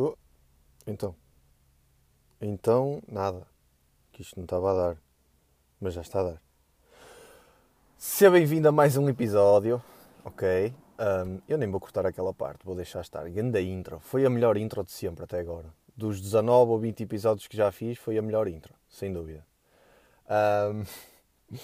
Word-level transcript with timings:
Oh, 0.00 0.14
então. 0.86 1.12
Então, 2.40 3.02
nada. 3.08 3.44
Que 4.12 4.22
isto 4.22 4.36
não 4.36 4.44
estava 4.44 4.70
a 4.70 4.74
dar. 4.74 5.02
Mas 5.80 5.94
já 5.94 6.02
está 6.02 6.20
a 6.20 6.22
dar. 6.22 6.42
Seja 7.96 8.30
bem-vindo 8.30 8.68
a 8.68 8.70
mais 8.70 8.96
um 8.96 9.08
episódio. 9.08 9.82
Ok. 10.24 10.72
Um, 11.00 11.40
eu 11.48 11.58
nem 11.58 11.68
vou 11.68 11.80
cortar 11.80 12.06
aquela 12.06 12.32
parte, 12.32 12.64
vou 12.64 12.76
deixar 12.76 13.00
estar. 13.00 13.28
Grande 13.28 13.60
intro. 13.60 13.98
Foi 13.98 14.24
a 14.24 14.30
melhor 14.30 14.56
intro 14.56 14.84
de 14.84 14.92
sempre 14.92 15.24
até 15.24 15.40
agora. 15.40 15.66
Dos 15.96 16.20
19 16.20 16.70
ou 16.70 16.78
20 16.78 17.02
episódios 17.02 17.48
que 17.48 17.56
já 17.56 17.72
fiz, 17.72 17.98
foi 17.98 18.16
a 18.18 18.22
melhor 18.22 18.46
intro, 18.46 18.72
sem 18.88 19.12
dúvida. 19.12 19.44
Um, 20.30 20.84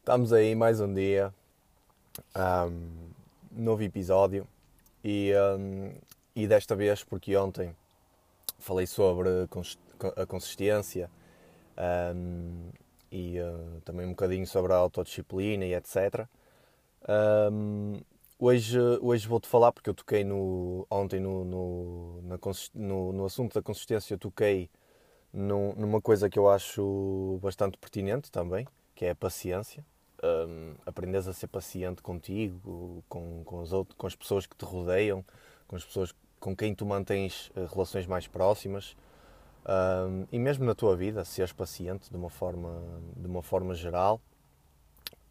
estamos 0.00 0.32
aí 0.32 0.52
mais 0.56 0.80
um 0.80 0.92
dia. 0.92 1.32
Um, 2.36 3.10
novo 3.52 3.84
episódio. 3.84 4.48
E, 5.04 5.32
e 6.38 6.46
desta 6.46 6.76
vez, 6.76 7.02
porque 7.02 7.36
ontem 7.36 7.74
falei 8.60 8.86
sobre 8.86 9.28
a 10.16 10.24
consistência 10.24 11.10
um, 12.14 12.70
e 13.10 13.40
uh, 13.40 13.80
também 13.84 14.06
um 14.06 14.10
bocadinho 14.10 14.46
sobre 14.46 14.72
a 14.72 14.76
autodisciplina 14.76 15.64
e 15.64 15.74
etc. 15.74 16.28
Um, 17.50 18.00
hoje 18.38 18.78
hoje 19.02 19.26
vou-te 19.26 19.48
falar, 19.48 19.72
porque 19.72 19.90
eu 19.90 19.94
toquei 19.94 20.22
no, 20.22 20.86
ontem 20.88 21.18
no, 21.18 21.44
no, 21.44 22.22
na, 22.22 22.38
no, 22.72 23.12
no 23.12 23.24
assunto 23.24 23.54
da 23.54 23.62
consistência, 23.62 24.16
toquei 24.16 24.70
num, 25.32 25.74
numa 25.74 26.00
coisa 26.00 26.30
que 26.30 26.38
eu 26.38 26.48
acho 26.48 27.40
bastante 27.42 27.76
pertinente 27.76 28.30
também, 28.30 28.64
que 28.94 29.04
é 29.04 29.10
a 29.10 29.14
paciência. 29.16 29.84
Um, 30.22 30.74
aprendes 30.86 31.26
a 31.26 31.32
ser 31.32 31.48
paciente 31.48 32.00
contigo, 32.00 33.02
com, 33.08 33.42
com, 33.44 33.60
as 33.60 33.72
outras, 33.72 33.98
com 33.98 34.06
as 34.06 34.14
pessoas 34.14 34.46
que 34.46 34.56
te 34.56 34.64
rodeiam, 34.64 35.24
com 35.66 35.74
as 35.74 35.84
pessoas 35.84 36.14
com 36.40 36.54
quem 36.54 36.74
tu 36.74 36.86
mantens 36.86 37.50
eh, 37.56 37.66
relações 37.72 38.06
mais 38.06 38.26
próximas 38.26 38.96
um, 39.68 40.26
e 40.32 40.38
mesmo 40.38 40.64
na 40.64 40.74
tua 40.74 40.96
vida, 40.96 41.22
seres 41.26 41.52
paciente 41.52 42.10
de 42.10 42.16
uma 42.16 42.30
forma, 42.30 42.82
de 43.14 43.26
uma 43.26 43.42
forma 43.42 43.74
geral 43.74 44.18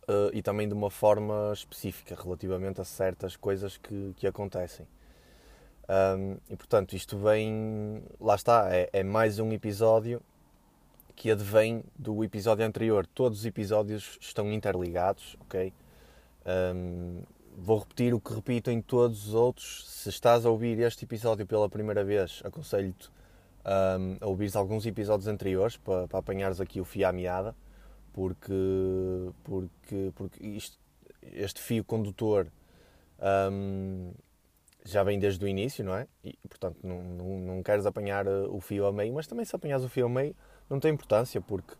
uh, 0.08 0.30
e 0.32 0.44
também 0.44 0.68
de 0.68 0.76
uma 0.76 0.92
forma 0.92 1.52
específica 1.54 2.16
relativamente 2.16 2.80
a 2.80 2.84
certas 2.84 3.36
coisas 3.36 3.78
que, 3.78 4.14
que 4.16 4.28
acontecem. 4.28 4.88
Um, 5.90 6.38
e 6.50 6.56
portanto, 6.56 6.94
isto 6.94 7.18
vem, 7.18 8.04
lá 8.20 8.36
está, 8.36 8.68
é, 8.72 8.90
é, 8.94 9.04
mais 9.04 9.40
um 9.40 9.52
episódio 9.52 10.22
que 11.16 11.32
advém 11.32 11.84
do 11.98 12.24
episódio 12.24 12.64
anterior. 12.64 13.08
Todos 13.08 13.40
os 13.40 13.46
episódios 13.46 14.20
estão 14.22 14.52
interligados, 14.52 15.36
ok? 15.40 15.74
Um, 16.46 17.24
vou 17.58 17.80
repetir 17.80 18.14
o 18.14 18.20
que 18.20 18.34
repito 18.34 18.70
em 18.70 18.80
todos 18.80 19.28
os 19.28 19.34
outros. 19.34 19.84
Se 19.88 20.10
estás 20.10 20.46
a 20.46 20.50
ouvir 20.50 20.80
este 20.80 21.06
episódio 21.06 21.46
pela 21.46 21.68
primeira 21.68 22.04
vez, 22.04 22.42
aconselho-te 22.46 23.10
um, 23.66 24.18
a 24.22 24.28
ouvir 24.28 24.56
alguns 24.56 24.86
episódios 24.86 25.28
anteriores 25.28 25.76
para, 25.76 26.08
para 26.08 26.20
apanhares 26.20 26.62
aqui 26.62 26.80
o 26.80 26.86
fio 26.86 27.08
à 27.08 27.12
meada, 27.12 27.56
porque, 28.14 28.54
porque, 29.44 30.12
porque 30.16 30.46
isto, 30.46 30.78
este 31.24 31.60
fio 31.60 31.84
condutor 31.84 32.48
um, 33.52 34.12
já 34.86 35.04
vem 35.04 35.18
desde 35.18 35.44
o 35.44 35.48
início, 35.48 35.84
não 35.84 35.96
é? 35.96 36.08
E, 36.24 36.38
portanto, 36.48 36.78
não, 36.84 37.02
não, 37.02 37.40
não 37.40 37.64
queres 37.64 37.88
apanhar 37.88 38.28
uh, 38.28 38.56
o 38.56 38.62
fio 38.62 38.86
a 38.86 38.94
meio, 38.94 39.14
mas 39.14 39.26
também 39.26 39.44
se 39.44 39.56
apanhares 39.56 39.84
o 39.84 39.90
fio 39.90 40.06
a 40.06 40.10
meio, 40.10 40.36
não 40.70 40.80
tem 40.80 40.94
importância, 40.94 41.42
porque 41.42 41.74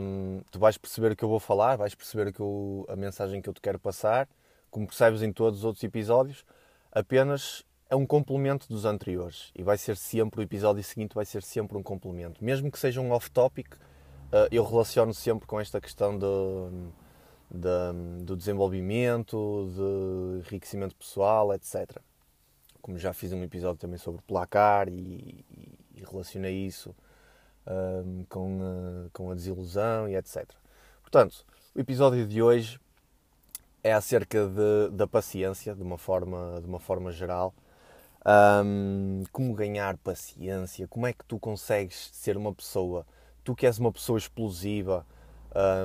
um, 0.00 0.40
tu 0.50 0.58
vais 0.58 0.78
perceber 0.78 1.12
o 1.12 1.16
que 1.16 1.22
eu 1.22 1.28
vou 1.28 1.38
falar, 1.38 1.76
vais 1.76 1.94
perceber 1.94 2.32
que 2.32 2.40
eu, 2.40 2.86
a 2.88 2.96
mensagem 2.96 3.42
que 3.42 3.48
eu 3.48 3.52
te 3.52 3.60
quero 3.60 3.78
passar 3.78 4.26
como 4.70 4.86
percebes 4.86 5.22
em 5.22 5.32
todos 5.32 5.60
os 5.60 5.64
outros 5.64 5.82
episódios, 5.84 6.44
apenas 6.92 7.64
é 7.88 7.96
um 7.96 8.06
complemento 8.06 8.68
dos 8.68 8.84
anteriores 8.84 9.52
e 9.54 9.62
vai 9.62 9.78
ser 9.78 9.96
sempre 9.96 10.40
o 10.40 10.42
episódio 10.42 10.82
seguinte 10.82 11.14
vai 11.14 11.24
ser 11.24 11.42
sempre 11.42 11.76
um 11.76 11.82
complemento, 11.82 12.44
mesmo 12.44 12.70
que 12.70 12.78
seja 12.78 13.00
um 13.00 13.12
off-topic, 13.12 13.74
eh, 14.32 14.48
eu 14.50 14.64
relaciono 14.64 15.14
sempre 15.14 15.46
com 15.46 15.60
esta 15.60 15.80
questão 15.80 16.18
de, 16.18 16.26
do 18.24 18.36
desenvolvimento, 18.36 19.68
de 19.72 20.48
enriquecimento 20.48 20.96
pessoal, 20.96 21.54
etc. 21.54 21.98
Como 22.82 22.98
já 22.98 23.12
fiz 23.12 23.32
um 23.32 23.42
episódio 23.42 23.80
também 23.80 23.98
sobre 23.98 24.20
placar 24.22 24.88
e, 24.88 25.44
e 25.94 26.04
relacionei 26.04 26.66
isso 26.66 26.94
um, 27.66 28.20
ehm, 28.20 28.24
com, 28.28 28.60
a, 28.62 29.10
com 29.12 29.30
a 29.30 29.34
desilusão 29.34 30.08
e 30.08 30.16
etc. 30.16 30.44
Portanto, 31.02 31.44
o 31.74 31.80
episódio 31.80 32.26
de 32.26 32.42
hoje 32.42 32.80
é 33.86 33.92
acerca 33.92 34.46
de, 34.48 34.90
da 34.90 35.06
paciência, 35.06 35.74
de 35.74 35.82
uma 35.82 35.96
forma, 35.96 36.58
de 36.60 36.66
uma 36.66 36.80
forma 36.80 37.12
geral. 37.12 37.54
Um, 38.64 39.22
como 39.30 39.54
ganhar 39.54 39.96
paciência, 39.98 40.88
como 40.88 41.06
é 41.06 41.12
que 41.12 41.24
tu 41.24 41.38
consegues 41.38 42.10
ser 42.12 42.36
uma 42.36 42.52
pessoa, 42.52 43.06
tu 43.44 43.54
que 43.54 43.66
és 43.66 43.78
uma 43.78 43.92
pessoa 43.92 44.18
explosiva, 44.18 45.06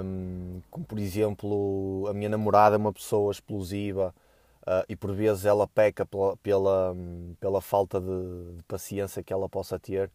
um, 0.04 0.60
como 0.72 0.84
por 0.84 0.98
exemplo 0.98 2.08
a 2.10 2.14
minha 2.14 2.30
namorada 2.30 2.76
é 2.76 2.80
uma 2.80 2.92
pessoa 2.92 3.32
explosiva 3.32 4.14
uh, 4.64 4.84
e 4.90 4.96
por 4.96 5.14
vezes 5.14 5.46
ela 5.46 5.68
peca 5.68 6.04
pela, 6.04 6.36
pela, 6.38 6.96
pela 7.40 7.62
falta 7.62 8.02
de, 8.02 8.56
de, 8.58 8.64
paciência 8.64 9.22
que 9.22 9.32
ela 9.32 9.48
possa 9.48 9.78
ter, 9.78 10.10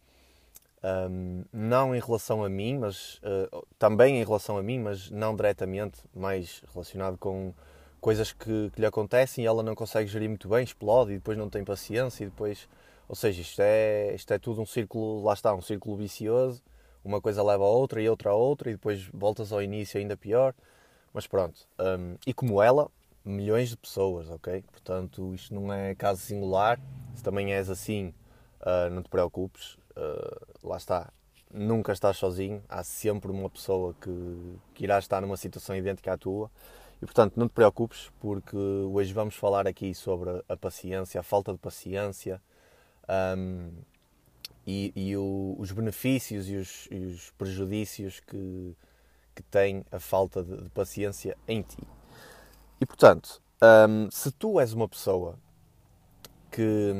um, 1.09 1.45
não 1.53 1.95
em 1.95 1.99
relação 2.01 2.43
a 2.43 2.49
mim, 2.49 2.77
mas 2.77 3.21
uh, 3.23 3.65
também 3.79 4.19
em 4.19 4.25
relação 4.25 4.57
a 4.57 4.63
mim, 4.63 4.79
mas 4.79 5.09
não 5.09 5.33
diretamente, 5.33 6.01
mais 6.13 6.61
relacionado 6.73 7.17
com 7.17 7.53
coisas 7.99 8.31
que, 8.31 8.69
que, 8.71 8.79
lhe 8.79 8.85
acontecem 8.85 9.43
e 9.43 9.47
ela 9.47 9.63
não 9.63 9.75
consegue 9.75 10.09
gerir 10.09 10.29
muito 10.29 10.47
bem, 10.47 10.63
explode 10.63 11.11
e 11.11 11.15
depois 11.15 11.37
não 11.37 11.49
tem 11.49 11.63
paciência 11.63 12.23
e 12.23 12.27
depois, 12.27 12.67
ou 13.07 13.15
seja, 13.15 13.41
isto 13.41 13.59
é, 13.61 14.13
isto 14.15 14.31
é 14.33 14.39
tudo 14.39 14.61
um 14.61 14.65
círculo, 14.65 15.23
lá 15.23 15.33
está, 15.33 15.53
um 15.53 15.61
círculo 15.61 15.97
vicioso, 15.97 16.61
uma 17.03 17.21
coisa 17.21 17.43
leva 17.43 17.63
a 17.63 17.67
outra 17.67 18.01
e 18.01 18.09
outra 18.09 18.31
a 18.31 18.35
outra 18.35 18.69
e 18.69 18.73
depois 18.73 19.07
voltas 19.13 19.51
ao 19.51 19.61
início 19.61 19.99
ainda 19.99 20.15
pior, 20.15 20.53
mas 21.13 21.25
pronto. 21.25 21.67
Um, 21.79 22.15
e 22.25 22.33
como 22.33 22.61
ela, 22.61 22.89
milhões 23.23 23.69
de 23.69 23.77
pessoas, 23.77 24.29
ok? 24.29 24.63
Portanto, 24.71 25.33
isto 25.33 25.53
não 25.53 25.71
é 25.71 25.95
caso 25.95 26.21
singular, 26.21 26.79
se 27.15 27.23
também 27.23 27.53
és 27.53 27.69
assim, 27.69 28.13
uh, 28.61 28.89
não 28.91 29.01
te 29.01 29.09
preocupes, 29.09 29.75
uh, 29.95 30.67
lá 30.67 30.77
está, 30.77 31.11
nunca 31.51 31.91
estás 31.91 32.17
sozinho, 32.17 32.61
há 32.67 32.83
sempre 32.83 33.31
uma 33.31 33.49
pessoa 33.49 33.95
que, 33.99 34.55
que 34.73 34.83
irá 34.83 34.99
estar 34.99 35.21
numa 35.21 35.37
situação 35.37 35.75
idêntica 35.75 36.13
à 36.13 36.17
tua 36.17 36.51
e 37.01 37.05
portanto, 37.05 37.37
não 37.37 37.47
te 37.47 37.53
preocupes, 37.53 38.11
porque 38.19 38.55
hoje 38.55 39.13
vamos 39.13 39.35
falar 39.35 39.67
aqui 39.67 39.93
sobre 39.93 40.43
a 40.49 40.57
paciência, 40.57 41.19
a 41.19 41.23
falta 41.23 41.51
de 41.51 41.59
paciência 41.59 42.41
um, 43.37 43.71
e, 44.65 44.91
e 44.95 45.15
o, 45.15 45.55
os 45.59 45.71
benefícios 45.71 46.49
e 46.49 46.55
os, 46.55 46.87
e 46.89 47.05
os, 47.05 47.31
prejudícios 47.37 48.19
que, 48.19 48.75
que 49.35 49.43
tem 49.43 49.85
a 49.91 49.99
falta 49.99 50.43
de, 50.43 50.63
de 50.63 50.69
paciência 50.69 51.37
em 51.47 51.61
ti. 51.61 51.83
E 52.81 52.85
portanto, 52.85 53.41
um, 53.89 54.09
se 54.11 54.31
tu 54.31 54.59
és 54.59 54.73
uma 54.73 54.89
pessoa 54.89 55.37
que, 56.51 56.93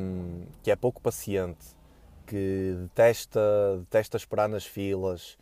que 0.62 0.70
é 0.70 0.76
pouco 0.76 1.00
paciente, 1.02 1.76
que 2.24 2.76
detesta, 2.82 3.78
detesta 3.78 4.16
esperar 4.16 4.48
nas 4.48 4.64
filas, 4.64 5.36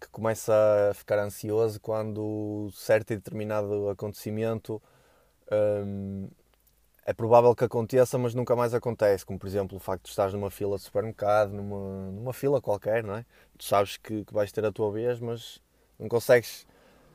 que 0.00 0.08
começa 0.10 0.52
a 0.90 0.94
ficar 0.94 1.18
ansioso 1.18 1.78
quando 1.80 2.70
certo 2.72 3.12
e 3.12 3.16
determinado 3.16 3.88
acontecimento 3.90 4.82
um, 5.52 6.28
é 7.04 7.12
provável 7.12 7.54
que 7.54 7.64
aconteça, 7.64 8.16
mas 8.18 8.34
nunca 8.34 8.54
mais 8.54 8.72
acontece. 8.74 9.24
Como, 9.24 9.38
por 9.38 9.46
exemplo, 9.46 9.76
o 9.76 9.80
facto 9.80 10.04
de 10.04 10.10
estar 10.10 10.30
numa 10.32 10.50
fila 10.50 10.76
de 10.76 10.82
supermercado, 10.84 11.52
numa, 11.52 12.10
numa 12.12 12.32
fila 12.32 12.60
qualquer, 12.60 13.02
não 13.02 13.16
é? 13.16 13.24
Tu 13.58 13.64
sabes 13.64 13.96
que, 13.96 14.24
que 14.24 14.32
vais 14.32 14.52
ter 14.52 14.64
a 14.64 14.72
tua 14.72 14.92
vez, 14.92 15.18
mas 15.18 15.60
não 15.98 16.08
consegues 16.08 16.66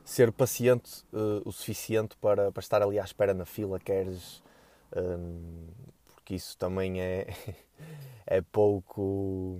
ser 0.04 0.30
paciente 0.32 1.04
uh, 1.12 1.42
o 1.44 1.52
suficiente 1.52 2.16
para, 2.18 2.52
para 2.52 2.60
estar 2.60 2.82
ali 2.82 2.98
à 2.98 3.04
espera 3.04 3.32
na 3.32 3.44
fila, 3.44 3.78
queres. 3.78 4.42
Um, 4.94 5.66
porque 6.14 6.34
isso 6.34 6.56
também 6.58 7.00
é, 7.00 7.26
é 8.26 8.40
pouco 8.40 9.58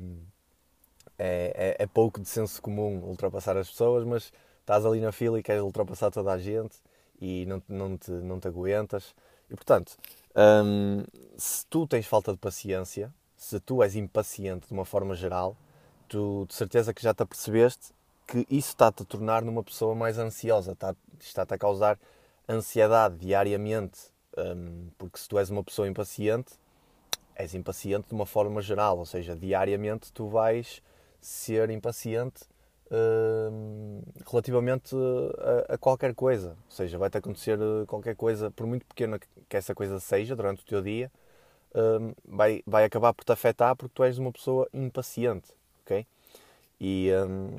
é, 1.18 1.76
é, 1.78 1.84
é, 1.84 1.86
pouco 1.86 2.20
de 2.20 2.28
senso 2.28 2.60
comum 2.60 3.00
ultrapassar 3.04 3.56
as 3.56 3.68
pessoas, 3.70 4.04
mas 4.04 4.32
estás 4.60 4.84
ali 4.84 5.00
na 5.00 5.12
fila 5.12 5.38
e 5.38 5.42
queres 5.42 5.62
ultrapassar 5.62 6.10
toda 6.10 6.32
a 6.32 6.38
gente 6.38 6.76
e 7.20 7.46
não, 7.46 7.62
não, 7.68 7.96
te, 7.96 8.10
não 8.10 8.38
te 8.38 8.48
aguentas. 8.48 9.14
E 9.50 9.54
portanto, 9.54 9.96
hum, 10.36 11.04
se 11.36 11.64
tu 11.66 11.86
tens 11.86 12.06
falta 12.06 12.32
de 12.32 12.38
paciência, 12.38 13.12
se 13.36 13.58
tu 13.60 13.82
és 13.82 13.94
impaciente 13.96 14.66
de 14.68 14.72
uma 14.72 14.84
forma 14.84 15.14
geral, 15.14 15.56
tu 16.08 16.46
de 16.48 16.54
certeza 16.54 16.92
que 16.92 17.02
já 17.02 17.14
te 17.14 17.22
apercebeste 17.22 17.94
que 18.26 18.44
isso 18.50 18.70
está-te 18.70 19.02
a 19.02 19.06
tornar 19.06 19.42
numa 19.42 19.62
pessoa 19.62 19.94
mais 19.94 20.18
ansiosa, 20.18 20.72
está, 20.72 20.94
está-te 21.20 21.54
a 21.54 21.58
causar 21.58 21.98
ansiedade 22.48 23.16
diariamente. 23.18 23.98
Hum, 24.36 24.88
porque 24.98 25.18
se 25.18 25.28
tu 25.28 25.38
és 25.38 25.48
uma 25.48 25.62
pessoa 25.62 25.88
impaciente, 25.88 26.52
és 27.34 27.54
impaciente 27.54 28.08
de 28.08 28.14
uma 28.14 28.26
forma 28.26 28.60
geral, 28.60 28.98
ou 28.98 29.06
seja, 29.06 29.36
diariamente 29.36 30.12
tu 30.12 30.28
vais 30.28 30.82
ser 31.26 31.70
impaciente 31.70 32.44
uh, 32.86 34.02
relativamente 34.30 34.94
a, 35.68 35.74
a, 35.74 35.78
qualquer 35.78 36.14
coisa. 36.14 36.50
Ou 36.50 36.70
seja, 36.70 36.96
vai-te 36.96 37.18
acontecer 37.18 37.58
uh, 37.58 37.84
qualquer 37.84 38.14
coisa, 38.14 38.48
por 38.52 38.64
muito 38.64 38.86
pequena 38.86 39.18
que 39.18 39.56
essa 39.56 39.74
coisa 39.74 39.98
seja 39.98 40.36
durante 40.36 40.62
o 40.62 40.64
teu 40.64 40.80
dia, 40.80 41.10
um, 41.74 42.14
vai, 42.24 42.62
vai 42.64 42.84
acabar 42.84 43.12
por 43.12 43.24
te 43.24 43.32
afetar 43.32 43.74
porque 43.74 43.92
tu 43.92 44.04
és 44.04 44.18
uma 44.18 44.30
pessoa 44.30 44.68
impaciente, 44.72 45.48
ok? 45.82 46.06
E, 46.80 47.10
um, 47.26 47.58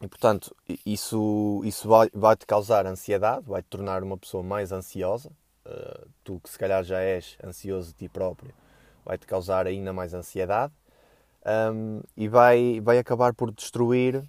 e 0.00 0.06
portanto, 0.06 0.54
isso, 0.86 1.60
isso 1.64 1.88
vai, 1.88 2.08
vai 2.14 2.36
causar 2.46 2.86
ansiedade, 2.86 3.44
vai 3.46 3.62
te 3.62 3.68
tornar 3.68 4.02
uma 4.04 4.16
pessoa 4.16 4.44
mais 4.44 4.70
ansiosa. 4.70 5.28
Uh, 5.66 6.08
tu 6.22 6.40
que 6.40 6.50
se 6.50 6.58
calhar 6.58 6.84
já 6.84 7.00
és 7.00 7.36
ansioso 7.42 7.88
de 7.88 7.94
ti 7.94 8.08
próprio, 8.08 8.54
vai 9.04 9.18
te 9.18 9.26
causar 9.26 9.66
ainda 9.66 9.92
mais 9.92 10.14
ansiedade 10.14 10.72
um, 11.44 12.00
e 12.16 12.28
vai, 12.28 12.80
vai 12.80 12.98
acabar 12.98 13.34
por 13.34 13.50
destruir 13.50 14.22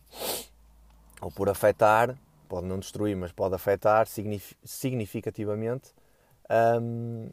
ou 1.22 1.32
por 1.32 1.50
afetar, 1.50 2.18
pode 2.50 2.68
não 2.68 2.80
destruir, 2.80 3.16
mas 3.16 3.32
pode 3.32 3.56
afetar 3.56 4.08
significativamente 4.64 5.94
um, 6.82 7.30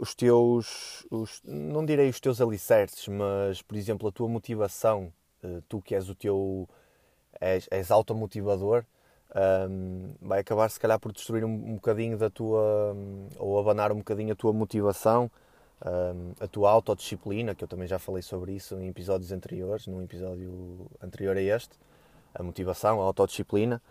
os 0.00 0.14
teus, 0.14 1.06
os, 1.10 1.40
não 1.44 1.84
direi 1.84 2.08
os 2.08 2.20
teus 2.20 2.40
alicerces, 2.40 3.08
mas 3.08 3.62
por 3.62 3.76
exemplo 3.76 4.08
a 4.08 4.12
tua 4.12 4.28
motivação, 4.28 5.12
uh, 5.42 5.62
tu 5.68 5.80
que 5.80 5.94
és 5.94 6.08
o 6.08 6.14
teu, 6.14 6.68
és, 7.40 7.66
és 7.70 7.90
automotivador, 7.90 8.84
um, 9.68 10.14
vai 10.20 10.40
acabar 10.40 10.68
se 10.68 10.78
calhar 10.78 10.98
por 10.98 11.12
destruir 11.12 11.44
um, 11.44 11.52
um 11.52 11.74
bocadinho 11.74 12.18
da 12.18 12.28
tua, 12.28 12.92
um, 12.94 13.28
ou 13.38 13.58
abanar 13.58 13.92
um 13.92 13.98
bocadinho 13.98 14.32
a 14.32 14.36
tua 14.36 14.52
motivação 14.52 15.30
um, 15.84 16.32
a 16.40 16.46
tua 16.46 16.70
autodisciplina, 16.70 17.54
que 17.54 17.64
eu 17.64 17.68
também 17.68 17.88
já 17.88 17.98
falei 17.98 18.22
sobre 18.22 18.52
isso 18.54 18.78
em 18.78 18.88
episódios 18.88 19.32
anteriores, 19.32 19.86
num 19.86 20.02
episódio 20.02 20.86
anterior 21.02 21.36
a 21.36 21.42
este, 21.42 21.78
a 22.34 22.42
motivação, 22.42 23.00
a 23.00 23.04
autodisciplina, 23.04 23.82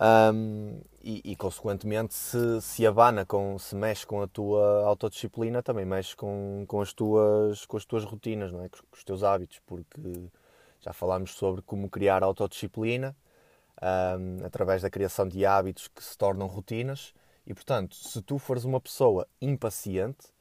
um, 0.00 0.80
e, 1.02 1.20
e, 1.24 1.36
consequentemente 1.36 2.14
se, 2.14 2.60
se 2.60 2.86
abana, 2.86 3.24
com, 3.24 3.56
se 3.58 3.76
mexe 3.76 4.04
com 4.04 4.22
a 4.22 4.26
tua 4.26 4.84
autodisciplina, 4.86 5.62
também 5.62 5.84
mexe 5.84 6.16
com, 6.16 6.64
com, 6.66 6.80
as, 6.80 6.92
tuas, 6.92 7.64
com 7.66 7.76
as 7.76 7.84
tuas 7.84 8.04
rotinas, 8.04 8.50
não 8.50 8.64
é? 8.64 8.68
com, 8.68 8.78
os 8.92 9.04
teus 9.04 9.22
hábitos, 9.22 9.60
porque 9.64 10.28
já 10.80 10.92
falámos 10.92 11.34
sobre 11.34 11.62
como 11.62 11.88
criar 11.88 12.24
autodisciplina 12.24 13.16
um, 13.80 14.44
através 14.44 14.82
da 14.82 14.90
criação 14.90 15.28
de 15.28 15.46
hábitos 15.46 15.86
que 15.88 16.02
se 16.02 16.18
tornam 16.18 16.46
rotinas, 16.48 17.14
e 17.46 17.54
portanto, 17.54 17.94
se 17.94 18.20
tu 18.22 18.38
fores 18.38 18.64
uma 18.64 18.80
pessoa 18.80 19.28
impaciente, 19.40 20.33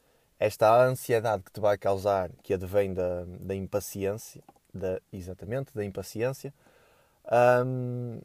esta 0.44 0.86
ansiedade 0.86 1.42
que 1.42 1.52
te 1.54 1.62
vai 1.62 1.78
causar, 1.78 2.30
que 2.44 2.54
advém 2.54 2.94
da, 2.94 3.24
da 3.40 3.56
impaciência, 3.56 4.44
da, 4.74 5.00
exatamente, 5.12 5.74
da 5.74 5.86
impaciência, 5.86 6.54
um, 7.66 8.20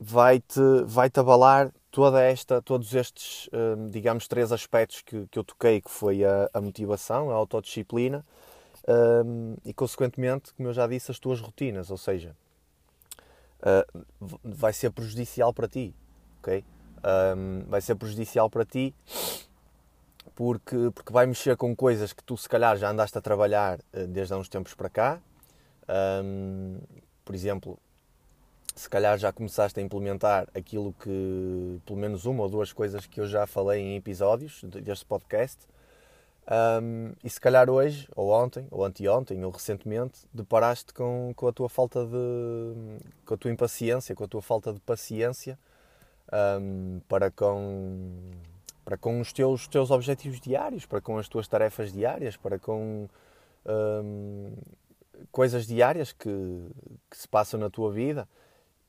vai-te 0.00 0.60
vai 0.84 1.08
-te 1.08 1.20
abalar 1.20 1.72
toda 1.92 2.20
esta, 2.20 2.60
todos 2.60 2.92
estes, 2.94 3.48
um, 3.52 3.88
digamos, 3.88 4.26
três 4.26 4.50
aspectos 4.50 5.02
que, 5.02 5.24
que 5.28 5.38
eu 5.38 5.44
toquei, 5.44 5.80
que 5.80 5.90
foi 5.90 6.24
a, 6.24 6.50
a 6.52 6.60
motivação, 6.60 7.30
a 7.30 7.34
autodisciplina 7.34 8.26
um, 9.24 9.54
e, 9.64 9.72
consequentemente, 9.72 10.52
como 10.54 10.68
eu 10.68 10.72
já 10.72 10.88
disse, 10.88 11.12
as 11.12 11.20
tuas 11.20 11.40
rotinas, 11.40 11.92
ou 11.92 11.96
seja, 11.96 12.34
uh, 13.60 14.04
vai 14.42 14.72
ser 14.72 14.90
prejudicial 14.90 15.54
para 15.54 15.68
ti, 15.68 15.94
ok? 16.40 16.64
vai 17.66 17.80
ser 17.80 17.96
prejudicial 17.96 18.48
para 18.48 18.64
ti 18.64 18.94
porque, 20.34 20.90
porque 20.94 21.12
vai 21.12 21.26
mexer 21.26 21.56
com 21.56 21.74
coisas 21.74 22.12
que 22.12 22.22
tu 22.22 22.36
se 22.36 22.48
calhar 22.48 22.76
já 22.76 22.90
andaste 22.90 23.16
a 23.16 23.20
trabalhar 23.20 23.78
eh, 23.92 24.06
desde 24.06 24.34
há 24.34 24.36
uns 24.36 24.48
tempos 24.48 24.74
para 24.74 24.88
cá. 24.88 25.20
Um, 26.24 26.78
por 27.24 27.34
exemplo, 27.34 27.78
se 28.74 28.88
calhar 28.88 29.18
já 29.18 29.32
começaste 29.32 29.78
a 29.78 29.82
implementar 29.82 30.48
aquilo 30.54 30.94
que, 30.94 31.80
pelo 31.84 31.98
menos 31.98 32.24
uma 32.24 32.42
ou 32.42 32.48
duas 32.48 32.72
coisas 32.72 33.06
que 33.06 33.20
eu 33.20 33.26
já 33.26 33.46
falei 33.46 33.80
em 33.80 33.96
episódios 33.96 34.62
deste 34.64 35.04
podcast. 35.04 35.58
Um, 36.82 37.12
e 37.22 37.30
se 37.30 37.40
calhar 37.40 37.70
hoje, 37.70 38.08
ou 38.16 38.30
ontem, 38.30 38.66
ou 38.70 38.84
anteontem, 38.84 39.44
ou 39.44 39.50
recentemente, 39.50 40.20
deparaste 40.32 40.92
com, 40.92 41.32
com 41.36 41.46
a 41.46 41.52
tua 41.52 41.68
falta 41.68 42.04
de. 42.04 42.98
com 43.24 43.34
a 43.34 43.36
tua 43.36 43.50
impaciência, 43.50 44.14
com 44.14 44.24
a 44.24 44.28
tua 44.28 44.42
falta 44.42 44.72
de 44.72 44.80
paciência 44.80 45.58
um, 46.32 47.00
para 47.08 47.30
com 47.30 48.30
para 48.84 48.96
com 48.96 49.20
os 49.20 49.32
teus, 49.32 49.66
teus 49.68 49.90
objetivos 49.90 50.40
diários, 50.40 50.86
para 50.86 51.00
com 51.00 51.18
as 51.18 51.28
tuas 51.28 51.46
tarefas 51.46 51.92
diárias, 51.92 52.36
para 52.36 52.58
com 52.58 53.08
hum, 53.66 54.52
coisas 55.30 55.66
diárias 55.66 56.12
que, 56.12 56.28
que, 57.10 57.16
se 57.16 57.28
passam 57.28 57.60
na 57.60 57.70
tua 57.70 57.92
vida 57.92 58.28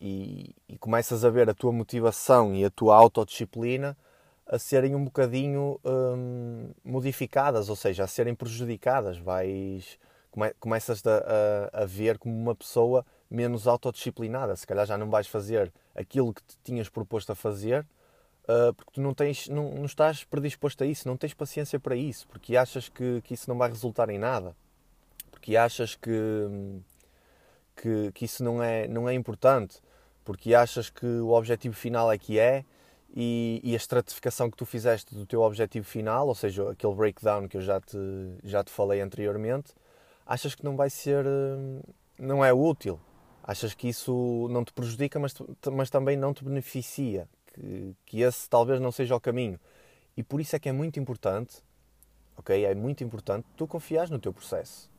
e, 0.02 0.56
e, 0.68 0.78
começas 0.78 1.24
a 1.24 1.30
ver 1.30 1.50
a 1.50 1.54
tua 1.54 1.72
motivação 1.72 2.54
e 2.56 2.66
a 2.66 2.70
tua 2.70 2.96
autodisciplina 2.96 3.96
a 4.46 4.60
serem 4.60 4.96
um 4.96 5.06
bocadinho 5.06 5.80
hum, 5.86 6.72
modificadas, 6.84 7.70
ou 7.70 7.76
seja, 7.76 8.04
a 8.04 8.08
serem 8.08 8.36
prejudicadas. 8.36 9.18
Vais, 9.18 9.98
come, 10.32 10.54
começas 10.60 11.02
a, 11.06 11.72
a, 11.72 11.84
a 11.84 11.86
ver 11.86 12.18
como 12.18 12.36
uma 12.36 12.54
pessoa 12.56 13.06
menos 13.30 13.68
autodisciplinada. 13.68 14.56
Se 14.56 14.68
calhar 14.68 14.86
já 14.86 14.98
não 14.98 15.10
vais 15.10 15.28
fazer 15.28 15.72
aquilo 15.96 16.34
que 16.34 16.44
te 16.44 16.58
tinhas 16.64 16.90
proposto 16.90 17.32
a 17.32 17.36
fazer 17.36 17.86
uh, 18.44 18.74
porque 18.74 18.92
tu 18.94 19.02
não, 19.02 19.14
tens, 19.14 19.48
não, 19.48 19.72
não 19.72 19.86
estás 19.86 20.24
predisposto 20.24 20.84
a 20.84 20.88
isso, 20.88 21.08
não 21.08 21.18
tens 21.18 21.34
paciência 21.34 21.80
para 21.80 21.96
isso, 21.96 22.28
porque 22.28 22.56
achas 22.56 22.90
que, 22.90 23.22
que 23.22 23.34
isso 23.34 23.50
não 23.50 23.58
vai 23.58 23.70
resultar 23.70 24.10
em 24.10 24.18
nada, 24.18 24.56
porque 25.32 25.56
achas 25.56 25.96
que, 25.96 26.12
que, 27.76 28.12
que 28.14 28.26
isso 28.26 28.44
não 28.44 28.62
é, 28.62 28.88
não 28.88 29.08
é 29.08 29.14
importante, 29.14 29.80
porque 30.24 30.54
achas 30.54 30.90
que 30.90 31.06
o 31.06 31.32
objetivo 31.32 31.76
final 31.76 32.12
é 32.12 32.18
que 32.18 32.40
é 32.40 32.66
e, 33.16 33.62
e, 33.64 33.74
a 33.74 33.78
estratificação 33.78 34.50
que 34.50 34.58
tu 34.58 34.66
fizeste 34.66 35.14
do 35.14 35.26
teu 35.26 35.42
objetivo 35.42 35.86
final, 35.86 36.28
ou 36.28 36.34
seja, 36.34 36.72
aquele 36.72 36.96
breakdown 36.96 37.48
que 37.48 37.58
eu 37.58 37.62
já 37.62 37.80
te, 37.80 37.98
já 38.44 38.64
te 38.64 38.72
falei 38.72 39.02
anteriormente, 39.02 39.72
achas 40.26 40.56
que 40.56 40.64
não 40.64 40.76
vai 40.76 40.90
ser, 40.90 41.24
não 42.18 42.44
é 42.44 42.52
útil. 42.52 43.00
Achas 43.44 43.74
que 43.74 43.90
isso 43.90 44.48
não 44.50 44.64
te 44.64 44.72
prejudica, 44.72 45.20
mas, 45.20 45.36
mas 45.72 45.90
também 45.90 46.16
não 46.16 46.34
te 46.34 46.44
beneficia 46.44 47.28
que, 47.54 47.96
que 48.06 48.22
esse 48.22 48.50
talvez 48.50 48.80
não 48.82 48.92
seja 48.92 49.16
o 49.16 49.20
caminho. 49.20 49.60
E 50.18 50.24
por 50.24 50.42
isso 50.42 50.56
é 50.56 50.60
que 50.60 50.70
é 50.70 50.72
muito 50.72 51.00
importante, 51.00 51.64
ok? 52.38 52.66
É 52.66 52.76
muito 52.76 53.04
importante 53.04 53.48
tu 53.56 53.68
confiares 53.68 54.10
no 54.10 54.20
teu 54.20 54.34
processo. 54.34 54.92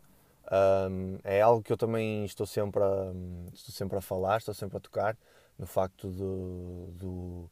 Um, 0.51 1.19
é 1.25 1.41
algo 1.41 1.63
que 1.63 1.73
eu 1.73 1.77
também 1.77 2.25
estou 2.25 2.47
sempre, 2.47 2.83
a, 2.83 3.13
estou 3.53 3.75
sempre 3.75 3.99
a 3.99 4.01
falar, 4.01 4.39
estou 4.39 4.55
sempre 4.55 4.77
a 4.77 4.81
tocar 4.81 5.17
no 5.59 5.67
facto 5.67 6.09
do, 6.09 6.89
do, 6.93 7.51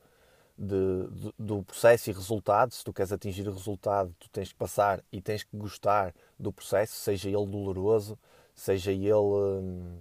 de, 0.58 1.32
do 1.38 1.62
processo 1.62 2.10
e 2.10 2.12
resultado. 2.12 2.72
Se 2.72 2.84
tu 2.84 2.92
queres 2.92 3.12
atingir 3.12 3.48
o 3.48 3.52
resultado, 3.52 4.14
tu 4.18 4.28
tens 4.30 4.48
que 4.52 4.58
passar 4.58 5.02
e 5.10 5.20
tens 5.20 5.42
que 5.42 5.56
gostar 5.56 6.14
do 6.38 6.52
processo, 6.52 6.94
seja 6.94 7.28
ele 7.28 7.46
doloroso, 7.46 8.18
seja 8.54 8.92
ele 8.92 9.12
hum, 9.12 9.98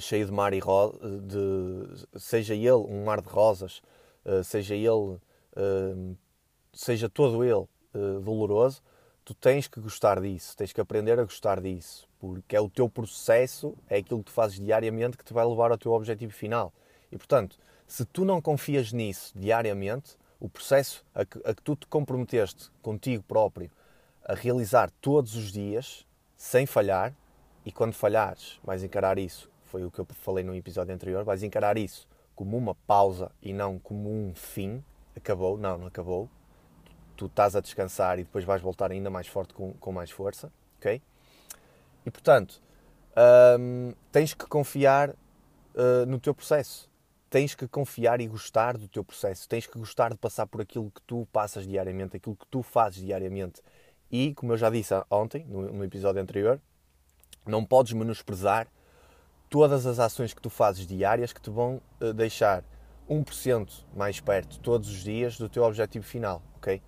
cheio 0.00 0.26
de 0.26 0.32
mar 0.32 0.52
e 0.52 0.58
ro 0.58 0.98
de, 1.22 2.18
seja 2.18 2.54
ele 2.54 2.72
um 2.72 3.04
mar 3.04 3.20
de 3.20 3.28
rosas, 3.28 3.82
seja 4.44 4.74
ele, 4.74 5.18
uh, 5.56 6.16
seja 6.72 7.08
todo 7.08 7.44
ele 7.44 7.66
doloroso, 8.24 8.82
tu 9.24 9.34
tens 9.34 9.68
que 9.68 9.80
gostar 9.80 10.20
disso, 10.20 10.56
tens 10.56 10.72
que 10.72 10.80
aprender 10.80 11.18
a 11.18 11.24
gostar 11.24 11.60
disso, 11.60 12.08
porque 12.18 12.56
é 12.56 12.60
o 12.60 12.68
teu 12.68 12.88
processo, 12.88 13.76
é 13.88 13.98
aquilo 13.98 14.20
que 14.20 14.26
tu 14.26 14.32
fazes 14.32 14.58
diariamente 14.58 15.16
que 15.16 15.24
te 15.24 15.32
vai 15.32 15.44
levar 15.44 15.70
ao 15.70 15.78
teu 15.78 15.92
objetivo 15.92 16.32
final. 16.32 16.72
E 17.10 17.16
portanto, 17.16 17.58
se 17.86 18.04
tu 18.04 18.24
não 18.24 18.40
confias 18.40 18.92
nisso 18.92 19.32
diariamente, 19.36 20.16
o 20.40 20.48
processo 20.48 21.04
a 21.14 21.24
que, 21.24 21.38
a 21.44 21.54
que 21.54 21.62
tu 21.62 21.76
te 21.76 21.86
comprometeste 21.86 22.70
contigo 22.80 23.22
próprio 23.22 23.70
a 24.24 24.34
realizar 24.34 24.90
todos 25.00 25.36
os 25.36 25.52
dias, 25.52 26.06
sem 26.36 26.66
falhar, 26.66 27.14
e 27.64 27.70
quando 27.70 27.92
falhares, 27.92 28.58
vais 28.64 28.82
encarar 28.82 29.18
isso. 29.18 29.48
Foi 29.66 29.84
o 29.84 29.90
que 29.90 30.00
eu 30.00 30.06
falei 30.06 30.42
no 30.42 30.54
episódio 30.54 30.92
anterior, 30.92 31.22
vais 31.22 31.42
encarar 31.42 31.78
isso 31.78 32.08
como 32.42 32.56
uma 32.56 32.74
pausa 32.74 33.30
e 33.40 33.52
não 33.52 33.78
como 33.78 34.10
um 34.10 34.34
fim. 34.34 34.82
Acabou, 35.14 35.56
não, 35.56 35.78
não 35.78 35.86
acabou. 35.86 36.28
Tu 37.16 37.26
estás 37.26 37.54
a 37.54 37.60
descansar 37.60 38.18
e 38.18 38.24
depois 38.24 38.44
vais 38.44 38.60
voltar 38.60 38.90
ainda 38.90 39.08
mais 39.08 39.28
forte 39.28 39.54
com, 39.54 39.72
com 39.74 39.92
mais 39.92 40.10
força, 40.10 40.52
ok? 40.76 41.00
E 42.04 42.10
portanto, 42.10 42.60
hum, 43.60 43.92
tens 44.10 44.34
que 44.34 44.44
confiar 44.46 45.10
uh, 45.10 46.04
no 46.08 46.18
teu 46.18 46.34
processo. 46.34 46.90
Tens 47.30 47.54
que 47.54 47.68
confiar 47.68 48.20
e 48.20 48.26
gostar 48.26 48.76
do 48.76 48.88
teu 48.88 49.04
processo. 49.04 49.48
Tens 49.48 49.64
que 49.64 49.78
gostar 49.78 50.10
de 50.10 50.18
passar 50.18 50.48
por 50.48 50.60
aquilo 50.60 50.90
que 50.90 51.00
tu 51.02 51.28
passas 51.32 51.64
diariamente, 51.64 52.16
aquilo 52.16 52.34
que 52.34 52.46
tu 52.48 52.60
fazes 52.60 53.04
diariamente. 53.04 53.62
E, 54.10 54.34
como 54.34 54.52
eu 54.52 54.56
já 54.56 54.68
disse 54.68 54.92
ontem, 55.08 55.44
no, 55.44 55.72
no 55.72 55.84
episódio 55.84 56.20
anterior, 56.20 56.60
não 57.46 57.64
podes 57.64 57.92
menosprezar 57.92 58.66
todas 59.52 59.84
as 59.84 59.98
ações 59.98 60.32
que 60.32 60.40
tu 60.40 60.48
fazes 60.48 60.86
diárias 60.86 61.30
que 61.30 61.40
te 61.40 61.50
vão 61.50 61.78
uh, 62.00 62.14
deixar 62.14 62.64
1% 63.06 63.84
mais 63.94 64.18
perto 64.18 64.58
todos 64.58 64.88
os 64.88 65.04
dias 65.04 65.36
do 65.36 65.46
teu 65.46 65.62
objetivo 65.62 66.06
final, 66.06 66.42
ok? 66.56 66.80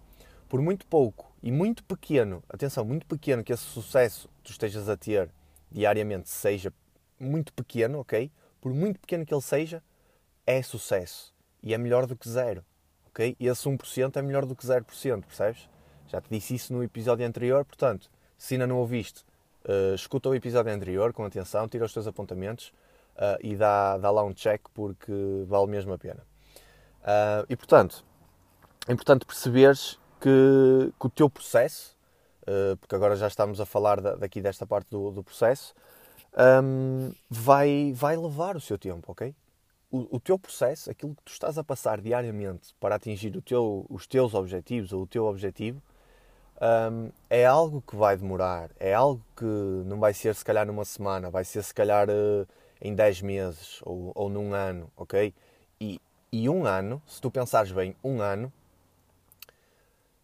Por 0.49 0.63
muito 0.63 0.87
pouco 0.87 1.31
e 1.43 1.53
muito 1.53 1.85
pequeno, 1.85 2.43
atenção, 2.49 2.83
muito 2.83 3.05
pequeno 3.05 3.45
que 3.45 3.53
esse 3.53 3.65
sucesso 3.65 4.31
tu 4.43 4.51
estejas 4.51 4.89
a 4.89 4.97
ter 4.97 5.31
diariamente 5.71 6.31
seja 6.31 6.73
muito 7.21 7.53
pequeno, 7.53 7.99
ok? 7.99 8.33
Por 8.63 8.73
muito 8.73 8.99
pequeno 8.99 9.27
que 9.27 9.35
ele 9.35 9.43
seja, 9.43 9.83
é 10.47 10.63
sucesso. 10.63 11.35
E 11.63 11.75
é 11.75 11.77
melhor 11.77 12.07
do 12.07 12.17
que 12.17 12.27
zero, 12.27 12.65
ok? 13.09 13.37
E 13.39 13.47
esse 13.47 13.69
1% 13.69 14.17
é 14.17 14.23
melhor 14.23 14.47
do 14.47 14.57
que 14.57 14.67
0%, 14.67 15.23
percebes? 15.23 15.69
Já 16.09 16.19
te 16.19 16.31
disse 16.31 16.55
isso 16.55 16.73
no 16.73 16.83
episódio 16.83 17.27
anterior, 17.27 17.63
portanto, 17.63 18.11
se 18.39 18.55
ainda 18.55 18.67
não 18.67 18.79
ouviste, 18.79 19.23
uh, 19.65 19.95
escuta 19.95 20.29
o 20.29 20.35
episódio 20.35 20.73
anterior 20.73 21.13
com 21.13 21.25
atenção, 21.25 21.69
tira 21.69 21.85
os 21.85 21.93
teus 21.93 22.07
apontamentos 22.07 22.73
uh, 23.17 23.39
e 23.43 23.57
dá, 23.57 23.99
dá 23.99 24.11
lá 24.11 24.23
um 24.23 24.33
check 24.33 24.63
porque 24.73 25.13
vale 25.47 25.67
mesmo 25.67 25.93
a 25.93 25.99
pena. 25.99 26.23
Uh, 27.03 27.47
e 27.49 27.57
portanto, 27.57 28.05
é 28.89 28.93
importante 28.93 29.25
perceberes 29.25 29.99
que, 30.21 30.93
que 30.99 31.07
o 31.07 31.11
teu 31.11 31.29
processo, 31.29 31.95
porque 32.79 32.95
agora 32.95 33.17
já 33.17 33.27
estamos 33.27 33.59
a 33.59 33.65
falar 33.65 34.03
da, 34.03 34.17
daqui 34.17 34.43
desta 34.43 34.67
parte 34.67 34.89
do, 34.91 35.11
do 35.11 35.25
processo, 35.25 35.75
um, 36.37 37.13
vai, 37.31 37.93
vai 37.95 38.17
levar 38.17 38.57
o 38.57 38.61
seu 38.61 38.79
tempo, 38.79 39.13
ok? 39.13 39.35
O, 39.91 40.17
o, 40.17 40.21
teu 40.21 40.39
processo, 40.39 40.91
aquilo 40.91 41.15
que 41.15 41.23
tu 41.23 41.33
estás 41.33 41.57
a 41.57 41.63
passar 41.63 42.01
diariamente 42.01 42.75
para 42.81 42.97
atingir 42.97 43.41
teu, 43.43 43.87
os 43.89 44.07
teus 44.07 44.35
objetivos 44.35 44.93
ou 44.93 45.03
o 45.03 45.07
teu 45.07 45.25
objetivo, 45.27 45.81
um, 46.61 47.11
é 47.29 47.45
algo 47.45 47.83
que 47.83 47.97
vai 47.97 48.17
demorar, 48.17 48.71
é 48.79 48.95
algo 48.95 49.25
que 49.37 49.45
não 49.45 49.99
vai 49.99 50.15
ser 50.15 50.35
se 50.35 50.45
calhar 50.45 50.67
numa 50.67 50.85
semana, 50.85 51.31
vai 51.31 51.45
ser 51.45 51.63
se 51.63 51.75
calhar 51.75 52.09
uh, 52.09 52.47
em 52.81 52.95
10 52.95 53.23
meses 53.23 53.81
ou, 53.83 54.13
ou 54.15 54.29
num 54.29 54.53
ano, 54.53 54.91
ok? 54.97 55.35
E, 55.81 56.01
e 56.33 56.49
um 56.49 56.65
ano, 56.67 57.03
se 57.07 57.21
tu 57.21 57.31
pensares 57.31 57.73
bem, 57.73 57.97
um 58.03 58.21
ano, 58.21 58.53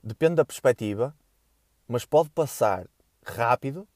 depende 0.02 0.37
da 0.37 0.44
perspectiva, 0.44 1.14
mas 1.87 2.04
pode 2.04 2.30
passar 2.30 2.87
rápido 3.25 3.87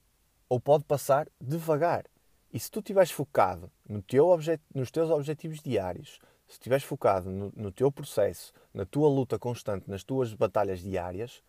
ou 0.49 0.61
pode 0.61 0.85
passar 0.85 1.29
devagar. 1.41 2.05
E 2.53 2.59
se 2.59 2.71
tu 2.71 2.79
estiveres 2.79 3.11
focado 3.11 3.71
no 3.89 4.01
teu 4.01 4.29
nos 4.75 4.91
teus 4.91 5.11
objetivos 5.11 5.61
diários, 5.61 6.21
se 6.47 6.55
estiveres 6.55 6.85
focado 6.85 7.31
no, 7.31 7.53
no 7.57 7.73
teu 7.73 7.91
processo, 7.91 8.53
na 8.73 8.85
tua 8.85 9.09
luta 9.09 9.39
constante, 9.39 9.91
nas 9.91 10.05
tuas 10.05 10.35
batalhas 10.35 10.81
diárias, 10.81 11.43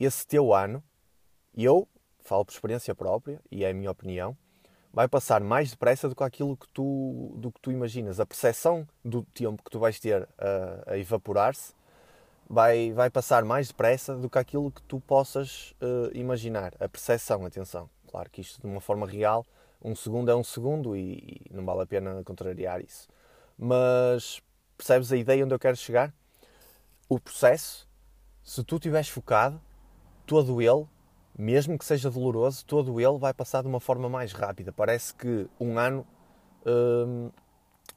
esse 0.00 0.26
teu 0.26 0.54
ano, 0.54 0.82
eu 1.56 1.86
falo 2.20 2.44
por 2.44 2.52
experiência 2.52 2.94
própria, 2.94 3.40
e 3.50 3.64
é 3.64 3.70
a 3.70 3.74
minha 3.74 3.90
opinião, 3.90 4.36
vai 4.92 5.08
passar 5.08 5.40
mais 5.40 5.70
depressa 5.70 6.08
do 6.08 6.16
que 6.16 6.22
aquilo 6.22 6.56
que 6.56 6.68
tu, 6.68 7.34
do 7.36 7.50
que 7.52 7.60
tu 7.60 7.70
imaginas. 7.70 8.18
A 8.18 8.26
percepção 8.26 8.86
do 9.04 9.22
tempo 9.22 9.62
que 9.62 9.70
tu 9.70 9.78
vais 9.78 9.98
ter 9.98 10.28
a, 10.38 10.92
a 10.92 10.98
evaporar-se 10.98 11.72
vai, 12.48 12.92
vai 12.92 13.08
passar 13.08 13.44
mais 13.44 13.68
depressa 13.68 14.16
do 14.16 14.28
que 14.28 14.38
aquilo 14.38 14.70
que 14.70 14.82
tu 14.82 15.00
possas 15.00 15.72
uh, 15.80 16.10
imaginar. 16.14 16.72
A 16.80 16.88
percepção, 16.88 17.46
atenção. 17.46 17.88
Claro 18.08 18.28
que 18.30 18.40
isto 18.40 18.60
de 18.60 18.66
uma 18.66 18.80
forma 18.80 19.06
real, 19.06 19.46
um 19.82 19.94
segundo 19.94 20.30
é 20.30 20.34
um 20.34 20.42
segundo 20.42 20.96
e, 20.96 21.40
e 21.48 21.54
não 21.54 21.64
vale 21.64 21.82
a 21.82 21.86
pena 21.86 22.22
contrariar 22.24 22.80
isso. 22.80 23.08
Mas 23.56 24.42
percebes 24.76 25.12
a 25.12 25.16
ideia 25.16 25.44
onde 25.44 25.54
eu 25.54 25.58
quero 25.58 25.76
chegar? 25.76 26.12
O 27.08 27.20
processo, 27.20 27.88
se 28.42 28.64
tu 28.64 28.76
estiveres 28.76 29.08
focado, 29.08 29.60
todo 30.30 30.62
ele, 30.62 30.86
mesmo 31.36 31.76
que 31.76 31.84
seja 31.84 32.08
doloroso, 32.08 32.64
todo 32.64 33.00
ele 33.00 33.18
vai 33.18 33.34
passar 33.34 33.62
de 33.62 33.66
uma 33.66 33.80
forma 33.80 34.08
mais 34.08 34.32
rápida. 34.32 34.70
Parece 34.70 35.12
que 35.12 35.48
um 35.58 35.76
ano 35.76 36.06
hum, 36.64 37.32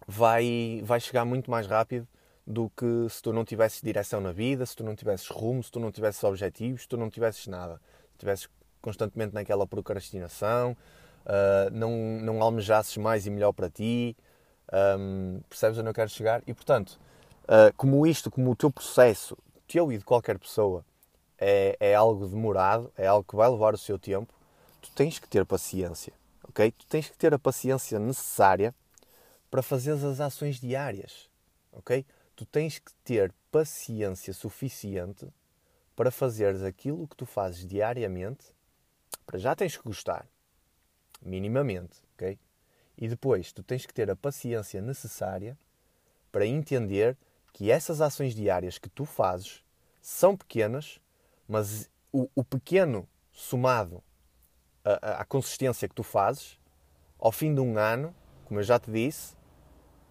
vai, 0.08 0.82
vai 0.84 1.00
chegar 1.00 1.26
muito 1.26 1.52
mais 1.52 1.68
rápido 1.68 2.08
do 2.46 2.72
que 2.76 3.08
se 3.08 3.22
tu 3.22 3.32
não 3.32 3.46
tivesses 3.46 3.84
direção 3.84 4.20
na 4.20 4.32
vida, 4.32 4.66
se 4.66 4.76
tu 4.76 4.84
não 4.84 4.96
tivesses 4.96 5.28
rumo, 5.28 5.62
se 5.62 5.72
tu 5.72 5.80
não 5.80 5.92
tivesses 5.92 6.24
objetivos, 6.24 6.82
se 6.82 6.88
tu 6.88 6.98
não 6.98 7.08
tivesses 7.08 7.46
nada. 7.46 7.76
Se 7.76 8.14
estivesses 8.14 8.50
constantemente 8.82 9.36
naquela 9.36 9.68
procrastinação, 9.68 10.76
uh, 11.28 11.70
não, 11.72 11.92
não 12.20 12.42
almejasses 12.42 12.98
mais 12.98 13.28
e 13.28 13.30
melhor 13.30 13.52
para 13.52 13.70
ti. 13.70 14.18
Um, 14.98 15.40
percebes 15.48 15.78
onde 15.78 15.88
eu 15.88 15.94
quero 15.94 16.10
chegar? 16.10 16.42
E 16.48 16.54
portanto, 16.56 17.00
uh, 17.44 17.72
como 17.78 18.08
isto, 18.08 18.32
como 18.32 18.50
o 18.50 18.56
teu 18.56 18.72
processo, 18.72 19.38
teu 19.68 19.92
e 19.92 20.00
de 20.00 20.04
qualquer 20.04 20.40
pessoa, 20.40 20.84
é, 21.38 21.76
é 21.80 21.96
algo 21.96 22.28
demorado, 22.28 22.92
é 22.98 23.08
algo 23.08 23.28
que 23.28 23.36
vai 23.36 23.50
levar 23.50 23.74
o 23.74 23.78
seu 23.78 23.98
tempo, 24.00 24.34
tu 24.82 24.92
tens 24.92 25.20
que 25.20 25.28
ter 25.28 25.46
paciência, 25.46 26.14
ok? 26.48 26.72
Tu 26.72 26.86
tens 26.88 27.10
que 27.10 27.18
ter 27.18 27.34
a 27.34 27.40
paciência 27.40 28.00
necessária 28.00 28.74
para 29.50 29.62
fazer 29.62 29.92
as 29.92 30.20
ações 30.20 30.60
diárias, 30.60 31.30
ok? 31.72 32.06
Tu 32.36 32.46
tens 32.46 32.80
que 32.80 32.92
ter 33.04 33.32
paciência 33.52 34.34
suficiente 34.34 35.28
para 35.96 36.12
fazeres 36.12 36.64
aquilo 36.64 37.08
que 37.08 37.16
tu 37.16 37.26
fazes 37.26 37.66
diariamente. 37.66 38.46
Para 39.26 39.38
já 39.38 39.56
tens 39.56 39.78
que 39.78 39.84
gostar, 39.84 40.28
minimamente, 41.22 41.98
ok? 42.16 42.38
E 42.98 43.08
depois 43.08 43.52
tu 43.52 43.64
tens 43.64 43.86
que 43.86 43.94
ter 43.94 44.10
a 44.10 44.16
paciência 44.16 44.82
necessária 44.82 45.58
para 46.32 46.46
entender 46.46 47.16
que 47.54 47.72
essas 47.72 48.02
ações 48.02 48.34
diárias 48.34 48.78
que 48.78 48.90
tu 48.90 49.06
fazes 49.06 49.64
são 50.02 50.36
pequenas, 50.36 51.00
mas 51.54 51.88
o, 52.12 52.28
o 52.34 52.44
pequeno 52.44 53.08
somado 53.32 54.04
à, 54.84 55.24
consistência 55.24 55.88
que 55.88 55.94
tu 55.94 56.02
fazes, 56.02 56.58
ao 57.20 57.32
fim 57.32 57.54
de 57.54 57.62
um 57.62 57.78
ano, 57.78 58.12
como 58.46 58.60
eu 58.60 58.64
já 58.64 58.80
te 58.80 58.90
disse, 58.90 59.36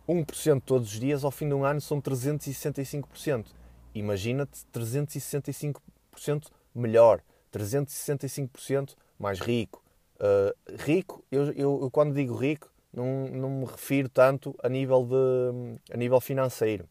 1% 0.09 0.63
todos 0.65 0.93
os 0.93 1.01
dias, 1.01 1.25
ao 1.25 1.33
fim 1.33 1.49
de 1.49 1.55
um 1.55 1.65
ano 1.65 1.81
são 1.81 2.01
365%. 2.01 3.47
Imagina-te 3.93 4.65
365% 4.73 6.47
melhor, 6.73 7.21
365% 7.53 8.95
mais 9.19 9.41
rico. 9.41 9.83
Uh, 10.21 10.55
rico, 10.79 11.25
eu, 11.29 11.47
eu, 11.55 11.81
eu, 11.83 11.91
quando 11.91 12.15
digo 12.15 12.37
rico, 12.37 12.73
não, 12.93 13.27
não 13.27 13.51
me 13.51 13.65
refiro 13.65 14.09
tanto 14.09 14.55
a 14.63 14.69
nível, 14.69 15.05
de, 15.05 15.93
a 15.93 15.97
nível 15.97 16.21
financeiro, 16.21 16.89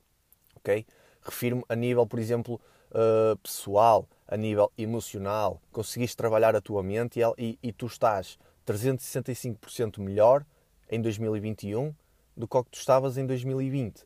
ok? 0.57 0.85
Refiro-me 1.21 1.63
a 1.69 1.75
nível, 1.75 2.05
por 2.05 2.19
exemplo, 2.19 2.59
uh, 2.91 3.37
pessoal, 3.37 4.09
a 4.31 4.37
nível 4.37 4.71
emocional, 4.77 5.61
conseguiste 5.73 6.15
trabalhar 6.15 6.55
a 6.55 6.61
tua 6.61 6.81
mente 6.81 7.19
e, 7.19 7.23
e, 7.37 7.59
e 7.61 7.73
tu 7.73 7.85
estás 7.85 8.39
365% 8.65 9.99
melhor 9.99 10.45
em 10.89 11.01
2021 11.01 11.93
do 12.35 12.47
que 12.47 12.63
que 12.63 12.69
tu 12.71 12.79
estavas 12.79 13.17
em 13.17 13.25
2020. 13.25 14.05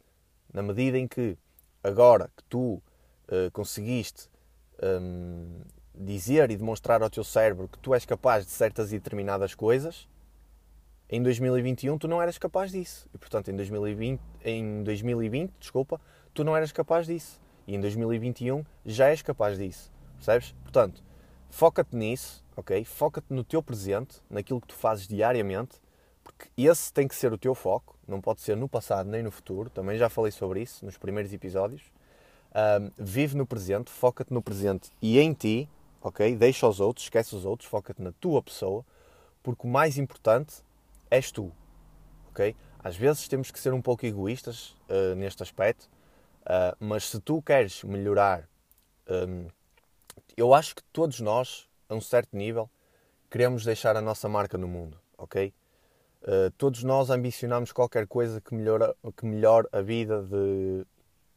Na 0.52 0.64
medida 0.64 0.98
em 0.98 1.08
que 1.08 1.38
agora 1.84 2.32
que 2.36 2.44
tu 2.46 2.82
uh, 3.30 3.52
conseguiste 3.54 4.28
um, 4.82 5.62
dizer 5.94 6.50
e 6.50 6.58
demonstrar 6.58 7.04
ao 7.04 7.10
teu 7.10 7.24
cérebro 7.24 7.68
que 7.68 7.78
tu 7.78 7.94
és 7.94 8.04
capaz 8.04 8.46
de 8.46 8.52
certas 8.52 8.92
e 8.92 8.98
determinadas 8.98 9.54
coisas, 9.54 10.10
em 11.08 11.22
2021 11.22 12.00
tu 12.00 12.08
não 12.08 12.20
eras 12.20 12.40
capaz 12.40 12.72
disso. 12.72 13.08
E 13.14 13.18
portanto 13.20 13.52
em 13.52 13.56
2020, 13.56 14.20
em 14.44 14.82
2020 14.82 15.54
desculpa, 15.60 16.02
tu 16.34 16.44
não 16.44 16.58
eras 16.58 16.72
capaz 16.72 17.06
disso. 17.06 17.40
E 17.68 17.76
em 17.76 17.80
2021 17.80 18.66
já 18.84 19.10
és 19.10 19.22
capaz 19.22 19.56
disso. 19.56 19.95
Percebes? 20.26 20.56
Portanto, 20.64 21.04
foca-te 21.52 21.96
nisso, 21.96 22.44
ok? 22.58 22.84
Foca-te 22.84 23.32
no 23.32 23.44
teu 23.44 23.62
presente, 23.62 24.20
naquilo 24.28 24.60
que 24.60 24.68
tu 24.68 24.74
fazes 24.74 25.08
diariamente, 25.08 25.80
porque 26.24 26.50
esse 26.58 26.92
tem 26.92 27.08
que 27.08 27.14
ser 27.14 27.32
o 27.32 27.38
teu 27.38 27.54
foco, 27.54 27.96
não 28.08 28.20
pode 28.20 28.42
ser 28.42 28.58
no 28.58 28.68
passado 28.68 29.08
nem 29.08 29.22
no 29.22 29.30
futuro. 29.30 29.70
Também 29.70 30.00
já 30.00 30.10
falei 30.10 30.32
sobre 30.32 30.64
isso 30.64 30.84
nos 30.84 30.98
primeiros 30.98 31.32
episódios. 31.32 31.84
Um, 32.56 32.90
vive 32.98 33.38
no 33.38 33.46
presente, 33.46 33.92
foca-te 33.92 34.34
no 34.34 34.42
presente 34.42 34.90
e 35.00 35.20
em 35.20 35.32
ti, 35.32 35.70
ok? 36.02 36.36
Deixa 36.36 36.68
os 36.68 36.80
outros, 36.80 37.06
esquece 37.06 37.36
os 37.36 37.46
outros, 37.46 37.70
foca-te 37.70 38.02
na 38.02 38.12
tua 38.14 38.42
pessoa, 38.42 38.84
porque 39.44 39.68
o 39.68 39.70
mais 39.70 40.00
importante 40.00 40.56
és 41.12 41.32
tu, 41.32 41.52
ok? 42.30 42.56
Às 42.80 42.96
vezes 42.96 43.28
temos 43.28 43.52
que 43.52 43.60
ser 43.60 43.74
um 43.74 43.82
pouco 43.82 44.04
egoístas 44.06 44.76
uh, 44.90 45.14
neste 45.16 45.44
aspecto, 45.44 45.88
uh, 46.42 46.76
mas 46.80 47.10
se 47.10 47.20
tu 47.20 47.44
queres 47.44 47.84
melhorar 47.84 48.50
um, 49.08 49.48
eu 50.38 50.54
acho 50.54 50.76
que 50.76 50.84
todos 50.92 51.20
nós, 51.20 51.68
a 51.88 51.96
um 51.96 52.02
certo 52.02 52.36
nível, 52.36 52.70
queremos 53.30 53.64
deixar 53.64 53.96
a 53.96 54.02
nossa 54.02 54.28
marca 54.28 54.58
no 54.58 54.68
mundo, 54.68 55.00
ok? 55.18 55.54
Uh, 56.24 56.50
todos 56.58 56.84
nós 56.84 57.10
ambicionamos 57.10 57.72
qualquer 57.72 58.08
coisa 58.08 58.42
que, 58.42 58.56
melhora, 58.56 58.96
que 59.16 59.26
melhore 59.26 59.68
a 59.72 59.82
vida 59.82 60.24
de 60.24 60.86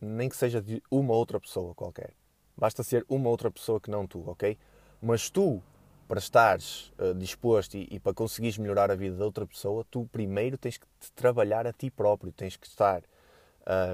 nem 0.00 0.28
que 0.28 0.36
seja 0.36 0.62
de 0.62 0.82
uma 0.90 1.12
outra 1.12 1.38
pessoa 1.38 1.74
qualquer. 1.74 2.12
Basta 2.56 2.82
ser 2.82 3.04
uma 3.08 3.28
outra 3.28 3.50
pessoa 3.50 3.80
que 3.80 3.90
não 3.90 4.06
tu, 4.06 4.22
ok? 4.28 4.56
Mas 5.02 5.28
tu, 5.28 5.62
para 6.06 6.18
estares 6.18 6.92
uh, 6.98 7.14
disposto 7.14 7.74
e, 7.76 7.86
e, 7.90 8.00
para 8.00 8.14
conseguires 8.14 8.56
melhorar 8.58 8.90
a 8.90 8.94
vida 8.94 9.16
de 9.16 9.22
outra 9.22 9.46
pessoa, 9.46 9.84
tu 9.90 10.08
primeiro 10.10 10.56
tens 10.56 10.78
que 10.78 10.86
te 10.98 11.12
trabalhar 11.12 11.66
a 11.66 11.72
ti 11.72 11.90
próprio, 11.90 12.32
tens 12.32 12.56
que 12.56 12.66
estar, 12.66 13.02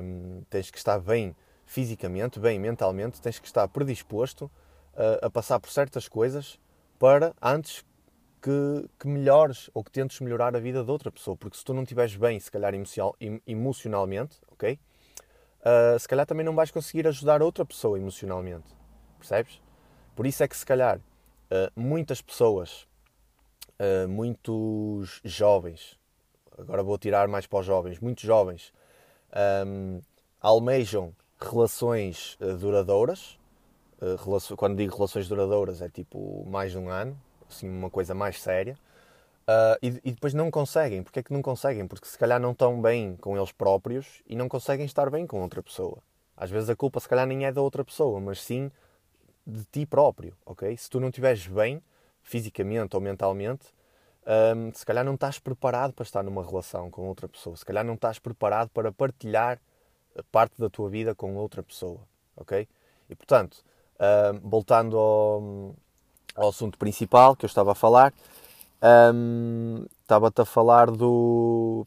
um, 0.02 0.42
tens 0.48 0.70
que 0.70 0.78
estar 0.78 1.00
bem 1.00 1.34
fisicamente, 1.66 2.38
bem 2.38 2.58
mentalmente, 2.58 3.20
tens 3.20 3.38
que 3.38 3.46
estar 3.46 3.66
predisposto 3.68 4.50
a, 5.22 5.30
passar 5.30 5.58
por 5.60 5.70
certas 5.70 6.08
coisas 6.08 6.58
para 6.98 7.34
antes 7.42 7.84
que, 8.40 8.88
que, 8.98 9.08
melhores 9.08 9.70
ou 9.72 9.82
que 9.82 9.90
tentes 9.90 10.20
melhorar 10.20 10.54
a 10.54 10.60
vida 10.60 10.84
de 10.84 10.90
outra 10.90 11.10
pessoa. 11.10 11.36
Porque 11.36 11.56
se 11.56 11.64
tu 11.64 11.72
não 11.72 11.82
estiveres 11.82 12.14
bem, 12.14 12.38
se 12.38 12.50
calhar 12.50 12.72
emocionalmente, 13.46 14.40
ok? 14.52 14.78
Uh, 15.64 15.98
se 15.98 16.06
calhar 16.06 16.26
também 16.26 16.44
não 16.44 16.54
vais 16.54 16.70
conseguir 16.70 17.08
ajudar 17.08 17.42
outra 17.42 17.64
pessoa 17.64 17.98
emocionalmente. 17.98 18.66
Percebes? 19.18 19.62
Por 20.14 20.26
isso 20.26 20.42
é 20.42 20.48
que 20.48 20.56
se 20.56 20.66
calhar 20.66 20.98
uh, 20.98 21.72
muitas 21.74 22.20
pessoas, 22.20 22.86
uh, 23.80 24.06
muitos 24.06 25.22
jovens, 25.24 25.98
agora 26.58 26.82
vou 26.82 26.98
tirar 26.98 27.28
mais 27.28 27.46
para 27.46 27.60
os 27.60 27.66
jovens, 27.66 27.98
muitos 27.98 28.24
jovens 28.24 28.74
um, 29.66 30.00
almejam 30.40 31.14
relações 31.40 32.38
duradouras, 32.60 33.38
quando 34.56 34.76
digo 34.76 34.94
relações 34.94 35.28
duradouras 35.28 35.82
é 35.82 35.88
tipo 35.88 36.44
mais 36.46 36.72
de 36.72 36.78
um 36.78 36.88
ano, 36.88 37.18
assim, 37.48 37.68
uma 37.68 37.90
coisa 37.90 38.14
mais 38.14 38.40
séria. 38.40 38.76
Uh, 39.44 39.76
e, 39.82 39.88
e, 40.04 40.12
depois 40.12 40.32
não 40.32 40.50
conseguem. 40.50 41.02
Porquê 41.02 41.20
é 41.20 41.22
que 41.22 41.32
não 41.32 41.42
conseguem? 41.42 41.86
Porque 41.86 42.06
se 42.06 42.18
calhar 42.18 42.40
não 42.40 42.52
estão 42.52 42.80
bem 42.80 43.16
com 43.16 43.36
eles 43.36 43.52
próprios 43.52 44.22
e 44.26 44.34
não 44.34 44.48
conseguem 44.48 44.86
estar 44.86 45.10
bem 45.10 45.26
com 45.26 45.42
outra 45.42 45.62
pessoa. 45.62 45.98
Às 46.36 46.50
vezes 46.50 46.70
a 46.70 46.76
culpa 46.76 46.98
se 46.98 47.08
calhar 47.08 47.26
nem 47.26 47.44
é 47.44 47.52
da 47.52 47.60
outra 47.60 47.84
pessoa, 47.84 48.18
mas 48.20 48.40
sim 48.40 48.70
de 49.46 49.64
ti 49.64 49.86
próprio, 49.86 50.34
ok? 50.46 50.74
Se 50.76 50.88
tu 50.88 50.98
não 50.98 51.08
estiveres 51.08 51.46
bem, 51.46 51.82
fisicamente 52.22 52.96
ou 52.96 53.02
mentalmente, 53.02 53.66
um, 54.56 54.72
se 54.72 54.84
calhar 54.86 55.04
não 55.04 55.14
estás 55.14 55.38
preparado 55.38 55.92
para 55.92 56.02
estar 56.02 56.22
numa 56.22 56.44
relação 56.44 56.90
com 56.90 57.06
outra 57.06 57.28
pessoa. 57.28 57.54
Se 57.56 57.64
calhar 57.64 57.84
não 57.84 57.94
estás 57.94 58.18
preparado 58.18 58.70
para 58.70 58.90
partilhar 58.90 59.60
parte 60.32 60.58
da 60.58 60.70
tua 60.70 60.88
vida 60.88 61.14
com 61.14 61.34
outra 61.36 61.62
pessoa, 61.62 62.00
ok? 62.36 62.66
E 63.10 63.14
portanto, 63.14 63.62
um, 64.00 64.48
voltando 64.48 64.98
ao, 64.98 65.74
ao, 66.34 66.48
assunto 66.48 66.78
principal 66.78 67.36
que 67.36 67.44
eu 67.44 67.48
estava 67.48 67.72
a 67.72 67.74
falar, 67.74 68.12
um, 69.14 69.86
estava-te 70.02 70.40
a 70.40 70.44
falar 70.44 70.90
do. 70.90 71.86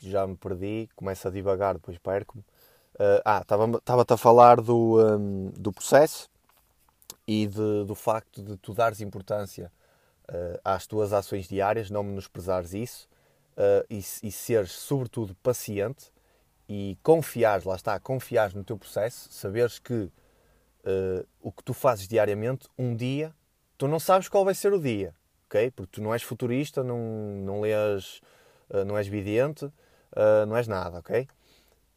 Já 0.00 0.26
me 0.26 0.36
perdi, 0.36 0.88
começo 0.94 1.26
a 1.26 1.30
divagar, 1.30 1.74
depois 1.74 1.98
perco-me. 1.98 2.44
Uh, 2.94 3.22
ah, 3.24 3.40
estava-te 3.40 4.12
a 4.12 4.16
falar 4.16 4.60
do, 4.60 4.98
um, 5.00 5.50
do 5.56 5.72
processo 5.72 6.28
e 7.26 7.46
de, 7.46 7.84
do 7.84 7.94
facto 7.94 8.42
de 8.42 8.56
tu 8.56 8.74
dares 8.74 9.00
importância 9.00 9.70
uh, 10.28 10.58
às 10.64 10.86
tuas 10.86 11.12
ações 11.12 11.46
diárias, 11.46 11.90
não 11.90 12.02
menosprezares 12.02 12.74
isso 12.74 13.08
uh, 13.56 13.86
e, 13.90 13.98
e 13.98 14.32
seres, 14.32 14.72
sobretudo, 14.72 15.34
paciente 15.42 16.12
e 16.68 16.98
confiares, 17.02 17.64
lá 17.64 17.76
está, 17.76 17.98
confiares 17.98 18.54
no 18.54 18.64
teu 18.64 18.76
processo, 18.76 19.28
saberes 19.30 19.78
que 19.78 20.10
uh, 20.84 21.26
o 21.40 21.52
que 21.52 21.62
tu 21.62 21.72
fazes 21.74 22.08
diariamente, 22.08 22.68
um 22.78 22.94
dia, 22.94 23.34
tu 23.76 23.86
não 23.88 24.00
sabes 24.00 24.28
qual 24.28 24.44
vai 24.44 24.54
ser 24.54 24.72
o 24.72 24.80
dia, 24.80 25.14
ok? 25.46 25.70
Porque 25.70 25.92
tu 25.92 26.02
não 26.02 26.12
és 26.12 26.22
futurista, 26.22 26.82
não, 26.82 26.98
não 27.44 27.60
lês, 27.60 28.20
não 28.86 28.98
és 28.98 29.06
vidente, 29.06 29.70
não 30.46 30.56
és 30.56 30.68
nada, 30.68 30.98
ok? 30.98 31.26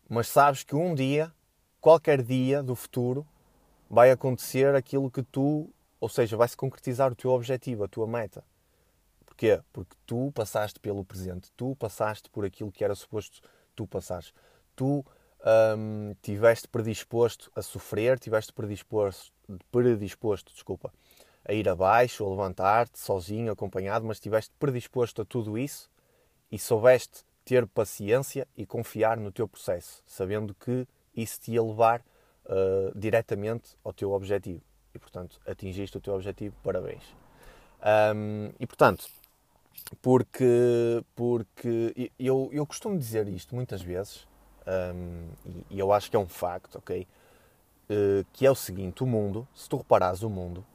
Mas 0.08 0.28
sabes 0.28 0.64
que 0.64 0.76
um 0.76 0.94
dia, 0.94 1.32
qualquer 1.80 2.22
dia 2.22 2.62
do 2.62 2.76
futuro, 2.76 3.26
vai 3.90 4.12
acontecer 4.12 4.74
aquilo 4.76 5.12
que 5.12 5.24
tu, 5.24 5.70
ou 6.00 6.08
seja, 6.08 6.38
vai 6.38 6.48
se 6.48 6.56
concretizar 6.56 7.12
o 7.12 7.16
teu 7.16 7.32
objetivo, 7.32 7.84
a 7.84 7.88
tua 7.88 8.08
meta. 8.08 8.44
Porquê? 9.26 9.60
Porque 9.74 9.96
tu 10.06 10.32
passaste 10.34 10.80
pelo 10.80 11.04
presente, 11.04 11.52
tu 11.58 11.76
passaste 11.76 12.30
por 12.30 12.46
aquilo 12.46 12.72
que 12.72 12.84
era 12.84 12.96
suposto 12.96 13.42
tu 13.76 13.88
passares. 13.88 14.34
Tu 14.76 15.04
hum, 15.78 16.16
tiveste 16.22 16.68
predisposto 16.68 17.52
a 17.56 17.62
sofrer, 17.62 18.20
tiveste 18.20 18.54
predisposto, 18.54 19.32
predisposto 19.72 20.54
desculpa, 20.54 20.94
a 21.46 21.54
ir 21.54 21.68
abaixo, 21.68 22.26
a 22.26 22.30
levantar-te 22.30 23.00
sozinho, 23.00 23.52
acompanhado, 23.52 24.06
mas 24.06 24.18
estiveste 24.18 24.54
predisposto 24.60 25.22
a 25.22 25.26
tudo 25.26 25.58
isso 25.58 25.90
e 26.52 26.60
soubeste 26.60 27.24
ter 27.44 27.66
paciência 27.66 28.48
e 28.56 28.66
confiar 28.66 29.18
no 29.18 29.32
teu 29.32 29.48
processo, 29.48 30.04
sabendo 30.06 30.54
que 30.54 30.88
isso 31.16 31.42
te 31.42 31.52
ia 31.52 31.64
levar 31.64 32.02
uh, 32.46 32.98
diretamente 32.98 33.76
ao 33.84 33.92
teu 33.92 34.12
objetivo. 34.12 34.62
E, 34.94 35.00
portanto, 35.00 35.40
atingiste 35.48 35.98
o 35.98 36.02
teu 36.02 36.14
objetivo, 36.14 36.56
parabéns. 36.64 37.04
Um, 38.16 38.52
e, 38.60 38.68
portanto, 38.68 39.08
porque, 40.02 41.04
porque 41.16 42.12
eu, 42.20 42.50
eu 42.52 42.66
costumo 42.66 42.98
dizer 42.98 43.28
isto 43.28 43.56
muitas 43.56 43.82
vezes, 43.82 44.28
um, 44.96 45.28
e, 45.46 45.66
e, 45.72 45.80
eu 45.80 45.92
acho 45.92 46.10
que 46.10 46.16
é 46.16 46.20
um 46.20 46.28
facto, 46.28 46.78
ok? 46.78 47.08
Uh, 47.90 48.26
que 48.32 48.46
é 48.46 48.52
o 48.52 48.56
seguinte: 48.56 49.04
o 49.04 49.08
mundo, 49.08 49.48
se 49.54 49.68
tu 49.68 49.78
reparares 49.78 50.24
o 50.24 50.30
mundo, 50.30 50.66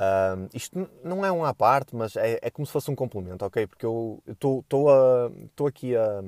um, 0.00 0.48
isto 0.54 0.88
não 1.04 1.24
é 1.24 1.30
um 1.30 1.44
à 1.44 1.52
parte, 1.52 1.94
mas 1.94 2.16
é, 2.16 2.38
é, 2.40 2.50
como 2.50 2.66
se 2.66 2.72
fosse 2.72 2.90
um 2.90 2.94
complemento, 2.94 3.44
ok? 3.44 3.66
Porque 3.66 3.84
eu 3.84 4.22
estou 4.26 5.66
aqui 5.66 5.94
a, 5.94 6.22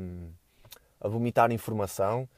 a 1.00 1.09
vomitar 1.09 1.50
informação 1.50 2.29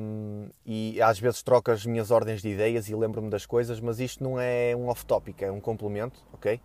um, 0.00 0.48
e 0.66 1.00
às 1.00 1.18
vezes 1.18 1.42
troco 1.42 1.70
as 1.70 1.86
minhas 1.86 2.10
ordens 2.10 2.42
de 2.42 2.48
ideias 2.48 2.88
e 2.88 2.94
lembro-me 2.94 3.30
das 3.30 3.46
coisas, 3.46 3.78
mas 3.78 4.00
isto 4.00 4.24
não 4.24 4.40
é 4.40 4.74
um 4.74 4.88
off-topic, 4.88 5.42
é 5.42 5.52
um 5.52 5.60
complemento, 5.60 6.20
ok? 6.32 6.56
Uh, 6.56 6.60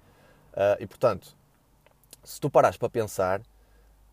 e 0.79 0.87
portanto, 0.87 1.35
se 2.23 2.39
tu 2.39 2.49
paras 2.49 2.75
para 2.75 2.89
pensar, 2.89 3.41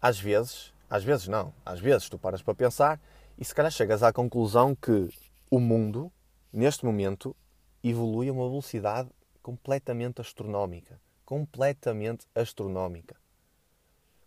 às 0.03 0.21
vezes, 0.21 0.75
às 0.88 1.05
vezes 1.05 1.29
não, 1.29 1.53
às 1.64 1.81
vezes 1.81 2.09
tu 2.09 2.18
paras 2.18 2.42
para 2.42 2.55
pensar 2.55 3.01
e 3.38 3.44
se 3.44 3.55
calhar 3.55 3.70
chegas 3.70 4.03
à 4.03 4.12
conclusão 4.12 4.75
que 4.75 5.09
o 5.51 5.61
mundo, 5.61 6.12
neste 6.53 6.85
momento, 6.85 7.37
evolui 7.83 8.29
a 8.29 8.33
uma 8.33 8.49
velocidade 8.49 9.09
completamente 9.42 10.20
astronómica. 10.20 11.01
Completamente 11.25 12.27
astronómica. 12.35 13.16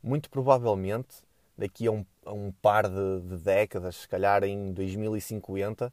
Muito 0.02 0.30
provavelmente, 0.30 1.18
daqui 1.58 1.88
a 1.88 1.92
um 1.92 2.06
a 2.30 2.34
um 2.34 2.52
par 2.52 2.88
de, 2.88 3.22
de, 3.22 3.38
décadas, 3.38 3.96
se 3.96 4.08
calhar 4.08 4.44
em 4.44 4.72
2050, 4.72 5.92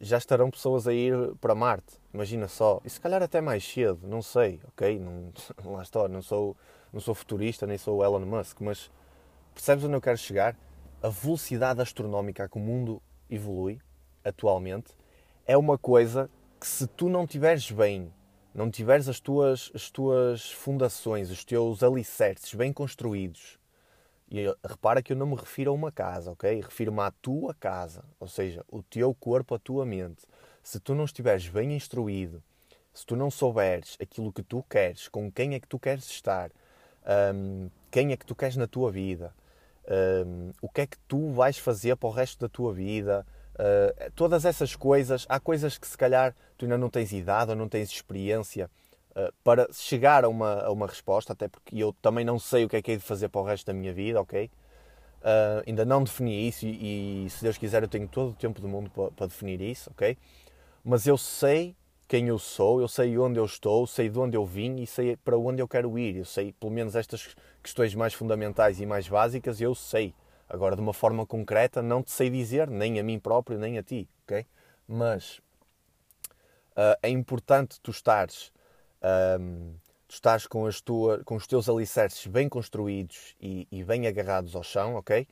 já 0.00 0.18
estarão 0.18 0.50
pessoas 0.50 0.88
a 0.88 0.92
ir 0.92 1.14
para 1.40 1.54
Marte. 1.54 2.00
Imagina 2.12 2.48
só. 2.48 2.80
E 2.84 2.90
se 2.90 3.00
calhar 3.00 3.22
até 3.22 3.40
mais 3.40 3.64
cedo, 3.64 4.06
não 4.08 4.20
sei, 4.20 4.60
ok? 4.66 4.98
Não, 4.98 5.32
lá 5.72 5.82
está, 5.82 6.08
não 6.08 6.20
sou, 6.20 6.56
não 6.92 7.00
sou 7.00 7.14
futurista, 7.14 7.66
nem 7.66 7.78
sou 7.78 8.02
Elon 8.02 8.26
Musk, 8.26 8.60
mas 8.60 8.90
percebes 9.60 9.84
onde 9.84 9.94
eu 9.94 10.00
quero 10.00 10.16
chegar? 10.16 10.56
A 11.02 11.10
velocidade 11.10 11.82
astronómica 11.82 12.44
a 12.44 12.48
que 12.48 12.56
o 12.56 12.60
mundo 12.60 13.02
evolui 13.28 13.78
atualmente 14.24 14.94
é 15.46 15.54
uma 15.54 15.76
coisa 15.76 16.30
que 16.58 16.66
se 16.66 16.86
tu 16.86 17.10
não 17.10 17.26
tiveres 17.26 17.70
bem, 17.70 18.10
não 18.54 18.70
tiveres 18.70 19.06
as 19.06 19.20
tuas, 19.20 19.70
as 19.74 19.90
tuas 19.90 20.50
fundações, 20.50 21.30
os 21.30 21.44
teus 21.44 21.82
alicerces 21.82 22.54
bem 22.54 22.72
construídos, 22.72 23.58
e 24.30 24.46
repara 24.64 25.02
que 25.02 25.12
eu 25.12 25.16
não 25.16 25.26
me 25.26 25.36
refiro 25.36 25.72
a 25.72 25.74
uma 25.74 25.92
casa, 25.92 26.30
ok? 26.32 26.62
Refiro-me 26.62 27.00
à 27.00 27.10
tua 27.10 27.52
casa, 27.52 28.02
ou 28.18 28.28
seja, 28.28 28.64
o 28.66 28.82
teu 28.82 29.12
corpo, 29.12 29.54
a 29.54 29.58
tua 29.58 29.84
mente. 29.84 30.22
Se 30.62 30.80
tu 30.80 30.94
não 30.94 31.04
estiveres 31.04 31.46
bem 31.48 31.74
instruído, 31.76 32.42
se 32.94 33.04
tu 33.04 33.14
não 33.14 33.30
souberes 33.30 33.98
aquilo 34.00 34.32
que 34.32 34.42
tu 34.42 34.64
queres, 34.70 35.06
com 35.08 35.30
quem 35.30 35.54
é 35.54 35.60
que 35.60 35.68
tu 35.68 35.78
queres 35.78 36.06
estar, 36.06 36.50
um, 37.34 37.68
quem 37.90 38.12
é 38.12 38.16
que 38.16 38.24
tu 38.24 38.34
queres 38.34 38.56
na 38.56 38.66
tua 38.66 38.90
vida, 38.90 39.34
um, 39.90 40.52
o 40.62 40.68
que 40.68 40.82
é 40.82 40.86
que 40.86 40.96
tu 41.08 41.32
vais 41.32 41.58
fazer 41.58 41.96
para 41.96 42.08
o 42.08 42.12
resto 42.12 42.40
da 42.40 42.48
tua 42.48 42.72
vida, 42.72 43.26
uh, 43.54 44.10
todas 44.14 44.44
essas 44.44 44.76
coisas, 44.76 45.26
há 45.28 45.40
coisas 45.40 45.76
que 45.76 45.86
se 45.86 45.98
calhar 45.98 46.34
tu 46.56 46.64
ainda 46.64 46.78
não 46.78 46.88
tens 46.88 47.12
idade 47.12 47.50
ou 47.50 47.56
não 47.56 47.68
tens 47.68 47.90
experiência 47.90 48.70
eh, 49.14 49.32
para 49.42 49.66
chegar 49.72 50.24
a 50.24 50.28
uma, 50.28 50.62
a 50.62 50.70
uma 50.70 50.86
resposta, 50.86 51.32
até 51.32 51.48
porque 51.48 51.76
eu 51.76 51.92
também 52.00 52.24
não 52.24 52.38
sei 52.38 52.64
o 52.64 52.68
que 52.68 52.76
é 52.76 52.82
que 52.82 52.92
hei 52.92 52.96
de 52.96 53.02
fazer 53.02 53.28
para 53.28 53.40
o 53.40 53.44
resto 53.44 53.66
da 53.66 53.72
minha 53.72 53.92
vida, 53.92 54.20
ok? 54.20 54.50
Uh, 55.20 55.62
ainda 55.66 55.84
não 55.84 56.02
defini 56.02 56.48
isso 56.48 56.64
e, 56.64 57.26
e, 57.26 57.30
se 57.30 57.42
Deus 57.42 57.58
quiser 57.58 57.82
eu 57.82 57.88
tenho 57.88 58.08
todo 58.08 58.30
o 58.30 58.34
tempo 58.34 58.58
do 58.58 58.66
mundo 58.66 58.88
para, 58.90 59.10
para, 59.10 59.26
definir 59.26 59.60
isso, 59.60 59.90
ok? 59.90 60.16
Mas 60.82 61.06
eu 61.06 61.18
sei 61.18 61.76
quem 62.10 62.26
eu 62.26 62.40
sou, 62.40 62.80
eu 62.80 62.88
sei 62.88 63.16
onde 63.16 63.38
eu 63.38 63.44
estou, 63.44 63.86
sei 63.86 64.08
de 64.08 64.18
onde 64.18 64.36
eu 64.36 64.44
vim 64.44 64.80
e 64.82 64.86
sei 64.86 65.16
para 65.16 65.38
onde 65.38 65.62
eu 65.62 65.68
quero 65.68 65.96
ir. 65.96 66.16
Eu 66.16 66.24
sei 66.24 66.52
pelo 66.52 66.72
menos 66.72 66.96
estas 66.96 67.36
questões 67.62 67.94
mais 67.94 68.12
fundamentais 68.12 68.80
e 68.80 68.84
mais 68.84 69.08
básicas, 69.08 69.60
eu 69.60 69.76
sei. 69.76 70.12
Agora, 70.48 70.74
de 70.74 70.82
uma 70.82 70.92
forma 70.92 71.24
concreta, 71.24 71.80
não 71.80 72.02
te 72.02 72.10
sei 72.10 72.28
dizer, 72.28 72.68
nem 72.68 72.98
a 72.98 73.04
mim 73.04 73.20
próprio, 73.20 73.60
nem 73.60 73.78
a 73.78 73.82
ti, 73.84 74.08
ok? 74.24 74.44
Mas 74.88 75.38
uh, 76.72 76.98
é 77.00 77.08
importante 77.08 77.80
tu 77.80 77.92
estares 77.92 78.50
um, 79.40 79.74
tu 80.08 80.14
estás 80.14 80.48
com, 80.48 80.66
as 80.66 80.80
tua, 80.80 81.22
com 81.24 81.36
os 81.36 81.46
teus 81.46 81.68
alicerces 81.68 82.26
bem 82.26 82.48
construídos 82.48 83.36
e, 83.40 83.68
e 83.70 83.84
bem 83.84 84.08
agarrados 84.08 84.56
ao 84.56 84.64
chão, 84.64 84.96
ok? 84.96 85.28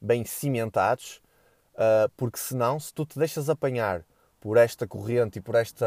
Bem 0.00 0.24
cimentados, 0.24 1.20
uh, 1.74 2.08
porque 2.16 2.38
senão, 2.38 2.78
se 2.78 2.94
tu 2.94 3.04
te 3.04 3.18
deixas 3.18 3.50
apanhar 3.50 4.04
por 4.40 4.56
esta 4.56 4.86
corrente 4.86 5.38
e 5.38 5.42
por 5.42 5.54
esta, 5.54 5.86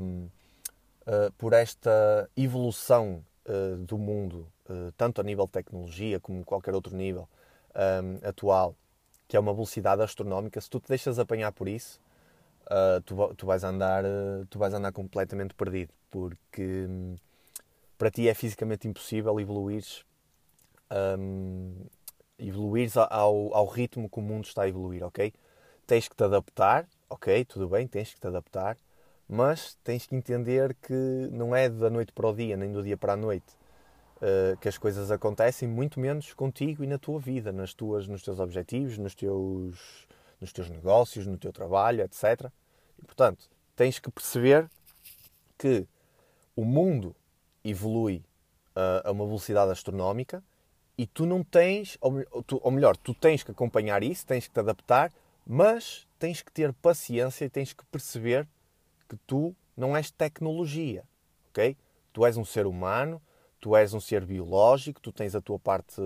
uh, 0.00 1.32
por 1.38 1.52
esta 1.52 2.28
evolução 2.36 3.24
uh, 3.46 3.76
do 3.78 3.96
mundo, 3.96 4.50
tanto 4.96 5.20
a 5.20 5.24
nível 5.24 5.44
de 5.44 5.52
tecnologia 5.52 6.18
como 6.18 6.42
qualquer 6.42 6.74
outro 6.74 6.96
nível 6.96 7.28
um, 7.74 8.26
atual, 8.26 8.74
que 9.28 9.36
é 9.36 9.40
uma 9.40 9.52
velocidade 9.52 10.00
astronómica, 10.00 10.58
se 10.58 10.70
tu 10.70 10.80
te 10.80 10.88
deixas 10.88 11.18
apanhar 11.18 11.52
por 11.52 11.68
isso, 11.68 12.00
tu, 13.04 13.34
tu, 13.34 13.44
vais 13.44 13.62
andar, 13.62 14.04
tu 14.48 14.58
vais 14.58 14.72
andar 14.72 14.90
completamente 14.90 15.52
perdido 15.52 15.92
porque 16.14 16.86
hum, 16.88 17.16
para 17.98 18.08
ti 18.08 18.28
é 18.28 18.34
fisicamente 18.34 18.86
impossível 18.86 19.40
evoluires, 19.40 20.04
um, 21.18 21.86
ao, 23.10 23.54
ao 23.54 23.66
ritmo 23.66 24.08
que 24.08 24.18
o 24.18 24.22
mundo 24.22 24.44
está 24.44 24.62
a 24.62 24.68
evoluir, 24.68 25.02
ok? 25.02 25.32
Tens 25.86 26.08
que 26.08 26.14
te 26.14 26.22
adaptar, 26.22 26.86
ok, 27.08 27.44
tudo 27.44 27.68
bem, 27.68 27.86
tens 27.86 28.14
que 28.14 28.20
te 28.20 28.26
adaptar, 28.26 28.76
mas 29.28 29.76
tens 29.82 30.06
que 30.06 30.14
entender 30.14 30.74
que 30.74 31.28
não 31.32 31.54
é 31.54 31.68
da 31.68 31.88
noite 31.88 32.12
para 32.12 32.28
o 32.28 32.34
dia, 32.34 32.56
nem 32.56 32.72
do 32.72 32.82
dia 32.82 32.96
para 32.96 33.14
a 33.14 33.16
noite. 33.16 33.56
Uh, 34.16 34.56
que 34.58 34.68
as 34.68 34.78
coisas 34.78 35.10
acontecem 35.10 35.68
muito 35.68 36.00
menos 36.00 36.32
contigo 36.32 36.82
e 36.82 36.86
na 36.86 36.98
tua 36.98 37.18
vida, 37.18 37.52
nas 37.52 37.74
tuas, 37.74 38.08
nos 38.08 38.22
teus 38.22 38.38
objetivos, 38.38 38.96
nos 38.96 39.14
teus, 39.14 40.08
nos 40.40 40.52
teus 40.52 40.70
negócios, 40.70 41.26
no 41.26 41.36
teu 41.36 41.52
trabalho, 41.52 42.02
etc. 42.02 42.50
E, 42.98 43.04
portanto, 43.04 43.50
tens 43.76 43.98
que 43.98 44.10
perceber 44.10 44.70
que 45.58 45.86
o 46.56 46.64
mundo 46.64 47.14
evolui 47.64 48.24
uh, 48.76 49.08
a 49.08 49.10
uma 49.10 49.26
velocidade 49.26 49.72
astronómica 49.72 50.42
e 50.96 51.06
tu 51.06 51.26
não 51.26 51.42
tens, 51.42 51.98
ou, 52.00 52.22
tu, 52.44 52.60
ou 52.62 52.70
melhor, 52.70 52.96
tu 52.96 53.12
tens 53.14 53.42
que 53.42 53.50
acompanhar 53.50 54.02
isso, 54.02 54.24
tens 54.26 54.46
que 54.46 54.54
te 54.54 54.60
adaptar, 54.60 55.12
mas 55.46 56.06
tens 56.24 56.40
que 56.40 56.50
ter 56.50 56.72
paciência 56.72 57.44
e 57.44 57.50
tens 57.50 57.74
que 57.74 57.84
perceber 57.84 58.48
que 59.06 59.14
tu 59.26 59.54
não 59.76 59.94
és 59.94 60.10
tecnologia, 60.10 61.04
ok? 61.50 61.76
Tu 62.14 62.24
és 62.24 62.38
um 62.38 62.44
ser 62.46 62.66
humano, 62.66 63.20
tu 63.60 63.76
és 63.76 63.92
um 63.92 64.00
ser 64.00 64.24
biológico, 64.24 65.02
tu 65.02 65.12
tens 65.12 65.34
a 65.34 65.42
tua 65.42 65.58
parte, 65.58 66.00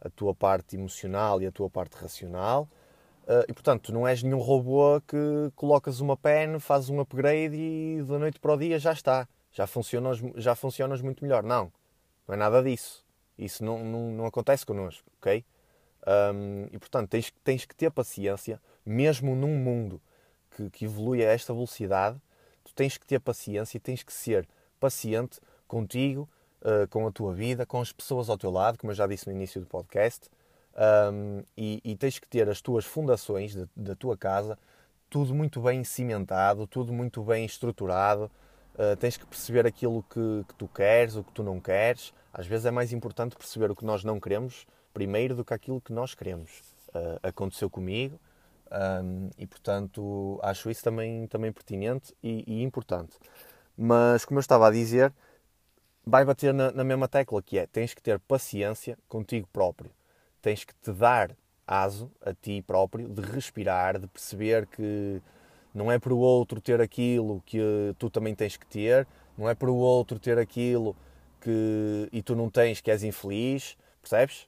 a 0.00 0.08
tua 0.08 0.34
parte 0.34 0.74
emocional 0.74 1.42
e 1.42 1.46
a 1.46 1.52
tua 1.52 1.68
parte 1.68 1.98
racional. 1.98 2.66
Uh, 3.24 3.44
e 3.46 3.52
portanto, 3.52 3.82
tu 3.82 3.92
não 3.92 4.08
és 4.08 4.22
nenhum 4.22 4.38
robô 4.38 5.02
que 5.06 5.52
colocas 5.54 6.00
uma 6.00 6.16
pen, 6.16 6.58
fazes 6.58 6.88
um 6.88 6.98
upgrade 6.98 7.54
e 7.54 8.02
da 8.08 8.18
noite 8.18 8.40
para 8.40 8.54
o 8.54 8.56
dia 8.56 8.78
já 8.78 8.92
está. 8.94 9.28
Já 9.52 9.66
funcionas, 9.66 10.18
já 10.36 10.54
funcionas 10.54 11.02
muito 11.02 11.22
melhor. 11.22 11.42
Não, 11.42 11.70
não 12.26 12.34
é 12.34 12.38
nada 12.38 12.62
disso. 12.62 13.04
Isso 13.36 13.62
não, 13.62 13.84
não, 13.84 14.10
não 14.12 14.24
acontece 14.24 14.64
connosco, 14.64 15.10
ok? 15.20 15.44
Um, 16.06 16.68
e 16.72 16.78
portanto, 16.78 17.10
tens, 17.10 17.32
tens 17.42 17.64
que 17.64 17.74
ter 17.74 17.90
paciência, 17.90 18.60
mesmo 18.84 19.34
num 19.34 19.56
mundo 19.56 20.00
que, 20.54 20.70
que 20.70 20.84
evolui 20.84 21.24
a 21.24 21.32
esta 21.32 21.52
velocidade, 21.52 22.20
tu 22.64 22.72
tens 22.74 22.96
que 22.96 23.06
ter 23.06 23.18
paciência 23.18 23.76
e 23.76 23.80
tens 23.80 24.02
que 24.02 24.12
ser 24.12 24.48
paciente 24.78 25.40
contigo, 25.66 26.28
uh, 26.62 26.86
com 26.88 27.06
a 27.06 27.10
tua 27.10 27.34
vida, 27.34 27.66
com 27.66 27.80
as 27.80 27.92
pessoas 27.92 28.30
ao 28.30 28.38
teu 28.38 28.50
lado, 28.50 28.78
como 28.78 28.92
eu 28.92 28.94
já 28.94 29.06
disse 29.06 29.26
no 29.26 29.32
início 29.32 29.60
do 29.60 29.66
podcast, 29.66 30.30
um, 31.12 31.42
e, 31.56 31.80
e, 31.82 31.96
tens 31.96 32.18
que 32.18 32.28
ter 32.28 32.48
as 32.50 32.60
tuas 32.60 32.84
fundações 32.84 33.54
de, 33.54 33.66
da 33.74 33.94
tua 33.96 34.14
casa 34.14 34.58
tudo 35.08 35.34
muito 35.34 35.60
bem 35.60 35.82
cimentado, 35.84 36.66
tudo 36.66 36.92
muito 36.92 37.22
bem 37.22 37.44
estruturado. 37.44 38.30
Uh, 38.74 38.94
tens 38.96 39.16
que 39.16 39.24
perceber 39.24 39.66
aquilo 39.66 40.02
que, 40.02 40.44
que, 40.46 40.54
tu 40.54 40.68
queres, 40.68 41.16
o 41.16 41.24
que 41.24 41.32
tu 41.32 41.42
não 41.42 41.58
queres. 41.60 42.12
Às 42.32 42.46
vezes 42.46 42.66
é 42.66 42.70
mais 42.70 42.92
importante 42.92 43.34
perceber 43.34 43.70
o 43.70 43.74
que 43.74 43.84
nós 43.84 44.04
não 44.04 44.20
queremos 44.20 44.66
primeiro 44.96 45.34
do 45.34 45.44
que 45.44 45.52
aquilo 45.52 45.78
que 45.78 45.92
nós 45.92 46.14
queremos. 46.14 46.50
Uh, 46.88 47.20
aconteceu 47.22 47.68
comigo 47.68 48.18
um, 49.02 49.28
e, 49.36 49.46
portanto, 49.46 50.40
acho 50.42 50.70
isso 50.70 50.82
também, 50.82 51.26
também 51.26 51.52
pertinente 51.52 52.14
e, 52.22 52.42
e, 52.46 52.62
importante. 52.62 53.18
Mas, 53.76 54.24
como 54.24 54.38
eu 54.38 54.40
estava 54.40 54.68
a 54.68 54.70
dizer, 54.70 55.12
vai 56.06 56.24
bater 56.24 56.54
na, 56.54 56.72
na 56.72 56.82
mesma 56.84 57.06
tecla 57.06 57.42
que 57.42 57.58
é: 57.58 57.66
tens 57.66 57.92
que 57.92 58.00
ter 58.00 58.18
paciência 58.20 58.96
contigo 59.06 59.46
próprio 59.52 59.90
tens 60.46 60.62
que 60.62 60.72
te 60.74 60.92
dar 60.92 61.36
aso 61.66 62.08
a 62.24 62.32
ti 62.32 62.62
próprio 62.62 63.08
de 63.08 63.20
respirar, 63.20 63.98
de 63.98 64.06
perceber 64.06 64.64
que 64.68 65.20
não 65.74 65.90
é 65.90 65.98
para 65.98 66.14
o 66.14 66.18
outro 66.18 66.60
ter 66.60 66.80
aquilo 66.80 67.42
que 67.44 67.58
tu 67.98 68.08
também 68.08 68.32
tens 68.32 68.56
que 68.56 68.64
ter, 68.64 69.08
não 69.36 69.48
é 69.48 69.56
para 69.56 69.68
o 69.68 69.74
outro 69.74 70.20
ter 70.20 70.38
aquilo 70.38 70.94
que 71.40 72.08
e 72.12 72.22
tu 72.22 72.36
não 72.36 72.48
tens 72.48 72.80
que 72.80 72.92
és 72.92 73.02
infeliz, 73.02 73.76
percebes? 74.00 74.46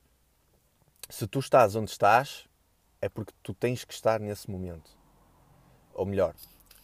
Se 1.11 1.27
tu 1.27 1.38
estás 1.38 1.75
onde 1.75 1.90
estás, 1.90 2.47
é 3.01 3.09
porque 3.09 3.33
tu 3.42 3.55
tens 3.55 3.83
que 3.83 3.94
estar 3.94 4.21
nesse 4.21 4.51
momento. 4.51 4.90
Ou 5.94 6.05
melhor, 6.05 6.35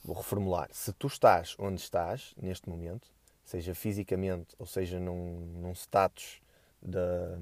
vou 0.02 0.16
reformular: 0.16 0.70
se 0.72 0.94
tu 0.94 1.08
estás 1.08 1.54
onde 1.58 1.78
estás, 1.78 2.34
neste 2.40 2.66
momento, 2.68 3.06
seja 3.44 3.74
fisicamente 3.74 4.56
ou 4.58 4.64
seja 4.64 4.98
num, 4.98 5.40
num 5.60 5.72
status 5.72 6.40
da, 6.80 7.38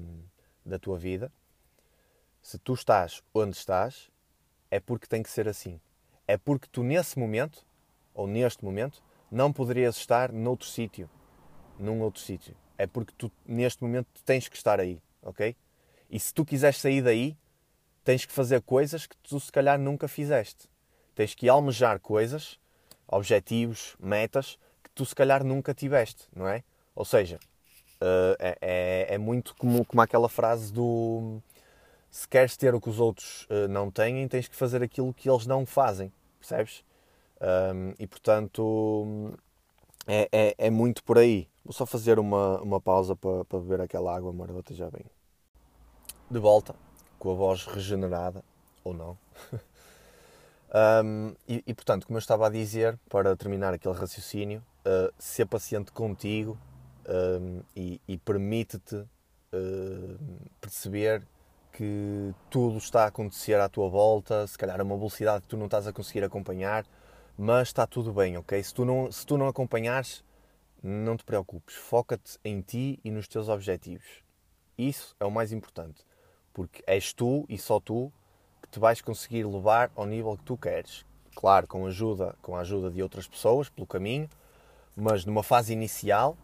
da 0.65 0.77
tua 0.77 0.97
vida, 0.97 1.31
se 2.41 2.57
tu 2.57 2.73
estás 2.73 3.23
onde 3.33 3.55
estás, 3.55 4.11
é 4.69 4.77
porque 4.77 5.07
tem 5.07 5.23
que 5.23 5.29
ser 5.29 5.47
assim. 5.47 5.79
É 6.27 6.37
porque 6.37 6.67
tu, 6.69 6.83
nesse 6.83 7.17
momento, 7.17 7.65
ou 8.13 8.27
neste 8.27 8.63
momento, 8.63 9.01
não 9.31 9.53
poderias 9.53 9.95
estar 9.95 10.33
noutro 10.33 10.67
sítio. 10.67 11.09
Num 11.79 12.01
outro 12.01 12.21
sítio. 12.21 12.55
É 12.77 12.85
porque 12.85 13.13
tu, 13.17 13.31
neste 13.45 13.81
momento, 13.81 14.07
tens 14.25 14.49
que 14.49 14.57
estar 14.57 14.81
aí, 14.81 15.01
ok? 15.21 15.55
E 16.13 16.19
se 16.19 16.31
tu 16.31 16.45
quiseres 16.45 16.77
sair 16.77 17.01
daí, 17.01 17.35
tens 18.03 18.23
que 18.23 18.31
fazer 18.31 18.61
coisas 18.61 19.07
que 19.07 19.17
tu, 19.17 19.39
se 19.39 19.51
calhar, 19.51 19.79
nunca 19.79 20.07
fizeste. 20.07 20.69
Tens 21.15 21.33
que 21.33 21.49
almejar 21.49 21.99
coisas, 21.99 22.59
objetivos, 23.07 23.95
metas, 23.99 24.59
que 24.83 24.91
tu, 24.91 25.03
se 25.07 25.15
calhar, 25.15 25.43
nunca 25.43 25.73
tiveste, 25.73 26.27
não 26.35 26.47
é? 26.47 26.63
Ou 26.95 27.03
seja, 27.03 27.39
uh, 27.99 28.35
é, 28.37 28.57
é, 28.61 29.15
é, 29.15 29.17
muito 29.17 29.55
como, 29.55 29.83
como 29.83 30.03
aquela 30.03 30.29
frase 30.29 30.71
do 30.71 31.41
se 32.11 32.27
queres 32.27 32.55
ter 32.55 32.75
o 32.75 32.79
que 32.79 32.91
os 32.91 32.99
outros 32.99 33.47
uh, 33.49 33.67
não 33.67 33.89
têm, 33.89 34.27
tens 34.27 34.47
que 34.47 34.55
fazer 34.55 34.83
aquilo 34.83 35.15
que 35.15 35.27
eles 35.27 35.47
não 35.47 35.65
fazem, 35.65 36.13
percebes? 36.39 36.83
E 37.99 38.07
portanto 38.07 39.33
é, 40.07 40.29
é, 40.31 40.55
é, 40.57 40.69
muito 40.69 41.03
por 41.03 41.17
aí. 41.17 41.49
Vou 41.65 41.73
só 41.73 41.85
fazer 41.85 42.17
uma, 42.17 42.61
uma 42.61 42.79
pausa 42.79 43.17
para, 43.17 43.43
beber 43.59 43.81
aquela 43.81 44.15
água 44.15 44.31
marota 44.31 44.73
já 44.73 44.89
bem. 44.89 45.03
De 46.33 46.39
volta, 46.39 46.73
com 47.19 47.29
a 47.29 47.35
voz 47.35 47.63
regenerada, 47.63 48.43
ou 48.83 48.91
não. 48.91 49.15
um, 51.05 51.35
e, 51.47 51.63
e, 51.67 51.73
portanto, 51.75 52.07
como 52.07 52.17
eu 52.17 52.19
estava 52.19 52.47
a 52.47 52.49
dizer, 52.49 52.97
para 53.07 53.35
terminar 53.35 53.71
aquele 53.71 53.93
raciocínio, 53.93 54.63
uh, 54.79 55.13
ser 55.19 55.45
paciente 55.45 55.91
contigo 55.91 56.57
um, 57.07 57.61
e, 57.75 58.01
e 58.07 58.17
permite-te 58.17 58.95
uh, 58.95 60.19
perceber 60.59 61.21
que 61.71 62.33
tudo 62.49 62.79
está 62.79 63.03
a 63.03 63.07
acontecer 63.09 63.59
à 63.59 63.69
tua 63.69 63.87
volta, 63.87 64.47
se 64.47 64.57
calhar 64.57 64.79
a 64.81 64.83
uma 64.83 64.97
velocidade 64.97 65.43
que 65.43 65.49
tu 65.49 65.55
não 65.55 65.65
estás 65.65 65.85
a 65.85 65.93
conseguir 65.93 66.23
acompanhar, 66.23 66.83
mas 67.37 67.67
está 67.67 67.85
tudo 67.85 68.11
bem, 68.11 68.37
ok? 68.37 68.63
Se 68.63 68.73
tu 68.73 68.83
não, 68.83 69.11
se 69.11 69.23
tu 69.23 69.37
não 69.37 69.47
acompanhares, 69.47 70.23
não 70.81 71.15
te 71.15 71.23
preocupes, 71.23 71.75
foca-te 71.75 72.39
em 72.43 72.59
ti 72.59 72.99
e 73.03 73.11
nos 73.11 73.27
teus 73.27 73.49
objetivos. 73.49 74.23
Isso 74.75 75.15
é 75.19 75.25
o 75.25 75.29
mais 75.29 75.51
importante, 75.51 76.03
porque 76.53 76.83
és 76.85 77.13
tu 77.13 77.45
e 77.49 77.57
só 77.57 77.79
tu 77.79 78.11
que 78.61 78.69
te 78.69 78.79
vais 78.79 79.01
conseguir 79.01 79.45
levar 79.45 79.91
ao 79.95 80.05
nível 80.05 80.37
que 80.37 80.43
tu 80.43 80.57
queres. 80.57 81.05
Claro, 81.35 81.67
com 81.67 81.85
ajuda, 81.85 82.35
com 82.41 82.55
a 82.55 82.59
ajuda 82.59 82.91
de 82.91 83.01
outras 83.01 83.27
pessoas 83.27 83.69
pelo 83.69 83.87
caminho, 83.87 84.29
mas 84.95 85.25
numa 85.25 85.43
fase 85.43 85.73
inicial 85.73 86.37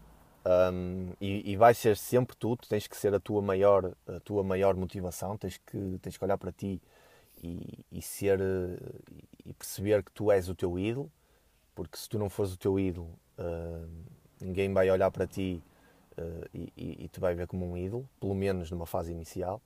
um, 0.44 1.12
e, 1.20 1.52
e 1.52 1.56
vai 1.56 1.74
ser 1.74 1.96
sempre 1.96 2.36
tu, 2.36 2.56
tu 2.56 2.68
tens 2.68 2.86
que 2.86 2.96
ser 2.96 3.14
a 3.14 3.20
tua 3.20 3.40
maior, 3.40 3.92
a 4.06 4.20
tua 4.20 4.42
maior 4.42 4.74
motivação, 4.74 5.36
tens 5.36 5.58
que, 5.58 5.98
tens 6.02 6.16
que 6.16 6.24
olhar 6.24 6.38
para 6.38 6.50
ti 6.50 6.80
e, 7.42 7.78
e 7.92 8.02
ser 8.02 8.40
e 9.44 9.52
perceber 9.52 10.02
que 10.02 10.12
tu 10.12 10.30
és 10.30 10.48
o 10.48 10.54
teu 10.54 10.78
ídolo, 10.78 11.10
porque 11.74 11.96
se 11.96 12.08
tu 12.08 12.18
não 12.18 12.28
fores 12.28 12.52
o 12.52 12.58
teu 12.58 12.78
ídolo, 12.78 13.10
uh, 13.38 13.88
ninguém 14.40 14.72
vai 14.72 14.90
olhar 14.90 15.10
para 15.10 15.26
ti 15.26 15.62
uh, 16.18 16.48
e, 16.54 17.04
e, 17.04 17.08
te 17.08 17.20
vai 17.20 17.34
ver 17.34 17.46
como 17.46 17.68
um 17.68 17.76
ídolo, 17.76 18.08
pelo 18.20 18.34
menos 18.34 18.70
numa 18.70 18.86
fase 18.86 19.12
inicial. 19.12 19.60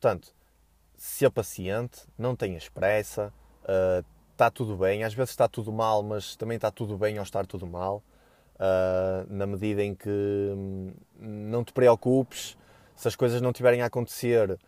Portanto, 0.00 0.34
ser 0.96 1.30
paciente, 1.30 2.00
não 2.16 2.34
tenhas 2.34 2.70
pressa, 2.70 3.30
está 4.32 4.48
uh, 4.48 4.50
tudo 4.50 4.74
bem. 4.74 5.04
Às 5.04 5.12
vezes 5.12 5.30
está 5.30 5.46
tudo 5.46 5.70
mal, 5.70 6.02
mas 6.02 6.36
também 6.36 6.56
está 6.56 6.70
tudo 6.70 6.96
bem 6.96 7.18
ao 7.18 7.22
estar 7.22 7.46
tudo 7.46 7.66
mal 7.66 8.02
uh, 8.56 9.26
na 9.28 9.46
medida 9.46 9.82
em 9.82 9.94
que 9.94 10.08
hum, 10.08 10.92
não 11.18 11.62
te 11.62 11.74
preocupes 11.74 12.56
se 12.96 13.08
as 13.08 13.14
coisas 13.14 13.42
não 13.42 13.52
tiverem 13.52 13.82
a 13.82 13.86
acontecer 13.86 14.58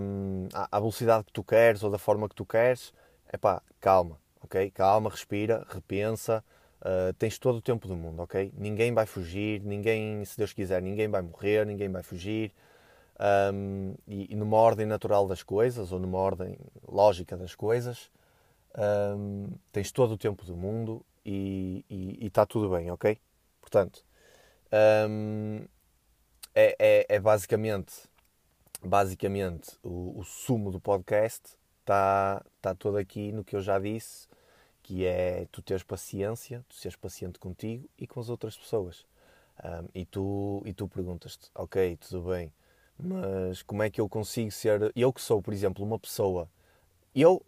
um, 0.00 0.48
à 0.52 0.78
velocidade 0.78 1.24
que 1.24 1.32
tu 1.32 1.42
queres 1.42 1.82
ou 1.82 1.90
da 1.90 1.98
forma 1.98 2.28
que 2.28 2.34
tu 2.34 2.44
queres, 2.44 2.92
é 3.30 3.36
pá, 3.36 3.62
calma, 3.80 4.18
ok? 4.42 4.70
Calma, 4.70 5.10
respira, 5.10 5.66
repensa, 5.68 6.44
uh, 6.80 7.12
tens 7.14 7.38
todo 7.38 7.56
o 7.56 7.62
tempo 7.62 7.88
do 7.88 7.96
mundo, 7.96 8.22
ok? 8.22 8.52
Ninguém 8.56 8.92
vai 8.92 9.06
fugir, 9.06 9.62
ninguém, 9.62 10.24
se 10.24 10.36
Deus 10.36 10.52
quiser, 10.52 10.80
ninguém 10.82 11.08
vai 11.08 11.22
morrer, 11.22 11.66
ninguém 11.66 11.88
vai 11.90 12.02
fugir. 12.02 12.52
Um, 13.20 13.94
e, 14.06 14.32
e, 14.32 14.36
numa 14.36 14.56
ordem 14.56 14.86
natural 14.86 15.26
das 15.26 15.42
coisas, 15.42 15.90
ou 15.90 15.98
numa 15.98 16.18
ordem 16.18 16.56
lógica 16.86 17.36
das 17.36 17.54
coisas, 17.54 18.10
um, 19.16 19.48
tens 19.72 19.90
todo 19.90 20.12
o 20.12 20.18
tempo 20.18 20.44
do 20.44 20.56
mundo 20.56 21.04
e 21.24 21.84
está 22.20 22.46
tudo 22.46 22.70
bem, 22.70 22.90
ok? 22.90 23.18
Portanto, 23.60 24.04
um, 25.10 25.64
é, 26.54 26.76
é, 26.78 27.06
é, 27.08 27.20
basicamente, 27.20 27.94
basicamente 28.82 29.76
o, 29.82 30.18
o, 30.18 30.24
sumo 30.24 30.70
do 30.70 30.80
podcast 30.80 31.42
está 31.80 32.44
tá 32.60 32.74
todo 32.74 32.96
aqui 32.96 33.32
no 33.32 33.44
que 33.44 33.56
eu 33.56 33.60
já 33.60 33.78
disse, 33.78 34.28
que 34.82 35.04
é 35.04 35.46
tu 35.52 35.62
teres 35.62 35.82
paciência, 35.82 36.64
tu 36.68 36.76
seres 36.76 36.96
paciente 36.96 37.38
contigo 37.38 37.88
e 37.98 38.06
com 38.06 38.20
as 38.20 38.28
outras 38.28 38.56
pessoas. 38.56 39.06
Um, 39.62 39.88
e 39.94 40.04
tu, 40.04 40.62
e 40.64 40.72
tu 40.72 40.88
perguntas-te, 40.88 41.50
ok, 41.54 41.96
tudo 41.96 42.28
bem, 42.30 42.52
mas 43.02 43.62
como 43.62 43.82
é 43.82 43.90
que 43.90 44.00
eu 44.00 44.08
consigo 44.08 44.50
ser, 44.50 44.92
eu 44.94 45.12
que 45.12 45.20
sou, 45.20 45.40
por 45.42 45.52
exemplo, 45.52 45.84
uma 45.84 45.98
pessoa, 45.98 46.48
eu, 47.14 47.44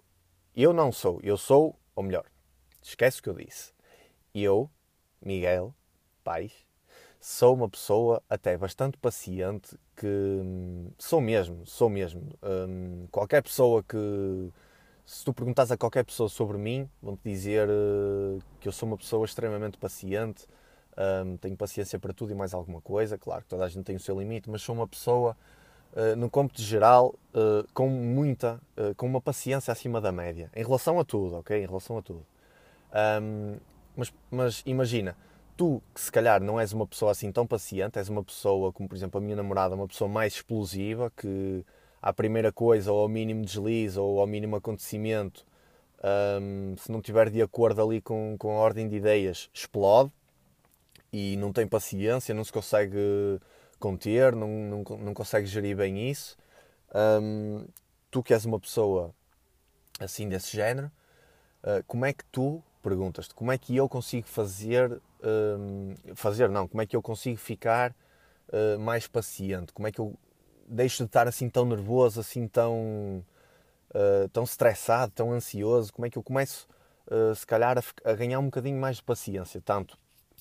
eu 0.56 0.72
não 0.72 0.92
sou, 0.92 1.20
eu 1.22 1.36
sou, 1.36 1.76
ou 1.94 2.02
melhor, 2.02 2.24
Esquece 2.82 3.20
o 3.20 3.22
que 3.22 3.28
eu 3.28 3.34
disse. 3.34 3.72
Eu, 4.34 4.70
Miguel 5.20 5.74
Pais, 6.24 6.52
sou 7.20 7.54
uma 7.54 7.68
pessoa 7.68 8.22
até 8.28 8.56
bastante 8.56 8.96
paciente 8.96 9.76
que 9.96 10.06
hum, 10.06 10.90
sou 10.98 11.20
mesmo, 11.20 11.66
sou 11.66 11.90
mesmo. 11.90 12.22
Hum, 12.42 13.06
qualquer 13.10 13.42
pessoa 13.42 13.82
que 13.82 14.50
se 15.04 15.24
tu 15.24 15.34
perguntas 15.34 15.70
a 15.70 15.76
qualquer 15.76 16.04
pessoa 16.04 16.28
sobre 16.28 16.56
mim, 16.56 16.88
vão-te 17.02 17.22
dizer 17.24 17.68
uh, 17.68 18.38
que 18.60 18.68
eu 18.68 18.72
sou 18.72 18.88
uma 18.88 18.96
pessoa 18.96 19.24
extremamente 19.26 19.76
paciente, 19.76 20.46
um, 20.96 21.36
tenho 21.36 21.56
paciência 21.56 21.98
para 21.98 22.12
tudo 22.12 22.32
e 22.32 22.34
mais 22.34 22.54
alguma 22.54 22.80
coisa. 22.80 23.16
Claro 23.18 23.42
que 23.42 23.48
toda 23.48 23.64
a 23.64 23.68
gente 23.68 23.84
tem 23.84 23.96
o 23.96 24.00
seu 24.00 24.18
limite, 24.18 24.50
mas 24.50 24.62
sou 24.62 24.74
uma 24.74 24.86
pessoa, 24.86 25.36
uh, 25.92 26.16
no 26.16 26.28
cômputo 26.28 26.62
geral, 26.62 27.14
uh, 27.34 27.66
com 27.72 27.88
muita, 27.88 28.60
com 28.96 29.06
uma 29.06 29.20
paciência 29.20 29.72
acima 29.72 30.00
da 30.00 30.12
média, 30.12 30.50
em 30.54 30.62
relação 30.62 30.98
a 30.98 31.04
tudo, 31.04 31.36
ok? 31.36 31.62
Em 31.62 31.66
relação 31.66 31.98
a 31.98 32.02
tudo. 32.02 32.24
Um, 33.22 33.56
mas, 33.96 34.12
mas 34.30 34.62
imagina, 34.66 35.16
tu 35.56 35.82
que 35.94 36.00
se 36.00 36.10
calhar 36.10 36.42
não 36.42 36.58
és 36.58 36.72
uma 36.72 36.86
pessoa 36.86 37.12
assim 37.12 37.30
tão 37.30 37.46
paciente, 37.46 37.98
és 37.98 38.08
uma 38.08 38.24
pessoa 38.24 38.72
como, 38.72 38.88
por 38.88 38.96
exemplo, 38.96 39.18
a 39.18 39.20
minha 39.20 39.36
namorada, 39.36 39.74
uma 39.74 39.86
pessoa 39.86 40.08
mais 40.08 40.34
explosiva, 40.34 41.12
que 41.16 41.64
à 42.00 42.12
primeira 42.12 42.50
coisa, 42.50 42.90
ou 42.90 43.00
ao 43.00 43.08
mínimo 43.08 43.44
deslize, 43.44 43.98
ou 43.98 44.20
ao 44.20 44.26
mínimo 44.26 44.56
acontecimento, 44.56 45.44
um, 46.40 46.74
se 46.78 46.90
não 46.90 47.00
estiver 47.00 47.28
de 47.28 47.42
acordo 47.42 47.82
ali 47.82 48.00
com, 48.00 48.36
com 48.38 48.52
a 48.52 48.54
ordem 48.54 48.88
de 48.88 48.96
ideias, 48.96 49.50
explode 49.52 50.10
e 51.12 51.36
não 51.36 51.52
tem 51.52 51.66
paciência, 51.66 52.34
não 52.34 52.44
se 52.44 52.52
consegue 52.52 53.40
conter, 53.78 54.34
não, 54.34 54.48
não, 54.48 54.82
não 54.98 55.14
consegue 55.14 55.46
gerir 55.46 55.76
bem 55.76 56.10
isso. 56.10 56.36
Tu 58.10 58.22
que 58.22 58.34
és 58.34 58.44
uma 58.44 58.58
pessoa 58.58 59.14
assim 60.00 60.28
desse 60.28 60.56
género, 60.56 60.90
uh, 61.62 61.84
como 61.86 62.04
é 62.04 62.12
que 62.12 62.24
tu, 62.26 62.62
perguntas-te, 62.82 63.34
como 63.34 63.52
é 63.52 63.58
que 63.58 63.76
eu 63.76 63.88
consigo 63.88 64.26
fazer, 64.26 65.00
fazer 66.14 66.48
não, 66.48 66.66
como 66.66 66.80
é 66.80 66.86
que 66.86 66.96
eu 66.96 67.02
consigo 67.02 67.36
ficar 67.36 67.94
uh, 68.48 68.78
mais 68.80 69.06
paciente, 69.06 69.72
como 69.72 69.86
é 69.86 69.92
que 69.92 70.00
eu 70.00 70.14
deixo 70.66 70.98
de 70.98 71.08
estar 71.08 71.28
assim 71.28 71.48
tão 71.48 71.66
nervoso, 71.66 72.20
assim 72.20 72.48
tão, 72.48 73.24
uh, 73.90 74.28
tão 74.32 74.44
estressado, 74.44 75.12
tão 75.12 75.32
ansioso, 75.32 75.92
como 75.92 76.06
é 76.06 76.10
que 76.10 76.18
eu 76.18 76.22
começo, 76.22 76.66
se 77.34 77.44
calhar, 77.44 77.76
a, 77.76 78.10
a 78.10 78.14
ganhar 78.14 78.38
um 78.38 78.44
bocadinho 78.44 78.80
mais 78.80 78.96
de 78.98 79.02
paciência, 79.02 79.60
tanto 79.60 79.98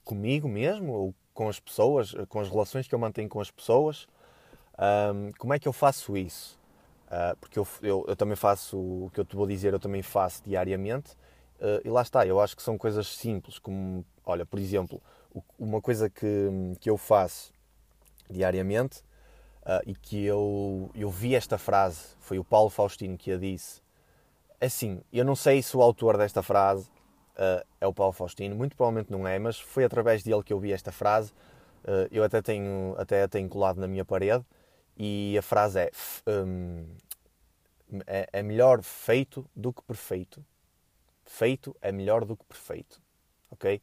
comigo 0.09 0.49
mesmo, 0.49 0.91
ou 0.91 1.15
com 1.35 1.47
as 1.47 1.59
pessoas, 1.59 2.15
com 2.27 2.39
as 2.39 2.49
relações 2.49 2.87
que 2.87 2.95
eu 2.95 2.99
mantenho 2.99 3.29
com 3.29 3.39
as 3.39 3.51
pessoas. 3.51 4.07
Um, 5.13 5.31
como 5.37 5.53
é 5.53 5.59
que 5.59 5.67
eu 5.67 5.73
faço 5.73 6.17
isso? 6.17 6.57
Uh, 7.05 7.37
porque 7.39 7.59
eu, 7.59 7.67
eu, 7.83 8.05
eu, 8.07 8.15
também 8.15 8.35
faço 8.35 8.75
o 8.77 9.11
que 9.13 9.19
eu 9.19 9.25
te 9.25 9.35
vou 9.35 9.45
dizer, 9.45 9.71
eu 9.71 9.79
também 9.79 10.01
faço 10.01 10.41
diariamente. 10.43 11.11
Uh, 11.59 11.85
e 11.85 11.89
lá 11.89 12.01
está, 12.01 12.25
eu 12.25 12.39
acho 12.39 12.55
que 12.55 12.63
são 12.63 12.75
coisas 12.75 13.05
simples, 13.07 13.59
como, 13.59 14.03
olha, 14.25 14.47
por 14.47 14.57
exemplo, 14.57 14.99
uma 15.59 15.79
coisa 15.79 16.09
que, 16.09 16.25
que 16.79 16.89
eu 16.89 16.97
faço 16.97 17.53
diariamente 18.27 19.01
uh, 19.61 19.83
e 19.85 19.93
que 19.93 20.25
eu, 20.25 20.89
eu 20.95 21.09
vi 21.11 21.35
esta 21.35 21.59
frase, 21.59 22.15
foi 22.19 22.39
o 22.39 22.43
Paulo 22.43 22.71
Faustino 22.71 23.15
que 23.15 23.31
a 23.31 23.37
disse. 23.37 23.79
Assim, 24.59 25.01
eu 25.13 25.23
não 25.23 25.35
sei 25.35 25.61
se 25.61 25.77
o 25.77 25.81
autor 25.83 26.17
desta 26.17 26.41
frase 26.41 26.89
uh, 27.39 27.65
é 27.79 27.87
o 27.87 27.93
Paulo 27.93 28.13
Faustino. 28.13 28.55
Muito 28.55 28.75
provavelmente 28.75 29.11
não 29.11 29.27
é, 29.27 29.39
mas 29.39 29.59
foi 29.59 29.85
através 29.85 30.21
dele 30.21 30.43
que 30.43 30.51
eu 30.51 30.59
vi 30.59 30.73
esta 30.73 30.91
frase. 30.91 31.31
Uh, 31.83 32.07
eu 32.11 32.23
até 32.23 32.41
tenho, 32.41 32.93
até 32.97 33.27
tenho 33.27 33.47
colado 33.47 33.79
na 33.79 33.87
minha 33.87 34.03
parede 34.03 34.45
e 34.97 35.37
a 35.37 35.41
frase 35.41 35.79
é, 35.79 35.91
um, 36.27 36.85
é, 38.05 38.27
é 38.33 38.43
melhor 38.43 38.83
feito 38.83 39.45
do 39.55 39.71
que 39.71 39.81
perfeito. 39.83 40.45
Feito 41.25 41.75
é 41.81 41.91
melhor 41.91 42.25
do 42.25 42.35
que 42.35 42.43
perfeito. 42.43 43.01
Ok? 43.49 43.81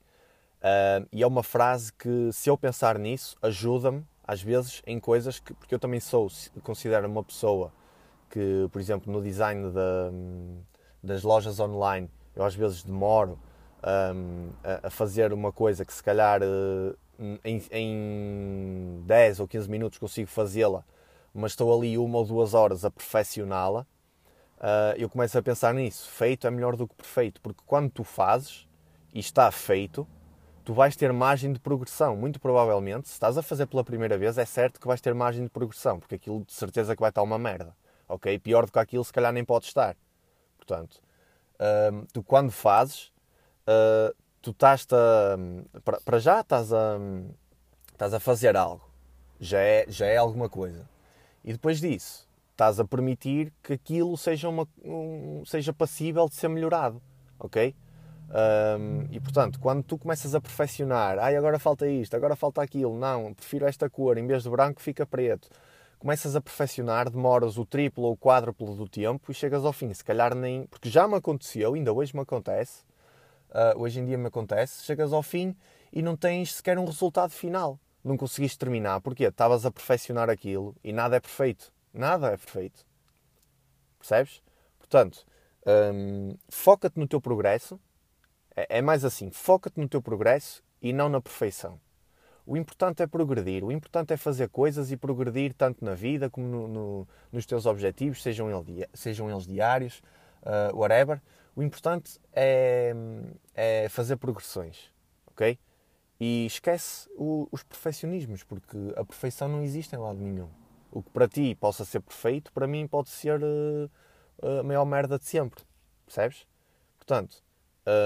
Uh, 0.59 1.09
e 1.13 1.23
é 1.23 1.27
uma 1.27 1.43
frase 1.43 1.93
que, 1.93 2.31
se 2.33 2.51
eu 2.51 2.59
pensar 2.59 2.99
nisso, 2.99 3.37
ajuda-me 3.41 4.05
às 4.27 4.43
vezes 4.43 4.83
em 4.87 4.99
coisas 4.99 5.39
que, 5.39 5.55
porque 5.55 5.75
eu 5.75 5.79
também 5.79 6.01
sou, 6.01 6.29
considero 6.63 7.07
uma 7.07 7.23
pessoa 7.23 7.73
que, 8.29 8.69
por 8.73 8.81
exemplo, 8.81 9.13
no 9.13 9.23
design 9.23 9.71
da, 9.71 10.11
das 11.03 11.23
lojas 11.23 11.61
online, 11.61 12.11
eu 12.35 12.45
às 12.45 12.55
vezes 12.55 12.83
demoro 12.83 13.39
um, 13.87 14.51
a, 14.83 14.91
fazer 14.91 15.33
uma 15.33 15.53
coisa 15.53 15.85
que 15.85 15.95
se 15.95 16.03
calhar 16.03 16.41
uh, 16.43 16.97
em, 17.45 17.63
em 17.71 19.03
10 19.07 19.41
ou 19.41 19.49
15 19.49 19.71
minutos 19.71 19.99
consigo 19.99 20.29
fazê-la, 20.29 20.85
mas 21.33 21.53
estou 21.53 21.77
ali 21.77 21.97
uma 21.97 22.19
ou 22.19 22.25
duas 22.25 22.53
horas 22.53 22.85
a 22.85 22.91
perfeccioná-la, 22.91 23.87
uh, 24.59 24.97
eu 24.97 25.09
começo 25.09 25.39
a 25.39 25.43
pensar 25.43 25.73
nisso. 25.73 26.11
Feito 26.11 26.47
é 26.47 26.51
melhor 26.51 26.77
do 26.77 26.89
que 26.89 26.95
perfeito, 26.95 27.41
porque 27.41 27.63
quando 27.65 27.91
tu 27.91 28.03
fazes 28.03 28.67
e 29.15 29.21
está 29.21 29.51
feito, 29.53 30.07
tu 30.65 30.75
vais 30.75 30.97
ter 30.97 31.13
margem 31.13 31.53
de 31.53 31.61
progressão. 31.61 32.17
Muito 32.17 32.41
provavelmente, 32.41 33.07
se 33.07 33.15
estás 33.15 33.39
a 33.39 33.43
fazer 33.43 33.67
pela 33.67 33.85
primeira 33.85 34.19
vez, 34.19 34.37
é 34.37 34.45
certo 34.45 34.81
que 34.81 34.87
vais 34.87 35.01
ter 35.01 35.15
margem 35.15 35.45
de 35.45 35.51
progressão, 35.51 36.01
porque 36.01 36.17
aquilo 36.17 36.45
de 36.45 36.53
certeza 36.53 36.97
que 36.97 37.01
vai 37.01 37.11
estar 37.11 37.23
uma 37.23 37.39
merda. 37.39 37.77
Ok? 38.09 38.39
Pior 38.41 38.67
do 38.67 38.73
que 38.73 38.79
aquilo, 38.79 39.05
se 39.05 39.13
calhar 39.13 39.33
nem 39.33 39.45
pode 39.45 39.67
estar. 39.67 39.97
Portanto, 40.57 41.01
tu 42.13 42.23
quando 42.23 42.51
fazes, 42.51 43.13
uh, 43.67 44.15
tu 44.41 44.51
estás 44.51 44.87
a. 44.93 45.39
Para 46.05 46.19
já 46.19 46.41
estás 46.41 46.73
a, 46.73 46.99
estás 47.93 48.15
a 48.15 48.21
fazer 48.21 48.57
algo. 48.57 48.89
Já 49.39 49.61
é, 49.61 49.87
já 49.89 50.07
é 50.07 50.17
alguma 50.17 50.49
coisa. 50.49 50.89
E 51.45 51.53
depois 51.53 51.81
disso, 51.81 52.27
estás 52.53 52.81
a 52.81 52.85
permitir 52.85 53.53
que 53.63 53.75
aquilo 53.75 54.17
seja, 54.17 54.49
uma, 54.49 54.67
um, 54.85 55.43
seja 55.45 55.73
passível 55.73 56.29
de 56.29 56.35
ser 56.35 56.49
melhorado. 56.49 57.03
Ok? 57.39 57.75
Um, 58.29 59.07
e 59.13 59.21
portanto, 59.21 59.61
quando 59.61 59.85
tu 59.85 59.97
começas 59.97 60.35
a 60.35 60.41
perfeccionar, 60.41 61.19
ai 61.19 61.37
agora 61.37 61.61
falta 61.61 61.87
isto, 61.87 62.17
agora 62.17 62.35
falta 62.35 62.61
aquilo, 62.61 62.99
não, 62.99 63.33
prefiro 63.33 63.67
esta 63.67 63.89
cor, 63.89 64.19
em 64.19 64.27
vez 64.27 64.43
de 64.43 64.51
branco 64.51 64.81
fica 64.81 65.07
preto 65.07 65.49
começas 65.99 66.37
a 66.37 66.41
perfeccionar, 66.41 67.11
demoras 67.11 67.59
o 67.59 67.65
triplo 67.65 68.05
ou 68.05 68.13
o 68.13 68.17
quádruplo 68.17 68.75
do 68.75 68.89
tempo 68.89 69.31
e 69.31 69.35
chegas 69.35 69.65
ao 69.65 69.73
fim. 69.73 69.93
Se 69.93 70.05
calhar 70.05 70.35
nem. 70.35 70.67
Porque 70.67 70.89
já 70.89 71.09
me 71.09 71.15
aconteceu, 71.15 71.75
ainda 71.75 71.93
hoje 71.93 72.15
me 72.15 72.23
acontece, 72.23 72.85
uh, 73.51 73.81
hoje 73.81 74.01
em 74.01 74.05
dia 74.05 74.19
me 74.19 74.27
acontece, 74.27 74.85
chegas 74.85 75.13
ao 75.13 75.23
fim 75.23 75.57
e 75.93 76.03
não 76.03 76.17
tens 76.17 76.55
sequer 76.55 76.79
um 76.79 76.85
resultado 76.85 77.31
final. 77.31 77.79
Não 78.05 78.17
conseguiste 78.17 78.59
terminar. 78.59 79.01
Porquê? 79.01 79.25
Estavas 79.25 79.67
a 79.67 79.71
perfeccionar 79.71 80.31
aquilo 80.31 80.77
e 80.85 80.93
nada 80.93 81.17
é 81.17 81.21
perfeito. 81.21 81.73
Nada 81.93 82.29
é 82.29 82.37
perfeito. 82.37 82.87
Percebes? 83.99 84.43
Portanto, 84.79 85.27
um, 85.67 86.37
foca-te 86.49 86.99
no 86.99 87.09
teu 87.09 87.21
progresso. 87.21 87.81
É, 88.55 88.79
é 88.79 88.83
mais 88.83 89.05
assim: 89.05 89.31
foca-te 89.31 89.81
no 89.81 89.89
teu 89.89 90.01
progresso 90.01 90.63
e 90.81 90.93
não 90.93 91.09
na 91.09 91.21
perfeição. 91.21 91.81
O 92.47 92.57
importante 92.57 93.03
é 93.03 93.09
progredir, 93.09 93.65
o 93.65 93.73
importante 93.73 94.13
é 94.13 94.17
fazer 94.17 94.49
coisas 94.49 94.93
e 94.93 94.97
progredir 94.97 95.53
tanto 95.53 95.85
na 95.85 95.95
vida 95.95 96.31
como 96.31 96.47
no, 96.47 96.69
no, 96.69 97.09
nos 97.33 97.45
teus 97.45 97.67
objetivos, 97.67 98.23
sejam, 98.23 98.49
ele, 98.49 98.87
sejam 98.95 99.29
eles 99.29 99.49
diários, 99.49 100.01
uh, 100.43 100.77
whatever. 100.77 101.21
O 101.57 101.63
importante 101.63 102.21
é, 102.35 102.95
é 103.55 103.89
fazer 103.89 104.19
progressões, 104.19 104.93
ok? 105.27 105.59
E 106.21 106.45
esquece 106.45 107.09
o, 107.17 107.49
os 107.51 107.63
perfeccionismos, 107.63 108.45
porque 108.45 108.77
a 108.95 109.03
perfeição 109.03 109.49
não 109.49 109.63
existe 109.63 109.97
em 109.97 109.99
lado 109.99 110.19
nenhum. 110.19 110.51
O 110.93 111.03
que 111.03 111.11
para 111.11 111.27
ti 111.27 111.55
possa 111.55 111.83
ser 111.87 112.01
perfeito, 112.01 112.53
para 112.53 112.67
mim 112.67 112.87
pode 112.87 113.09
ser 113.09 113.41
uh, 113.43 113.91
a 114.61 114.63
maior 114.63 114.85
merda 114.85 115.19
de 115.19 115.25
sempre, 115.25 115.65
percebes? 116.05 116.47
Portanto, 116.99 117.43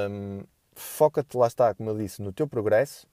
um, 0.09 0.45
foca-te, 0.73 1.37
lá 1.37 1.49
está, 1.49 1.75
como 1.75 1.91
eu 1.91 1.99
disse, 1.99 2.23
no 2.23 2.33
teu 2.33 2.47
progresso 2.47 3.09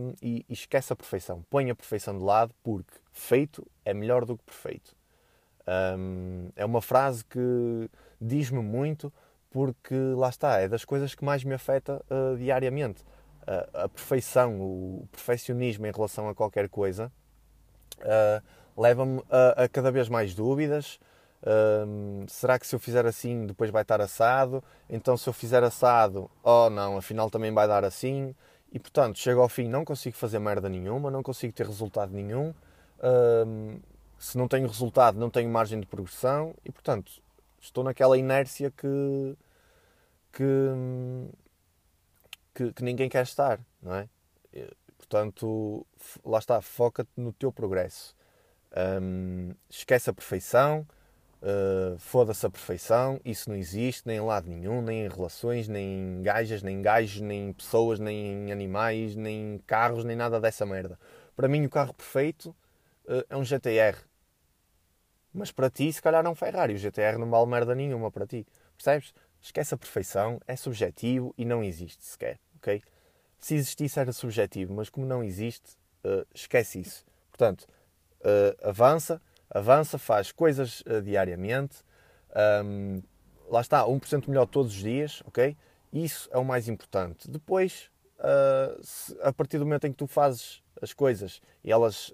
um, 0.00 0.14
e, 0.22 0.46
e, 0.48 0.52
esquece 0.52 0.92
a 0.92 0.96
perfeição. 0.96 1.44
Põe 1.50 1.70
a 1.70 1.74
perfeição 1.74 2.16
de 2.16 2.22
lado 2.22 2.54
porque 2.62 2.94
feito 3.12 3.66
é 3.84 3.92
melhor 3.92 4.24
do 4.24 4.36
que 4.36 4.44
perfeito. 4.44 4.94
Um, 5.98 6.50
é 6.54 6.64
uma 6.64 6.80
frase 6.80 7.24
que 7.24 7.90
diz-me 8.20 8.62
muito 8.62 9.12
porque 9.56 9.94
lá 10.14 10.28
está, 10.28 10.60
é 10.60 10.68
das 10.68 10.84
coisas 10.84 11.14
que 11.14 11.24
mais 11.24 11.42
me 11.42 11.54
afeta 11.54 12.04
uh, 12.10 12.36
diariamente. 12.36 13.00
Uh, 13.40 13.84
a 13.84 13.88
perfeição, 13.88 14.60
o 14.60 15.08
perfeccionismo 15.10 15.86
em 15.86 15.90
relação 15.90 16.28
a 16.28 16.34
qualquer 16.34 16.68
coisa 16.68 17.10
uh, 18.00 18.44
leva-me 18.78 19.22
a, 19.30 19.62
a, 19.64 19.68
cada 19.68 19.90
vez 19.90 20.10
mais 20.10 20.34
dúvidas. 20.34 21.00
será 22.28 22.58
que 22.58 22.66
se 22.66 22.74
eu 22.74 22.78
fizer 22.78 23.06
assim 23.06 23.46
depois 23.46 23.70
vai 23.70 23.80
estar 23.80 23.98
assado? 23.98 24.62
Então 24.90 25.16
se 25.16 25.26
eu 25.26 25.32
fizer 25.32 25.64
assado, 25.64 26.30
oh 26.42 26.68
não, 26.68 26.98
afinal 26.98 27.30
também 27.30 27.50
vai 27.50 27.66
dar 27.66 27.82
assim 27.82 28.34
e 28.70 28.78
portanto, 28.78 29.18
chego 29.18 29.40
ao 29.40 29.48
fim, 29.48 29.68
não 29.68 29.86
consigo 29.86 30.16
fazer 30.18 30.38
merda 30.38 30.68
nenhuma, 30.68 31.10
não 31.10 31.22
consigo 31.22 31.54
ter 31.54 31.64
resultado 31.64 32.12
nenhum. 32.12 32.52
se 34.18 34.36
não 34.36 34.48
tenho 34.48 34.68
resultado, 34.68 35.18
não 35.18 35.30
tenho 35.30 35.48
margem 35.48 35.80
de 35.80 35.86
progressão 35.86 36.54
e 36.62 36.70
portanto, 36.70 37.10
estou 37.58 37.82
naquela 37.82 38.18
inércia 38.18 38.70
que, 38.70 39.34
que, 40.36 40.44
que, 42.54 42.72
que 42.72 42.84
ninguém 42.84 43.08
quer 43.08 43.22
estar, 43.22 43.58
não 43.82 43.94
é? 43.94 44.08
Portanto, 44.98 45.86
lá 46.24 46.38
está, 46.38 46.60
foca-te 46.60 47.10
no 47.16 47.32
teu 47.32 47.52
progresso. 47.52 48.14
Um, 49.00 49.54
esquece 49.70 50.10
a 50.10 50.12
perfeição, 50.12 50.86
Uh, 51.42 51.98
Foda-se 51.98 52.44
a 52.46 52.50
perfeição, 52.50 53.20
isso 53.24 53.50
não 53.50 53.56
existe 53.56 54.06
nem 54.06 54.16
em 54.16 54.20
lado 54.20 54.48
nenhum, 54.48 54.80
nem 54.80 55.04
em 55.04 55.08
relações, 55.08 55.68
nem 55.68 56.18
em 56.18 56.22
gajas, 56.22 56.62
nem 56.62 56.78
em 56.78 56.82
gajos, 56.82 57.20
nem 57.20 57.50
em 57.50 57.52
pessoas, 57.52 58.00
nem 58.00 58.46
em 58.48 58.52
animais, 58.52 59.14
nem 59.14 59.54
em 59.54 59.58
carros, 59.58 60.02
nem 60.02 60.16
nada 60.16 60.40
dessa 60.40 60.64
merda. 60.64 60.98
Para 61.36 61.46
mim, 61.46 61.64
o 61.64 61.70
carro 61.70 61.92
perfeito 61.92 62.56
uh, 63.04 63.22
é 63.28 63.36
um 63.36 63.44
GTR. 63.44 63.96
Mas 65.32 65.52
para 65.52 65.68
ti, 65.68 65.92
se 65.92 66.00
calhar, 66.00 66.24
é 66.24 66.28
um 66.28 66.34
Ferrari. 66.34 66.74
O 66.74 66.78
GTR 66.78 67.18
não 67.18 67.28
vale 67.28 67.46
merda 67.46 67.74
nenhuma 67.74 68.10
para 68.10 68.26
ti. 68.26 68.46
Percebes? 68.76 69.12
Esquece 69.40 69.74
a 69.74 69.78
perfeição, 69.78 70.40
é 70.46 70.56
subjetivo 70.56 71.34
e 71.38 71.44
não 71.44 71.62
existe 71.62 72.04
sequer, 72.04 72.38
ok? 72.56 72.82
Se 73.38 73.54
existisse 73.54 73.98
era 74.00 74.12
subjetivo, 74.12 74.74
mas 74.74 74.88
como 74.88 75.06
não 75.06 75.22
existe, 75.22 75.76
uh, 76.04 76.26
esquece 76.34 76.80
isso. 76.80 77.04
Portanto, 77.30 77.66
uh, 78.20 78.68
avança, 78.68 79.20
avança, 79.50 79.98
faz 79.98 80.32
coisas 80.32 80.80
uh, 80.80 81.00
diariamente, 81.02 81.84
um, 82.64 83.02
lá 83.48 83.60
está, 83.60 83.84
1% 83.84 84.28
melhor 84.28 84.46
todos 84.46 84.72
os 84.72 84.82
dias, 84.82 85.22
ok? 85.26 85.56
Isso 85.92 86.28
é 86.32 86.38
o 86.38 86.44
mais 86.44 86.68
importante. 86.68 87.30
Depois, 87.30 87.90
se, 88.82 89.16
a 89.22 89.32
partir 89.32 89.58
do 89.58 89.64
momento 89.64 89.86
em 89.86 89.92
que 89.92 89.96
tu 89.96 90.06
fazes 90.06 90.62
as 90.82 90.92
coisas 90.92 91.40
e 91.62 91.70
elas, 91.70 92.12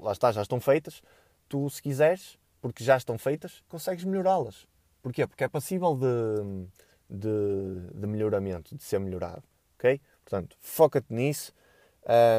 lá 0.00 0.12
está, 0.12 0.30
já 0.32 0.40
estão 0.40 0.60
feitas, 0.60 1.02
tu, 1.48 1.68
se 1.68 1.82
quiseres, 1.82 2.38
porque 2.60 2.82
já 2.82 2.96
estão 2.96 3.18
feitas, 3.18 3.62
consegues 3.68 4.04
melhorá-las. 4.04 4.66
Porquê? 5.06 5.24
Porque 5.24 5.44
é 5.44 5.48
passível 5.48 5.94
de, 5.94 6.66
de, 7.08 7.94
de, 7.94 8.06
melhoramento, 8.08 8.74
de 8.74 8.82
ser 8.82 8.98
melhorado. 8.98 9.44
Ok? 9.78 10.00
Portanto, 10.24 10.56
foca-te 10.60 11.14
nisso 11.14 11.54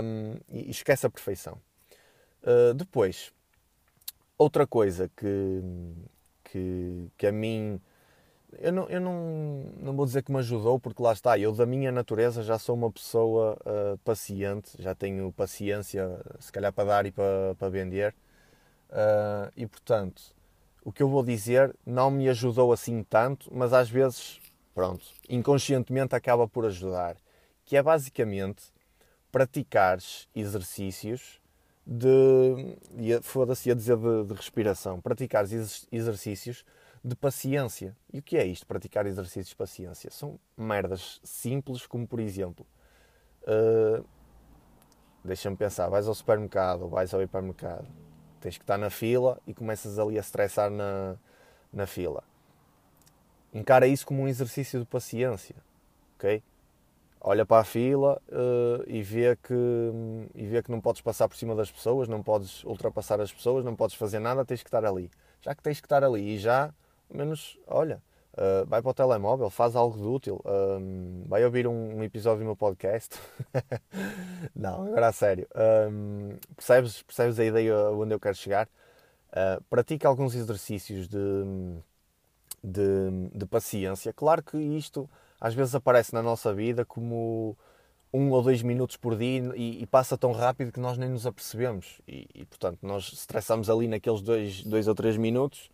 um, 0.04 0.36
e 0.50 0.70
esquece 0.70 1.06
a 1.06 1.10
perfeição. 1.10 1.62
Uh, 2.44 2.74
depois, 2.74 3.32
outra 4.38 4.68
coisa 4.68 5.10
que, 5.16 5.62
que, 6.44 7.08
que 7.18 7.28
a 7.28 7.32
mim. 7.32 7.80
Eu, 8.60 8.74
não, 8.74 8.90
eu 8.90 9.00
não, 9.00 9.72
não 9.80 9.96
vou 9.96 10.06
dizer 10.06 10.22
que 10.22 10.32
me 10.34 10.40
ajudou, 10.40 10.78
porque 10.78 11.02
lá 11.02 11.14
está, 11.14 11.40
eu 11.40 11.54
da 11.54 11.66
minha 11.66 11.90
natureza 11.90 12.44
já 12.44 12.60
sou 12.60 12.76
uma 12.76 12.92
pessoa 12.92 13.58
uh, 13.62 13.98
paciente, 14.00 14.72
já 14.78 14.94
tenho 14.94 15.32
paciência, 15.32 16.20
se 16.38 16.52
calhar 16.52 16.74
para 16.74 16.84
dar 16.84 17.06
e 17.06 17.14
para, 17.14 17.56
para 17.58 17.70
vender. 17.70 18.14
Uh, 18.90 19.54
e 19.56 19.66
portanto, 19.66 20.36
o 20.88 20.92
que 20.94 21.04
eu 21.04 21.10
vou 21.10 21.22
dizer 21.22 21.76
não 21.86 22.10
me 22.10 22.30
ajudou 22.30 22.72
assim 22.72 23.04
tanto, 23.04 23.50
mas 23.54 23.74
às 23.74 23.90
vezes, 23.90 24.40
pronto, 24.74 25.06
inconscientemente 25.28 26.16
acaba 26.16 26.48
por 26.48 26.66
ajudar. 26.66 27.18
Que 27.66 27.76
é 27.76 27.84
basicamente 27.84 28.64
praticares 29.30 30.30
exercícios 30.34 31.42
de. 31.86 32.78
Foda-se 33.22 33.70
a 33.70 33.74
dizer 33.76 33.98
de, 33.98 34.28
de 34.28 34.34
respiração. 34.34 35.02
Praticares 35.02 35.86
exercícios 35.92 36.64
de 37.04 37.18
paciência. 37.18 37.94
E 38.14 38.20
o 38.20 38.24
que 38.24 38.38
é 38.38 38.46
isto, 38.46 38.66
praticar 38.66 39.06
exercícios 39.06 39.50
de 39.50 39.58
paciência? 39.58 40.10
São 40.10 40.40
merdas 40.56 41.20
simples, 41.22 41.86
como 41.86 42.08
por 42.08 42.22
exemplo. 42.22 42.66
Uh, 43.42 44.06
Deixa-me 45.22 45.58
pensar, 45.58 45.90
vais 45.90 46.08
ao 46.08 46.16
supermercado, 46.16 46.88
vais 46.88 47.14
ao 47.14 47.22
hipermercado 47.22 47.90
Tens 48.48 48.58
que 48.58 48.64
estar 48.64 48.78
na 48.78 48.90
fila 48.90 49.38
e 49.46 49.54
começas 49.54 50.00
ali 50.00 50.16
a 50.16 50.22
estressar 50.22 50.70
na, 50.72 51.18
na 51.74 51.86
fila. 51.86 52.24
Encara 53.54 53.86
isso 53.86 54.06
como 54.06 54.22
um 54.22 54.28
exercício 54.30 54.80
de 54.80 54.86
paciência, 54.86 55.58
ok? 56.16 56.42
Olha 57.20 57.46
para 57.46 57.60
a 57.60 57.66
fila 57.66 58.22
uh, 58.30 58.86
e, 58.88 59.04
vê 59.04 59.36
que, 59.36 59.54
e 60.34 60.46
vê 60.46 60.64
que 60.64 60.72
não 60.72 60.80
podes 60.80 61.02
passar 61.02 61.28
por 61.28 61.36
cima 61.36 61.56
das 61.56 61.70
pessoas, 61.70 62.08
não 62.08 62.24
podes 62.24 62.64
ultrapassar 62.64 63.20
as 63.20 63.34
pessoas, 63.34 63.66
não 63.66 63.76
podes 63.76 63.98
fazer 63.98 64.20
nada, 64.20 64.46
tens 64.46 64.64
que 64.64 64.70
estar 64.70 64.86
ali. 64.86 65.12
Já 65.42 65.54
que 65.54 65.62
tens 65.62 65.82
que 65.82 65.86
estar 65.86 66.02
ali 66.02 66.36
e 66.36 66.40
já, 66.40 66.74
menos, 67.14 67.60
olha, 67.68 68.02
Uh, 68.38 68.68
vai 68.68 68.84
para 68.84 68.92
o 68.92 68.94
telemóvel, 68.94 69.50
faz 69.50 69.76
algo 69.76 69.98
de 69.98 70.04
útil, 70.04 70.40
um, 70.46 71.24
vai 71.26 71.44
ouvir 71.44 71.66
um, 71.66 71.98
um, 71.98 72.04
episódio 72.04 72.42
do 72.42 72.46
meu 72.46 72.56
podcast. 72.56 73.20
não, 74.56 74.86
agora 74.86 75.08
a 75.08 75.12
sério. 75.12 75.48
Um, 75.92 76.38
percebes, 76.56 77.02
percebes 77.02 77.40
a 77.40 77.46
ideia 77.46 77.76
onde 77.90 78.14
eu 78.14 78.20
quero 78.20 78.36
chegar? 78.36 78.70
Uh, 79.30 79.60
pratica 79.72 80.08
alguns 80.08 80.36
exercícios 80.36 81.08
de, 81.08 81.18
de, 82.64 83.30
de, 83.34 83.46
paciência. 83.48 84.14
Claro 84.14 84.44
que 84.44 84.56
isto 84.56 85.10
às 85.42 85.56
vezes 85.56 85.74
aparece 85.74 86.14
na 86.14 86.22
nossa 86.22 86.54
vida 86.54 86.86
como 86.86 87.58
um 88.14 88.30
ou 88.30 88.44
dois 88.44 88.62
minutos 88.62 88.98
por 88.98 89.18
dia 89.18 89.52
e, 89.56 89.82
e 89.82 89.88
passa 89.88 90.16
tão 90.16 90.32
rápido 90.32 90.72
que 90.72 90.80
nós 90.80 90.96
nem 90.96 91.10
nos 91.10 91.26
apercebemos. 91.26 92.00
E, 92.08 92.28
e 92.36 92.46
portanto, 92.46 92.78
nós 92.84 93.12
estressamos 93.12 93.68
ali 93.68 93.88
naqueles 93.88 94.22
dois, 94.22 94.64
dois 94.64 94.88
ou 94.88 94.94
três 94.94 95.18
minutos 95.18 95.72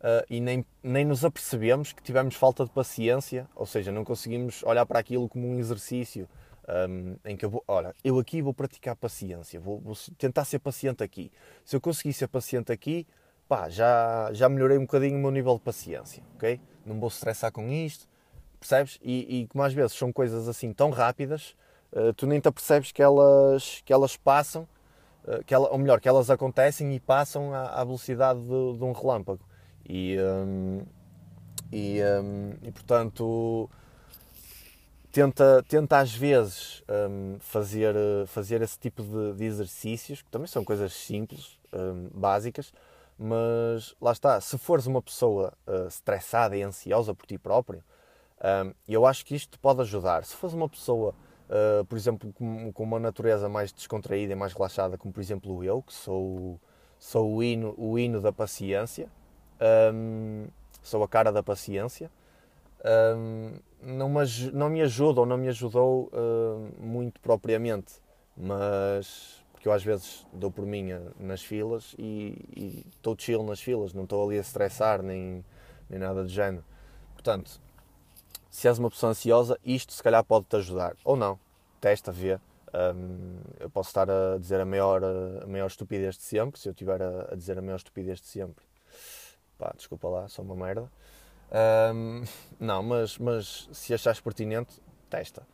uh, 0.00 0.24
e 0.28 0.40
nem, 0.40 0.64
nem 0.82 1.04
nos 1.04 1.24
apercebemos 1.24 1.92
que 1.92 2.02
tivemos 2.02 2.34
falta 2.34 2.64
de 2.64 2.70
paciência, 2.70 3.48
ou 3.54 3.66
seja, 3.66 3.92
não 3.92 4.04
conseguimos 4.04 4.62
olhar 4.62 4.86
para 4.86 4.98
aquilo 4.98 5.28
como 5.28 5.48
um 5.48 5.58
exercício 5.58 6.28
um, 6.68 7.16
em 7.24 7.36
que 7.36 7.44
eu 7.44 7.50
vou, 7.50 7.64
olha, 7.66 7.94
eu 8.02 8.18
aqui 8.18 8.42
vou 8.42 8.52
praticar 8.52 8.96
paciência, 8.96 9.60
vou, 9.60 9.80
vou, 9.80 9.94
tentar 10.18 10.44
ser 10.44 10.58
paciente 10.58 11.02
aqui. 11.02 11.30
Se 11.64 11.76
eu 11.76 11.80
conseguir 11.80 12.12
ser 12.12 12.28
paciente 12.28 12.72
aqui, 12.72 13.06
pá, 13.48 13.68
já, 13.68 14.30
já 14.32 14.48
melhorei 14.48 14.76
um 14.76 14.82
bocadinho 14.82 15.16
o 15.16 15.20
meu 15.20 15.30
nível 15.30 15.54
de 15.54 15.60
paciência, 15.60 16.22
ok? 16.34 16.60
Não 16.84 16.98
vou 16.98 17.08
estressar 17.08 17.52
com 17.52 17.68
isto, 17.70 18.08
percebes? 18.58 18.98
E, 19.02 19.42
e 19.42 19.46
como 19.46 19.62
às 19.62 19.72
vezes 19.72 19.92
são 19.92 20.12
coisas 20.12 20.48
assim 20.48 20.72
tão 20.72 20.90
rápidas, 20.90 21.54
uh, 21.92 22.12
tu 22.14 22.26
nem 22.26 22.40
te 22.40 22.48
apercebes 22.48 22.90
que 22.90 23.02
elas, 23.02 23.82
que 23.84 23.92
elas 23.92 24.16
passam, 24.16 24.68
uh, 25.24 25.44
que 25.44 25.54
ela, 25.54 25.68
ou 25.70 25.78
melhor, 25.78 26.00
que 26.00 26.08
elas 26.08 26.30
acontecem 26.30 26.94
e 26.94 27.00
passam 27.00 27.54
à, 27.54 27.80
à 27.80 27.84
velocidade 27.84 28.40
de, 28.40 28.48
de 28.48 28.84
um 28.84 28.92
relâmpago. 28.92 29.40
E, 29.88 30.16
um, 30.18 30.82
e, 31.72 32.00
um, 32.02 32.54
e 32.62 32.72
portanto, 32.72 33.70
tenta, 35.12 35.64
tenta 35.68 35.98
às 35.98 36.14
vezes 36.14 36.82
um, 37.08 37.38
fazer, 37.40 37.94
fazer 38.26 38.62
esse 38.62 38.78
tipo 38.78 39.02
de, 39.02 39.34
de, 39.34 39.44
exercícios, 39.44 40.22
que 40.22 40.30
também 40.30 40.46
são 40.46 40.64
coisas 40.64 40.92
simples, 40.92 41.58
hum, 41.72 42.10
básicas, 42.12 42.72
mas 43.18 43.94
lá 44.00 44.12
está, 44.12 44.40
se 44.40 44.58
fores 44.58 44.86
uma 44.86 45.00
pessoa 45.00 45.54
uh, 45.66 45.88
estressada 45.88 46.56
e 46.56 46.62
ansiosa 46.62 47.14
por 47.14 47.24
ti 47.26 47.38
próprio, 47.38 47.82
um, 48.38 48.74
eu 48.86 49.06
acho 49.06 49.24
que 49.24 49.34
isto 49.34 49.58
pode 49.58 49.80
ajudar. 49.80 50.24
Se 50.24 50.34
fores 50.36 50.54
uma 50.54 50.68
pessoa, 50.68 51.14
uh, 51.48 51.84
por 51.86 51.96
exemplo, 51.96 52.30
com, 52.34 52.70
com, 52.72 52.82
uma 52.82 53.00
natureza 53.00 53.48
mais 53.48 53.72
descontraída 53.72 54.32
e 54.32 54.36
mais 54.36 54.52
relaxada, 54.52 54.98
como 54.98 55.14
por 55.14 55.20
exemplo 55.20 55.64
eu, 55.64 55.82
que 55.82 55.94
sou, 55.94 56.60
sou 56.98 57.36
o, 57.36 57.42
hino, 57.42 57.74
o 57.78 57.98
hino 57.98 58.20
da 58.20 58.32
paciência, 58.32 59.08
um, 59.60 60.46
sou 60.82 61.02
a 61.02 61.08
cara 61.08 61.32
da 61.32 61.42
paciência. 61.42 62.10
Um, 62.84 63.52
não, 63.82 64.08
me, 64.08 64.20
não 64.52 64.68
me 64.68 64.82
ajuda 64.82 65.20
ou 65.20 65.26
não 65.26 65.36
me 65.36 65.48
ajudou 65.48 66.10
uh, 66.12 66.70
muito 66.78 67.20
propriamente, 67.20 67.94
mas 68.36 69.42
porque 69.52 69.66
eu 69.66 69.72
às 69.72 69.82
vezes 69.82 70.26
dou 70.32 70.50
por 70.50 70.64
mim 70.64 70.90
nas 71.18 71.42
filas 71.42 71.94
e 71.98 72.84
estou 72.92 73.16
chill 73.18 73.42
nas 73.42 73.60
filas, 73.60 73.92
não 73.92 74.04
estou 74.04 74.24
ali 74.24 74.38
a 74.38 74.40
estressar 74.40 75.02
nem, 75.02 75.44
nem 75.88 75.98
nada 75.98 76.22
do 76.22 76.28
género. 76.28 76.64
Portanto, 77.14 77.60
se 78.50 78.68
és 78.68 78.78
uma 78.78 78.90
pessoa 78.90 79.10
ansiosa, 79.10 79.58
isto 79.64 79.92
se 79.92 80.02
calhar 80.02 80.22
pode-te 80.22 80.56
ajudar. 80.56 80.94
Ou 81.04 81.16
não, 81.16 81.38
testa, 81.80 82.12
vê. 82.12 82.38
Um, 82.74 83.38
eu 83.58 83.70
posso 83.70 83.88
estar 83.88 84.08
a 84.10 84.36
dizer 84.38 84.60
a 84.60 84.64
maior, 84.66 85.02
a 85.02 85.46
maior 85.46 85.66
estupidez 85.66 86.16
de 86.16 86.22
sempre, 86.22 86.60
se 86.60 86.68
eu 86.68 86.72
estiver 86.72 87.00
a, 87.00 87.28
a 87.32 87.34
dizer 87.34 87.58
a 87.58 87.62
maior 87.62 87.76
estupidez 87.76 88.20
de 88.20 88.26
sempre 88.26 88.65
pá, 89.58 89.72
desculpa 89.76 90.08
lá, 90.08 90.28
sou 90.28 90.44
uma 90.44 90.56
merda. 90.56 90.90
Um, 91.94 92.24
não, 92.58 92.82
mas, 92.82 93.18
mas 93.18 93.68
se 93.72 93.94
achares 93.94 94.20
pertinente, 94.20 94.80
testa. 95.08 95.46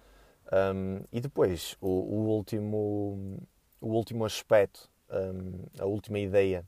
Um, 0.53 1.01
e 1.11 1.21
depois, 1.21 1.77
o, 1.81 1.88
o, 1.88 2.29
último, 2.29 3.38
o 3.81 3.88
último 3.88 4.25
aspecto, 4.25 4.91
um, 5.11 5.65
a 5.79 5.87
última 5.87 6.19
ideia 6.19 6.65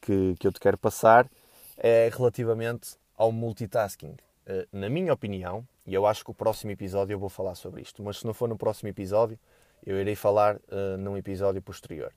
que, 0.00 0.34
que 0.38 0.46
eu 0.46 0.52
te 0.52 0.60
quero 0.60 0.78
passar 0.78 1.30
é 1.76 2.10
relativamente 2.12 2.96
ao 3.16 3.30
multitasking. 3.30 4.16
Uh, 4.46 4.66
na 4.72 4.88
minha 4.88 5.12
opinião, 5.12 5.66
e 5.86 5.94
eu 5.94 6.06
acho 6.06 6.24
que 6.24 6.30
o 6.30 6.34
próximo 6.34 6.70
episódio 6.70 7.14
eu 7.14 7.18
vou 7.18 7.28
falar 7.28 7.54
sobre 7.54 7.82
isto, 7.82 8.02
mas 8.02 8.18
se 8.18 8.26
não 8.26 8.32
for 8.32 8.48
no 8.48 8.56
próximo 8.56 8.88
episódio, 8.88 9.38
eu 9.84 10.00
irei 10.00 10.14
falar 10.14 10.56
uh, 10.56 10.96
num 10.98 11.16
episódio 11.16 11.60
posterior. 11.60 12.12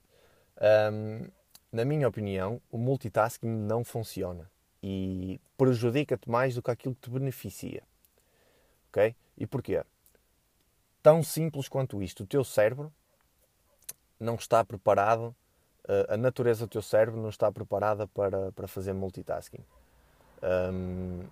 Um, 0.92 1.26
na 1.74 1.84
minha 1.84 2.06
opinião, 2.06 2.62
o 2.70 2.78
multitasking 2.78 3.48
não 3.48 3.82
funciona 3.82 4.48
e 4.80 5.40
prejudica-te 5.58 6.30
mais 6.30 6.54
do 6.54 6.62
que 6.62 6.70
aquilo 6.70 6.94
que 6.94 7.00
te 7.00 7.10
beneficia. 7.10 7.82
Ok? 8.88 9.12
E 9.36 9.44
porquê? 9.44 9.82
Tão 11.02 11.20
simples 11.20 11.68
quanto 11.68 12.00
isto. 12.00 12.22
O 12.22 12.26
teu 12.26 12.44
cérebro 12.44 12.92
não 14.20 14.36
está 14.36 14.64
preparado, 14.64 15.34
eh, 15.88 16.06
a 16.10 16.16
natureza 16.16 16.64
do 16.64 16.70
teu 16.70 16.80
cérebro 16.80 17.20
não 17.20 17.28
está 17.28 17.50
preparada 17.50 18.06
para, 18.06 18.52
para 18.52 18.68
fazer 18.68 18.92
multitasking. 18.92 19.64
Um, 20.44 21.24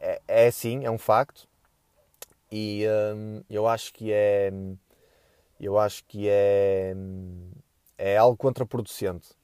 é, 0.00 0.22
é 0.26 0.46
assim, 0.46 0.86
é 0.86 0.90
um 0.90 0.96
facto. 0.96 1.46
E 2.50 2.86
um, 3.14 3.42
eu 3.50 3.68
acho 3.68 3.92
que 3.92 4.10
é. 4.10 4.50
Eu 5.60 5.78
acho 5.78 6.02
que 6.04 6.28
é. 6.30 6.94
É 7.98 8.16
algo 8.16 8.38
contraproducente 8.38 9.36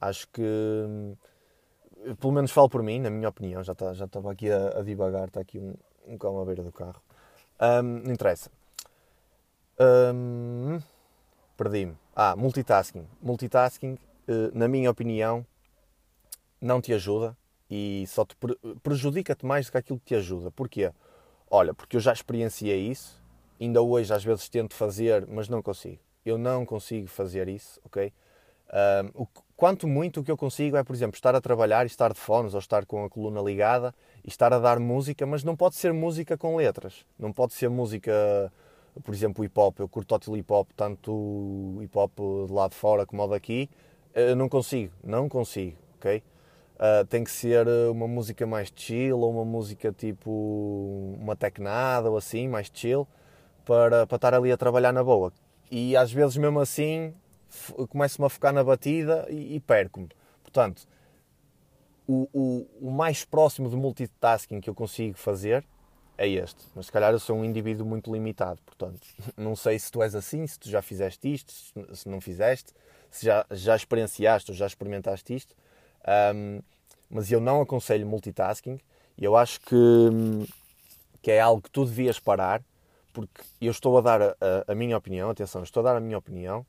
Acho 0.00 0.28
que, 0.28 0.42
pelo 2.20 2.32
menos 2.32 2.50
falo 2.50 2.68
por 2.68 2.82
mim, 2.82 3.00
na 3.00 3.10
minha 3.10 3.28
opinião, 3.28 3.62
já, 3.62 3.74
tá, 3.74 3.92
já 3.94 4.04
estava 4.04 4.30
aqui 4.32 4.50
a, 4.50 4.78
a 4.78 4.82
divagar, 4.82 5.28
está 5.28 5.40
aqui 5.40 5.58
um, 5.58 5.74
um 6.06 6.18
cão 6.18 6.40
à 6.40 6.44
beira 6.44 6.62
do 6.62 6.72
carro. 6.72 7.00
Um, 7.60 7.82
não 7.82 8.12
interessa. 8.12 8.50
Um, 9.80 10.78
Perdi-me. 11.56 11.96
Ah, 12.14 12.36
multitasking. 12.36 13.06
Multitasking, 13.22 13.98
eh, 14.28 14.50
na 14.52 14.68
minha 14.68 14.90
opinião, 14.90 15.44
não 16.60 16.80
te 16.80 16.92
ajuda. 16.92 17.36
e 17.68 18.04
só 18.06 18.24
te 18.24 18.36
prejudica-te 18.82 19.44
mais 19.44 19.66
do 19.66 19.72
que 19.72 19.78
aquilo 19.78 19.98
que 19.98 20.04
te 20.06 20.14
ajuda. 20.14 20.50
Porquê? 20.52 20.92
Olha, 21.50 21.74
porque 21.74 21.96
eu 21.96 22.00
já 22.00 22.12
experienciei 22.12 22.88
isso, 22.88 23.20
ainda 23.60 23.82
hoje 23.82 24.12
às 24.14 24.22
vezes 24.22 24.48
tento 24.48 24.74
fazer, 24.74 25.26
mas 25.26 25.48
não 25.48 25.60
consigo. 25.62 25.98
Eu 26.24 26.38
não 26.38 26.64
consigo 26.64 27.08
fazer 27.08 27.48
isso, 27.48 27.80
ok? 27.84 28.12
Um, 29.16 29.26
quanto 29.56 29.88
muito 29.88 30.20
o 30.20 30.24
que 30.24 30.30
eu 30.30 30.36
consigo 30.36 30.76
é, 30.76 30.84
por 30.84 30.94
exemplo, 30.94 31.16
estar 31.16 31.34
a 31.34 31.40
trabalhar 31.40 31.84
e 31.84 31.86
estar 31.86 32.12
de 32.12 32.20
fones 32.20 32.52
ou 32.52 32.60
estar 32.60 32.84
com 32.84 33.04
a 33.04 33.08
coluna 33.08 33.40
ligada 33.40 33.94
e 34.24 34.28
estar 34.28 34.52
a 34.52 34.58
dar 34.58 34.78
música, 34.78 35.26
mas 35.26 35.42
não 35.42 35.56
pode 35.56 35.76
ser 35.76 35.92
música 35.92 36.36
com 36.36 36.56
letras. 36.56 37.06
Não 37.18 37.32
pode 37.32 37.54
ser 37.54 37.70
música, 37.70 38.52
por 39.02 39.14
exemplo, 39.14 39.44
hip 39.44 39.58
hop. 39.58 39.80
Eu 39.80 39.88
curto 39.88 40.30
o 40.30 40.36
hip 40.36 40.52
hop, 40.52 40.68
tanto 40.76 41.78
hip 41.80 41.96
hop 41.96 42.12
de 42.46 42.52
lá 42.52 42.68
de 42.68 42.74
fora 42.74 43.06
como 43.06 43.26
daqui. 43.26 43.70
Eu 44.14 44.36
não 44.36 44.48
consigo, 44.48 44.92
não 45.02 45.28
consigo, 45.28 45.76
ok? 45.96 46.22
Uh, 46.76 47.06
tem 47.06 47.24
que 47.24 47.30
ser 47.30 47.66
uma 47.90 48.06
música 48.06 48.46
mais 48.46 48.70
chill 48.74 49.18
ou 49.18 49.30
uma 49.30 49.46
música 49.46 49.90
tipo 49.92 51.16
uma 51.18 51.34
tecnada 51.34 52.10
ou 52.10 52.18
assim, 52.18 52.48
mais 52.48 52.70
chill, 52.72 53.08
para, 53.64 54.06
para 54.06 54.16
estar 54.16 54.34
ali 54.34 54.52
a 54.52 54.56
trabalhar 54.56 54.92
na 54.92 55.02
boa. 55.02 55.32
E 55.70 55.96
às 55.96 56.12
vezes, 56.12 56.36
mesmo 56.36 56.60
assim, 56.60 57.14
começo-me 57.88 58.26
a 58.26 58.28
focar 58.28 58.52
na 58.52 58.62
batida 58.62 59.26
e, 59.30 59.56
e 59.56 59.60
perco-me. 59.60 60.08
Portanto, 60.42 60.86
o, 62.06 62.28
o, 62.32 62.88
o, 62.88 62.90
mais 62.90 63.24
próximo 63.24 63.68
de 63.68 63.76
multitasking 63.76 64.60
que 64.60 64.70
eu 64.70 64.74
consigo 64.74 65.16
fazer 65.16 65.64
é 66.16 66.28
este. 66.28 66.64
Mas 66.74 66.86
se 66.86 66.92
calhar 66.92 67.12
eu 67.12 67.18
sou 67.18 67.36
um 67.36 67.44
indivíduo 67.44 67.86
muito 67.86 68.12
limitado. 68.12 68.60
Portanto, 68.64 69.00
não 69.36 69.56
sei 69.56 69.78
se 69.78 69.90
tu 69.90 70.02
és 70.02 70.14
assim, 70.14 70.46
se 70.46 70.58
tu 70.58 70.68
já 70.68 70.82
fizeste 70.82 71.32
isto, 71.32 71.52
se 71.94 72.08
não 72.08 72.20
fizeste, 72.20 72.72
se 73.10 73.26
já, 73.26 73.44
já 73.50 73.74
experienciaste 73.74 74.50
ou 74.50 74.56
já 74.56 74.66
experimentaste 74.66 75.34
isto. 75.34 75.54
Um, 76.34 76.60
mas 77.10 77.30
eu 77.30 77.40
não 77.40 77.60
aconselho 77.60 78.06
multitasking 78.06 78.78
e 79.16 79.24
eu 79.24 79.36
acho 79.36 79.60
que, 79.60 79.74
que 81.22 81.30
é 81.30 81.40
algo 81.40 81.62
que 81.62 81.70
tu 81.70 81.84
devias 81.84 82.18
parar 82.18 82.62
porque 83.12 83.42
eu 83.60 83.70
estou 83.70 83.96
a 83.96 84.00
dar 84.02 84.22
a, 84.22 84.36
a, 84.68 84.74
minha 84.74 84.96
opinião, 84.96 85.30
atenção, 85.30 85.62
estou 85.62 85.80
a 85.80 85.84
dar 85.84 85.96
a 85.96 86.00
minha 86.00 86.18
opinião 86.18 86.66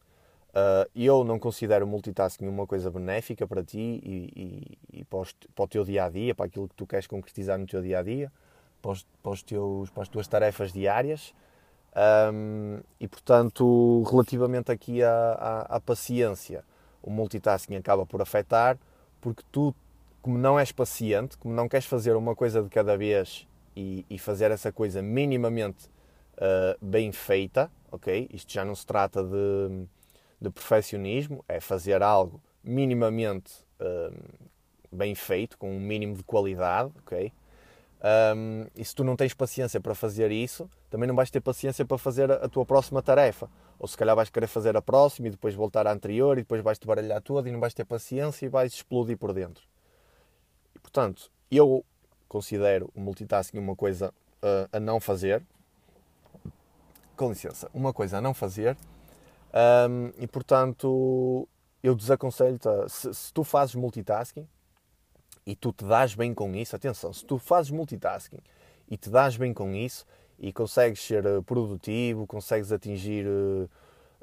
Uh, 0.50 0.90
eu 0.96 1.24
não 1.24 1.38
considero 1.38 1.86
multitasking 1.86 2.48
uma 2.48 2.66
coisa 2.66 2.90
benéfica 2.90 3.46
para 3.46 3.64
ti 3.64 4.02
e, 4.04 4.78
e, 4.92 5.00
e 5.00 5.06
para, 5.06 5.20
os, 5.20 5.34
para, 5.54 5.66
o 5.66 5.68
teu 5.68 5.84
dia 5.84 6.06
a 6.06 6.10
dia, 6.10 6.34
para 6.34 6.46
aquilo 6.46 6.68
que 6.68 6.76
tu 6.76 6.88
queres 6.88 7.06
concretizar 7.06 7.60
no 7.60 7.68
teu 7.68 7.82
dia 7.82 8.00
a 8.00 8.04
dia, 8.04 8.32
para, 8.82 8.92
os, 8.92 9.06
para, 9.22 9.32
os 9.32 9.44
teus, 9.44 9.90
para 9.92 10.04
as 10.04 10.10
tuas 10.10 10.28
tarefas 10.28 10.72
diárias. 10.72 11.34
Um, 12.34 12.80
e 13.00 13.08
portanto, 13.08 14.04
relativamente 14.10 14.72
aqui 14.72 15.04
à, 15.04 15.10
à, 15.12 15.78
à, 15.78 15.80
paciência, 15.80 16.64
o 17.02 17.10
multitasking 17.10 17.76
acaba 17.76 18.06
por 18.06 18.22
afetar 18.22 18.78
porque 19.20 19.44
tu, 19.52 19.76
como 20.22 20.38
não 20.38 20.60
és 20.60 20.72
paciente, 20.72 21.38
como 21.38 21.54
não 21.54 21.68
queres 21.68 21.86
fazer 21.86 22.16
uma 22.16 22.36
coisa 22.36 22.62
de 22.62 22.70
cada 22.70 22.96
vez 22.98 23.48
e, 23.76 24.06
e 24.10 24.20
fazer 24.20 24.52
essa 24.52 24.72
coisa 24.72 25.02
minimamente 25.02 25.88
uh, 26.38 26.78
bem 26.80 27.12
feita, 27.12 27.72
ok? 27.92 28.30
Isto 28.32 28.54
já 28.54 28.64
não 28.64 28.76
se 28.76 28.86
trata 28.86 29.24
de 29.24 29.88
de 30.40 30.50
perfeccionismo, 30.50 31.44
é 31.48 31.60
fazer 31.60 32.02
algo 32.04 32.42
minimamente 32.64 33.66
um, 33.80 34.48
bem 34.92 35.16
feito, 35.16 35.58
com 35.58 35.76
um 35.76 35.80
mínimo 35.80 36.16
de 36.16 36.24
qualidade, 36.24 36.92
ok? 37.00 37.32
Um, 38.36 38.68
e 38.76 38.86
se 38.86 38.94
tu 38.94 39.04
não 39.04 39.16
tens 39.16 39.34
paciência 39.34 39.82
para 39.82 39.96
fazer 39.96 40.32
isso, 40.32 40.70
também 40.90 41.08
não 41.08 41.16
vais 41.16 41.32
ter 41.32 41.42
paciência 41.42 41.84
para 41.84 41.98
fazer 41.98 42.32
a 42.32 42.48
tua 42.48 42.66
próxima 42.66 43.02
tarefa. 43.02 43.50
Ou 43.80 43.88
se 43.88 43.98
calhar 43.98 44.16
vais 44.16 44.30
querer 44.30 44.48
fazer 44.48 44.76
a 44.78 44.82
próxima 44.82 45.28
e 45.28 45.32
depois 45.32 45.54
voltar 45.54 45.88
à 45.88 45.92
anterior 45.92 46.38
e 46.38 46.42
depois 46.42 46.62
vais-te 46.62 46.86
baralhar 46.86 47.22
toda 47.22 47.50
e 47.50 47.52
não 47.52 47.60
vais 47.60 47.74
ter 47.74 47.86
paciência 47.86 48.46
e 48.46 48.50
vais 48.50 48.74
explodir 48.74 49.18
por 49.18 49.34
dentro. 49.34 49.64
E, 50.76 50.80
portanto, 50.80 51.32
eu 51.52 51.84
considero 52.28 52.90
o 52.96 53.00
multitasking 53.00 53.58
uma 53.58 53.76
coisa 53.76 54.14
uh, 54.42 54.70
a 54.72 54.80
não 54.80 55.00
fazer. 55.00 55.44
Com 57.16 57.30
licença, 57.30 57.70
uma 57.74 57.92
coisa 57.92 58.20
a 58.20 58.22
não 58.22 58.34
fazer 58.34 58.78
um, 59.58 60.12
e 60.20 60.28
portanto, 60.28 61.50
eu 61.82 61.96
desaconselho-te, 61.96 62.70
se, 62.90 63.12
se, 63.12 63.34
tu 63.34 63.44
fazes 63.44 63.74
multitasking 63.74 64.48
e 65.48 65.56
tu 65.56 65.74
te 65.74 65.84
dás 65.84 66.14
bem 66.14 66.32
com 66.32 66.54
isso, 66.54 66.76
atenção, 66.76 67.12
se 67.12 67.26
tu 67.26 67.40
fazes 67.40 67.72
multitasking 67.72 68.42
e 68.88 68.96
te 68.98 69.10
dás 69.10 69.36
bem 69.36 69.56
com 69.56 69.74
isso 69.74 70.06
e 70.38 70.54
consegues 70.54 71.02
ser 71.02 71.26
eh, 71.26 71.42
produtivo, 71.42 72.28
consegues 72.28 72.72
atingir, 72.72 73.26
um, 73.26 73.66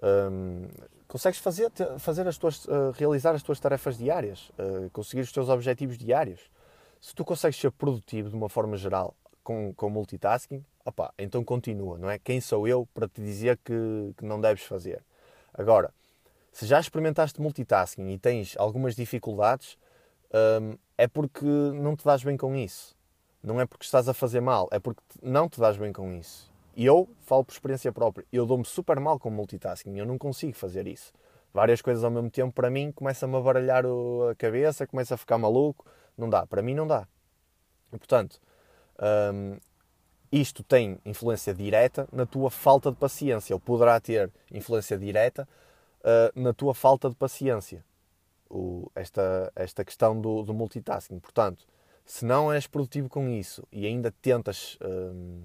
eh, 0.02 0.86
consegues 1.08 1.40
fazer, 1.40 1.68
fazer 1.98 2.28
as 2.28 2.38
tuas, 2.38 2.64
uh, 2.66 2.92
realizar 2.94 3.34
as 3.34 3.42
tuas 3.42 3.58
tarefas 3.58 3.98
diárias, 3.98 4.52
conseguir 4.92 5.22
os 5.22 5.32
teus 5.32 5.48
objetivos 5.48 5.98
diários. 5.98 6.40
Se 7.00 7.14
tu 7.14 7.24
consegues 7.24 7.58
ser 7.58 7.72
produtivo 7.72 8.30
de 8.30 8.36
uma 8.36 8.48
forma 8.48 8.76
geral 8.76 9.14
com, 9.42 9.74
com 9.74 9.90
multitasking, 9.90 10.64
opa, 10.84 11.12
então 11.18 11.44
continua, 11.44 11.98
não 11.98 12.08
é? 12.08 12.18
Quem 12.18 12.40
sou 12.40 12.68
eu 12.68 12.88
para 12.94 13.08
te 13.08 13.20
dizer 13.20 13.58
que, 13.64 14.14
que 14.16 14.24
não 14.24 14.40
deves 14.40 14.64
fazer? 14.64 15.04
Agora, 15.56 15.94
se 16.52 16.66
já 16.66 16.80
experimentaste 16.80 17.40
multitasking 17.40 18.10
e 18.10 18.18
tens 18.18 18.56
algumas 18.58 18.96
dificuldades, 18.96 19.78
hum, 20.60 20.76
é 20.98 21.06
porque 21.06 21.44
não 21.44 21.96
te 21.96 22.04
dás 22.04 22.22
bem 22.24 22.36
com 22.36 22.54
isso. 22.56 22.96
Não 23.42 23.60
é 23.60 23.66
porque 23.66 23.84
estás 23.84 24.08
a 24.08 24.14
fazer 24.14 24.40
mal, 24.40 24.68
é 24.72 24.78
porque 24.78 25.02
não 25.22 25.48
te 25.48 25.60
dás 25.60 25.76
bem 25.76 25.92
com 25.92 26.12
isso. 26.12 26.52
E 26.76 26.84
eu 26.84 27.08
falo 27.20 27.44
por 27.44 27.52
experiência 27.52 27.92
própria. 27.92 28.26
Eu 28.32 28.46
dou-me 28.46 28.64
super 28.64 28.98
mal 28.98 29.18
com 29.18 29.30
multitasking, 29.30 29.96
eu 29.96 30.06
não 30.06 30.18
consigo 30.18 30.56
fazer 30.56 30.86
isso. 30.88 31.12
Várias 31.52 31.80
coisas 31.80 32.02
ao 32.02 32.10
mesmo 32.10 32.30
tempo, 32.30 32.52
para 32.52 32.68
mim, 32.68 32.90
começa-me 32.90 33.36
a 33.36 33.40
baralhar 33.40 33.84
a 33.86 34.34
cabeça, 34.34 34.86
começa 34.88 35.14
a 35.14 35.16
ficar 35.16 35.38
maluco. 35.38 35.86
Não 36.18 36.28
dá, 36.28 36.44
para 36.46 36.62
mim 36.62 36.74
não 36.74 36.86
dá. 36.86 37.06
E, 37.92 37.98
portanto, 37.98 38.40
hum, 39.32 39.56
isto 40.40 40.64
tem 40.64 40.98
influência 41.04 41.54
direta 41.54 42.08
na 42.12 42.26
tua 42.26 42.50
falta 42.50 42.90
de 42.90 42.96
paciência, 42.96 43.54
ou 43.54 43.60
poderá 43.60 44.00
ter 44.00 44.32
influência 44.50 44.98
direta 44.98 45.48
uh, 46.00 46.40
na 46.40 46.52
tua 46.52 46.74
falta 46.74 47.08
de 47.08 47.14
paciência. 47.14 47.84
O, 48.50 48.90
esta, 48.94 49.52
esta 49.54 49.84
questão 49.84 50.20
do, 50.20 50.42
do, 50.42 50.52
multitasking. 50.52 51.18
Portanto, 51.18 51.64
se 52.04 52.24
não 52.24 52.52
és 52.52 52.66
produtivo 52.66 53.08
com 53.08 53.28
isso 53.28 53.66
e 53.72 53.86
ainda 53.86 54.12
tentas 54.22 54.76
um, 54.84 55.44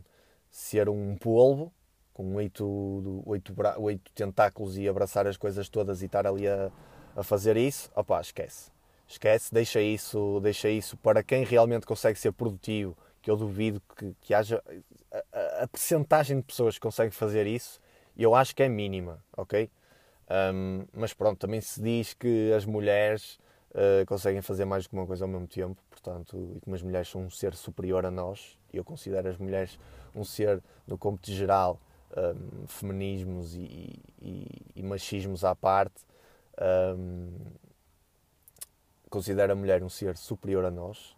ser 0.50 0.90
um 0.90 1.16
polvo, 1.16 1.72
com 2.14 2.36
oito, 2.36 3.24
oito, 3.26 3.56
oito 3.78 4.12
tentáculos 4.14 4.78
e 4.78 4.88
abraçar 4.88 5.26
as 5.28 5.38
coisas 5.38 5.70
todas 5.70 6.02
e 6.02 6.06
estar 6.06 6.28
ali 6.28 6.48
a, 6.48 6.72
a 7.16 7.24
fazer 7.24 7.56
isso, 7.58 7.90
opá, 7.96 8.20
esquece. 8.22 8.72
Esquece, 9.08 9.54
deixa 9.54 9.82
isso, 9.82 10.40
deixa 10.42 10.70
isso 10.70 10.98
para 10.98 11.24
quem 11.24 11.44
realmente 11.44 11.86
consegue 11.86 12.20
ser 12.20 12.32
produtivo 12.32 12.96
que 13.22 13.30
eu 13.30 13.36
duvido 13.36 13.82
que, 13.96 14.16
que 14.22 14.34
haja 14.34 14.64
a, 15.12 15.64
a, 15.64 15.68
percentagem 15.68 16.38
de 16.38 16.44
pessoas 16.44 16.76
que 16.76 16.82
conseguem 16.82 17.12
fazer 17.12 17.48
isso, 17.48 17.80
eu 18.18 18.36
acho 18.36 18.56
que 18.56 18.64
é 18.64 18.70
mínima, 18.70 19.24
ok? 19.36 19.70
Um, 20.54 20.86
mas 20.94 21.14
pronto, 21.14 21.40
também 21.40 21.60
se 21.60 21.82
diz 21.82 22.14
que 22.14 22.52
as 22.54 22.66
mulheres 22.66 23.40
uh, 23.72 24.06
conseguem 24.06 24.42
fazer 24.42 24.66
mais 24.66 24.84
do 24.84 24.90
que 24.90 24.96
uma 24.96 25.08
coisa 25.08 25.26
ao 25.26 25.30
mesmo 25.30 25.48
tempo, 25.48 25.82
portanto, 25.90 26.38
e 26.56 26.60
como 26.60 26.76
as 26.76 26.82
mulheres 26.82 27.10
são 27.10 27.22
um 27.22 27.30
ser 27.30 27.56
superior 27.56 28.06
a 28.06 28.12
nós, 28.12 28.58
eu 28.74 28.84
considero 28.84 29.28
as 29.30 29.38
mulheres 29.38 29.80
um 30.16 30.24
ser, 30.24 30.62
no 30.88 30.98
cômputo 30.98 31.32
geral, 31.32 31.80
um, 32.16 32.68
feminismos 32.68 33.56
e, 33.56 34.00
e, 34.22 34.48
e, 34.76 34.84
machismos 34.84 35.44
à 35.44 35.56
parte, 35.56 36.04
um, 36.98 37.32
considero 39.10 39.54
a 39.54 39.56
mulher 39.56 39.84
um 39.84 39.90
ser 39.90 40.18
superior 40.18 40.66
a 40.66 40.72
nós, 40.72 41.16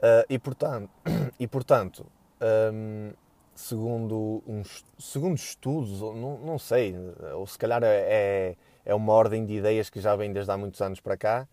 Uh, 0.00 0.24
e 0.30 0.38
portanto, 0.38 0.90
e, 1.38 1.46
portanto 1.46 2.06
um, 2.40 3.12
segundo, 3.54 4.42
uns, 4.46 4.84
segundo 4.98 5.36
estudos, 5.36 6.00
não, 6.00 6.38
não 6.38 6.58
sei, 6.58 6.94
ou 7.34 7.46
se 7.46 7.58
calhar 7.58 7.82
é, 7.84 8.56
é 8.84 8.94
uma 8.94 9.12
ordem 9.12 9.44
de 9.44 9.54
ideias 9.54 9.90
que 9.90 10.00
já 10.00 10.16
vem 10.16 10.32
desde 10.32 10.50
há 10.50 10.56
muitos 10.56 10.80
anos 10.80 11.00
para 11.00 11.16
cá, 11.16 11.48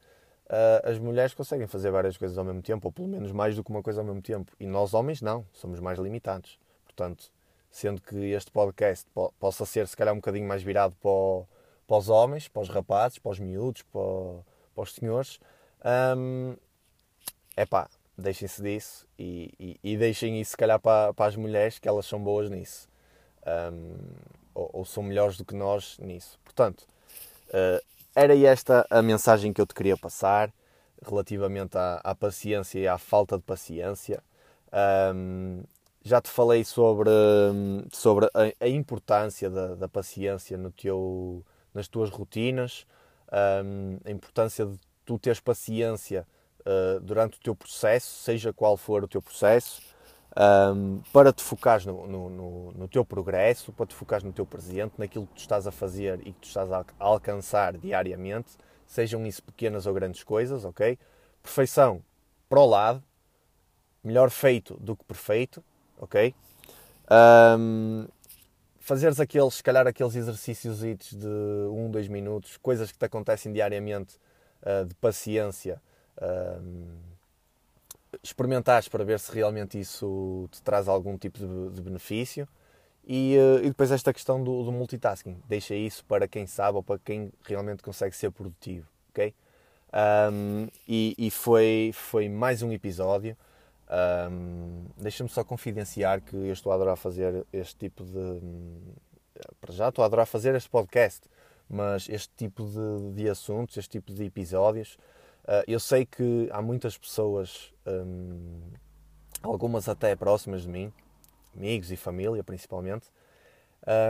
uh, 0.45 0.89
as 0.89 0.98
mulheres 0.98 1.34
conseguem 1.34 1.68
fazer 1.68 1.91
várias 1.91 2.18
coisas 2.18 2.38
ao 2.38 2.45
mesmo 2.45 2.62
tempo, 2.62 2.88
ou 2.88 2.91
pelo 2.91 3.08
menos 3.08 3.32
mais 3.32 3.56
do 3.56 3.64
que 3.64 3.70
uma 3.70 3.84
coisa 3.84 4.02
ao 4.02 4.06
mesmo 4.06 4.22
tempo. 4.22 4.52
E 4.60 4.66
nós 4.66 4.93
homens 4.93 5.22
não, 5.22 5.45
somos 5.52 5.80
mais 5.80 6.00
limitados. 6.00 6.58
Portanto, 6.86 7.32
sendo 7.70 8.02
que 8.02 8.32
este 8.32 8.52
podcast 8.52 9.06
po 9.14 9.34
possa 9.39 9.66
ser 9.66 9.88
se 9.88 9.95
calhar 9.95 10.14
um 10.14 10.18
bocadinho 10.18 10.48
mais 10.48 10.64
virado 10.64 10.95
para, 11.02 11.45
para 11.86 11.98
os 11.98 12.10
homens, 12.10 12.48
para 12.48 12.62
os 12.62 12.70
rapazes, 12.70 13.20
para 13.20 13.32
os 13.32 13.39
miúdos, 13.39 13.84
para, 13.84 14.02
para 14.74 14.84
os 14.84 14.93
senhores, 14.93 15.39
um, 16.18 16.56
pá, 17.70 17.89
deixem-se 18.18 18.61
disso 18.61 19.07
e, 19.18 19.53
e, 19.59 19.80
e, 19.84 19.97
deixem 19.97 20.41
isso, 20.41 20.51
se 20.51 20.57
calhar, 20.57 20.80
para, 20.80 21.13
para, 21.13 21.28
as 21.28 21.36
mulheres, 21.36 21.78
que 21.78 21.88
elas 21.88 22.05
são 22.05 22.22
boas 22.22 22.49
nisso. 22.49 22.89
Um, 23.45 23.95
ou, 24.53 24.70
ou, 24.74 24.86
são 24.86 25.03
melhores 25.03 25.38
do 25.38 25.45
que 25.45 25.55
nós 25.55 25.97
nisso. 25.99 26.39
Portanto, 26.43 26.82
uh, 27.49 27.84
era 28.15 28.36
esta 28.38 28.86
a 28.89 29.01
mensagem 29.01 29.53
que 29.53 29.61
eu 29.61 29.65
te 29.65 29.76
queria 29.76 29.95
passar 29.95 30.51
relativamente 31.05 31.78
à, 31.78 32.01
à 32.03 32.15
paciência 32.15 32.80
e 32.80 32.88
à 32.88 32.97
falta 32.97 33.38
de 33.38 33.43
paciência. 33.43 34.22
Um, 35.13 35.63
já 36.03 36.22
te 36.22 36.30
falei 36.30 36.63
sobre, 36.63 37.09
sobre 37.91 38.26
a, 38.28 38.65
a 38.65 38.68
importância 38.68 39.49
da, 39.49 39.76
da, 39.76 39.88
paciência 39.88 40.57
no 40.57 40.72
teu, 40.72 41.43
nas 41.74 41.88
tuas 41.88 42.09
rotinas, 42.09 42.88
um, 43.63 43.99
a 44.03 44.11
importância 44.11 44.65
de 44.65 44.80
tu 45.05 45.20
teres 45.20 45.39
paciência 45.39 46.26
uh, 46.68 46.99
durante 46.99 47.38
o 47.38 47.41
teu 47.41 47.55
processo, 47.55 48.24
seja 48.24 48.51
qual 48.51 48.76
for 48.76 49.03
o 49.03 49.07
teu 49.07 49.22
processo, 49.22 49.82
um, 50.38 51.01
para 51.11 51.34
te 51.34 51.41
focares 51.41 51.86
no, 51.86 52.05
no, 52.05 52.30
no, 52.30 52.72
no, 52.74 52.88
teu 52.88 53.03
progresso, 53.03 53.72
para 53.72 53.88
te 53.88 53.95
focares 53.95 54.24
no 54.24 54.32
teu 54.32 54.45
presente, 54.45 54.93
naquilo 54.97 55.26
que 55.26 55.34
tu 55.36 55.39
estás 55.39 55.65
a 55.65 55.72
fazer 55.72 56.20
e 56.20 56.32
que 56.32 56.41
tu 56.41 56.47
estás 56.47 56.72
a 56.72 56.86
alcançar 56.99 57.78
diariamente, 57.78 58.51
sejam 58.86 59.26
isso 59.26 59.41
pequenas 59.41 59.88
ou 59.88 59.93
grandes 59.93 60.24
coisas, 60.24 60.63
ok? 60.63 60.99
Perfeição 61.41 62.03
para 62.47 62.59
o 62.59 62.65
lado, 62.65 63.03
melhor 64.03 64.30
feito 64.30 64.76
do 64.80 64.95
que 64.95 65.03
perfeito, 65.05 65.63
ok? 65.97 66.36
Um, 67.09 68.07
fazeres 68.80 69.20
aqueles, 69.20 69.55
se 69.55 69.63
calhar, 69.63 69.88
aqueles 69.88 70.15
exercícios 70.15 70.80
de 70.80 71.28
um, 71.72 71.89
dois 71.89 72.07
minutos, 72.07 72.57
coisas 72.57 72.91
que 72.91 72.97
te 72.97 73.05
acontecem 73.05 73.51
diariamente, 73.51 74.18
uh, 74.61 74.86
de 74.86 74.93
paciência. 74.95 75.82
Um, 76.22 77.07
experimentares 78.24 78.88
para 78.88 79.03
ver 79.03 79.20
se 79.20 79.32
realmente 79.32 79.80
isso 79.80 80.47
te 80.51 80.61
traz 80.61 80.88
algum 80.88 81.18
tipo 81.18 81.39
de, 81.39 81.76
de 81.76 81.82
benefício. 81.82 82.47
E, 83.05 83.38
uh, 83.38 83.59
e, 83.59 83.70
depois 83.70 83.91
esta 83.91 84.11
questão 84.11 84.43
do, 84.43 84.63
do, 84.63 84.72
multitasking. 84.72 85.38
Deixa 85.47 85.74
isso 85.74 86.03
para 86.05 86.28
quem 86.28 86.45
sabe 86.45 86.76
ou 86.76 86.84
para 86.84 86.99
quem 86.99 87.32
realmente 87.43 87.82
consegue 87.82 88.15
ser 88.15 88.32
produtivo. 88.32 88.88
ok? 89.11 89.34
Um, 89.93 90.68
e, 90.88 91.15
e 91.18 91.32
foi, 91.32 91.91
foi 91.93 92.28
mais 92.28 92.61
um 92.61 92.72
episódio. 92.72 93.38
Um, 93.89 94.86
Deixa-me 94.97 95.30
só 95.30 95.43
confidenciar 95.43 96.22
que 96.22 96.36
eu 96.36 96.51
estou 96.51 96.72
a 96.72 96.76
adorar 96.76 96.97
fazer 96.97 97.45
este 97.53 97.76
tipo 97.78 98.03
de. 98.03 98.41
Para 99.61 99.74
já 99.74 99.89
estou 99.89 100.03
a 100.03 100.05
adorar 100.05 100.26
fazer 100.26 100.53
este 100.55 100.70
podcast, 100.70 101.22
mas 101.70 102.09
este 102.09 102.34
tipo 102.36 102.65
de, 102.65 103.13
de 103.13 103.30
assuntos, 103.30 103.78
este 103.78 103.91
tipo 103.91 104.11
de 104.11 104.26
episódios, 104.26 104.97
eu 105.68 105.80
sei 105.80 106.06
que 106.06 106.50
há 106.52 106.62
muitas 106.62 106.98
pessoas, 106.98 107.74
um, 107.86 108.60
algumas 109.41 109.88
até 109.88 110.16
próximas 110.16 110.64
de 110.64 110.70
mim, 110.70 110.93
amigos 111.56 111.91
e 111.91 111.95
família 111.95 112.43
principalmente, 112.43 113.08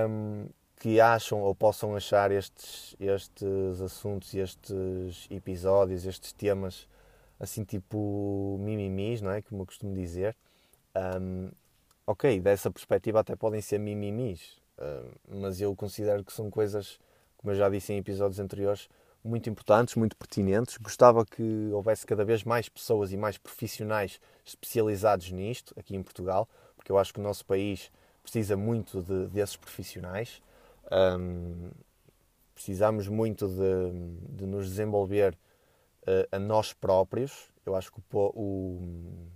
um, 0.09 0.47
que 0.79 0.99
acham 0.99 1.41
ou 1.41 1.55
possam 1.55 1.95
achar 1.95 2.31
estes, 2.31 2.95
estes 2.99 3.81
assuntos, 3.81 4.33
estes 4.33 5.27
episódios, 5.29 6.05
estes 6.05 6.31
temas 6.33 6.87
assim 7.39 7.63
tipo 7.63 8.57
mimimis, 8.59 9.21
não 9.21 9.31
é? 9.31 9.41
Como 9.41 9.61
eu 9.61 9.65
costumo 9.65 9.93
dizer. 9.93 10.35
Um, 10.95 11.51
ok, 12.05 12.39
dessa 12.39 12.71
perspectiva 12.71 13.19
até 13.19 13.35
podem 13.35 13.61
ser 13.61 13.79
mimimis, 13.79 14.57
uh, 14.77 15.11
mas 15.27 15.61
eu 15.61 15.75
considero 15.75 16.23
que 16.23 16.33
são 16.33 16.49
coisas, 16.49 16.99
como 17.37 17.51
eu 17.51 17.57
já 17.57 17.69
disse 17.69 17.93
em 17.93 17.97
episódios 17.97 18.39
anteriores, 18.39 18.89
muito 19.27 19.49
importantes, 19.49 19.95
muito 19.95 20.15
pertinentes. 20.15 20.77
Gostava 20.77 21.25
que 21.25 21.69
houvesse 21.71 22.05
cada 22.05 22.23
vez 22.23 22.43
mais 22.43 22.69
pessoas 22.69 23.11
e 23.11 23.17
mais 23.17 23.37
profissionais 23.37 24.19
especializados 24.45 25.31
nisto, 25.31 25.73
aqui 25.77 25.95
em 25.95 26.01
Portugal, 26.01 26.47
porque 26.75 26.91
eu 26.91 26.97
acho 26.97 27.13
que 27.13 27.19
o 27.19 27.23
nosso 27.23 27.45
país 27.45 27.91
precisa 28.23 28.55
muito 28.55 29.01
de, 29.01 29.27
desses 29.27 29.55
profissionais. 29.55 30.41
Um, 30.91 31.69
precisamos 32.53 33.07
muito 33.07 33.47
de, 33.47 34.35
de 34.35 34.45
nos 34.45 34.67
desenvolver 34.67 35.37
uh, 36.03 36.27
a 36.31 36.39
nós 36.39 36.73
próprios. 36.73 37.49
Eu 37.65 37.75
acho 37.75 37.91
que 37.91 37.99
o, 37.99 38.17
o, 38.17 39.27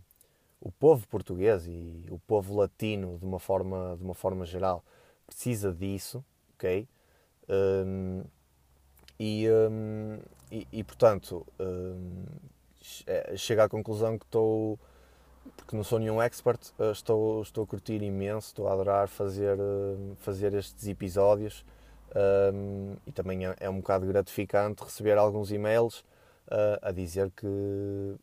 o, 0.61 0.71
povo 0.71 1.07
português 1.07 1.67
e 1.67 2.05
o 2.09 2.17
povo 2.17 2.55
latino, 2.55 3.17
de 3.17 3.25
uma 3.25 3.39
forma, 3.39 3.95
de 3.97 4.03
uma 4.03 4.15
forma 4.15 4.45
geral, 4.45 4.83
precisa 5.27 5.71
disso, 5.71 6.23
ok? 6.55 6.87
Um, 7.49 8.23
e, 9.23 9.47
um, 9.51 10.17
e, 10.51 10.67
e, 10.71 10.83
portanto, 10.83 11.45
um, 11.59 12.23
é, 13.05 13.37
chego 13.37 13.61
à 13.61 13.69
conclusão 13.69 14.17
que 14.17 14.25
estou, 14.25 14.79
porque 15.55 15.75
não 15.75 15.83
sou 15.83 15.99
nenhum 15.99 16.19
expert, 16.19 16.59
eh, 16.79 16.91
estou, 16.91 17.39
estou 17.43 17.63
a 17.63 17.67
curtir 17.67 18.01
imenso, 18.01 18.47
estou 18.47 18.67
a 18.67 18.73
adorar 18.73 19.07
fazer, 19.07 19.59
hum, 19.59 20.15
fazer 20.17 20.55
estes 20.55 20.87
episódios. 20.87 21.63
Um, 22.53 22.95
e 23.05 23.11
também 23.11 23.45
é, 23.45 23.55
é, 23.59 23.69
um 23.69 23.77
bocado 23.77 24.07
gratificante 24.07 24.83
receber 24.83 25.17
alguns 25.19 25.51
e-mails 25.51 25.99
uh, 26.47 26.79
a 26.81 26.91
dizer 26.91 27.31
que 27.31 28.15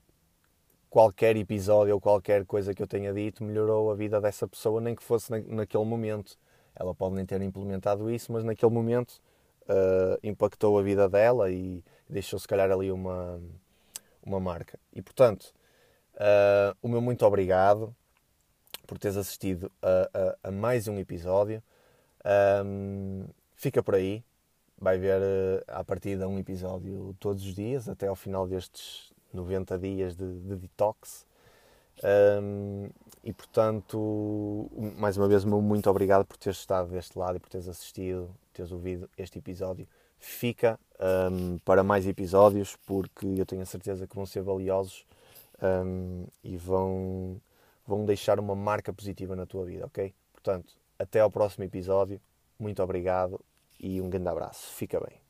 qualquer 0.90 1.36
episódio 1.36 1.94
ou 1.94 2.01
qualquer 2.01 2.44
coisa 2.44 2.74
que 2.74 2.82
eu 2.82 2.88
tenha 2.88 3.14
dito 3.14 3.44
melhorou 3.44 3.90
a 3.92 3.94
vida 3.94 4.20
dessa 4.20 4.49
pessoa, 4.49 4.80
nem 4.80 4.96
que 4.96 5.03
fosse 5.03 5.30
na, 5.30 5.38
naquele 5.38 5.84
momento. 5.84 6.36
Ela 6.74 6.92
pode 6.94 7.14
nem 7.14 7.24
ter 7.24 7.40
implementado 7.40 8.11
isso, 8.11 8.32
mas 8.32 8.42
naquele 8.42 8.72
momento 8.72 9.20
uh, 9.69 10.19
impactou 10.23 10.79
a 10.79 10.83
vida 10.83 11.09
dela 11.09 11.51
e 11.51 11.83
deixou 12.09 12.39
se 12.39 12.49
calhar 12.49 12.71
ali 12.71 12.91
uma, 12.91 13.41
uma 14.25 14.41
marca. 14.41 14.79
E 14.93 15.03
portanto, 15.03 15.53
uh, 16.14 16.77
o 16.83 16.89
meu 16.89 17.01
muito 17.01 17.25
obrigado 17.25 17.95
por 18.87 18.99
teres 18.99 19.16
assistido 19.16 19.71
a, 19.83 20.39
a, 20.45 20.49
a 20.49 20.51
mais 20.51 20.89
um 20.89 20.99
episódio. 20.99 21.62
Um, 22.64 23.27
fica 23.55 23.83
por 23.83 23.95
aí, 23.95 24.25
vai 24.79 24.99
ver 24.99 25.21
uh, 25.21 25.64
a 25.69 25.85
partir 25.85 26.16
de 26.16 26.25
um 26.25 26.39
episódio 26.39 27.14
todos 27.21 27.45
os 27.45 27.55
dias, 27.55 27.89
até 27.89 28.07
ao 28.07 28.16
final 28.16 28.47
destes 28.47 29.12
90 29.33 29.79
dias 29.79 30.16
de, 30.16 30.41
de 30.41 30.57
detox. 30.57 31.27
Um, 32.03 32.89
e 33.25 33.33
portanto, 33.33 34.71
mais 34.97 35.16
uma 35.16 35.29
vez, 35.29 35.45
muito 35.45 35.91
obrigado 35.91 36.25
por 36.25 36.37
teres 36.37 36.59
estado 36.59 36.91
deste 36.91 37.19
lado 37.19 37.37
e 37.37 37.41
por 37.41 37.51
teres 37.51 37.69
assistido 37.69 38.31
teres 38.59 38.72
ouvido 38.72 39.09
este 39.16 39.38
episódio. 39.38 39.86
Fica 40.18 40.78
um, 41.30 41.59
para 41.59 41.82
mais 41.82 42.06
episódios, 42.06 42.76
porque 42.84 43.26
eu 43.26 43.46
tenho 43.46 43.62
a 43.62 43.66
certeza 43.66 44.06
que 44.06 44.16
vão 44.16 44.26
ser 44.26 44.42
valiosos 44.42 45.06
um, 45.62 46.26
e 46.42 46.56
vão, 46.56 47.40
vão 47.86 48.04
deixar 48.04 48.40
uma 48.40 48.54
marca 48.54 48.92
positiva 48.92 49.36
na 49.36 49.46
tua 49.46 49.64
vida, 49.64 49.86
ok? 49.86 50.12
Portanto, 50.32 50.74
até 50.98 51.20
ao 51.20 51.30
próximo 51.30 51.64
episódio. 51.64 52.20
Muito 52.59 52.82
obrigado 52.82 53.40
e 53.78 54.00
um 54.00 54.11
grande 54.11 54.28
abraço. 54.28 54.74
Fica 54.74 54.98
bem. 54.98 55.28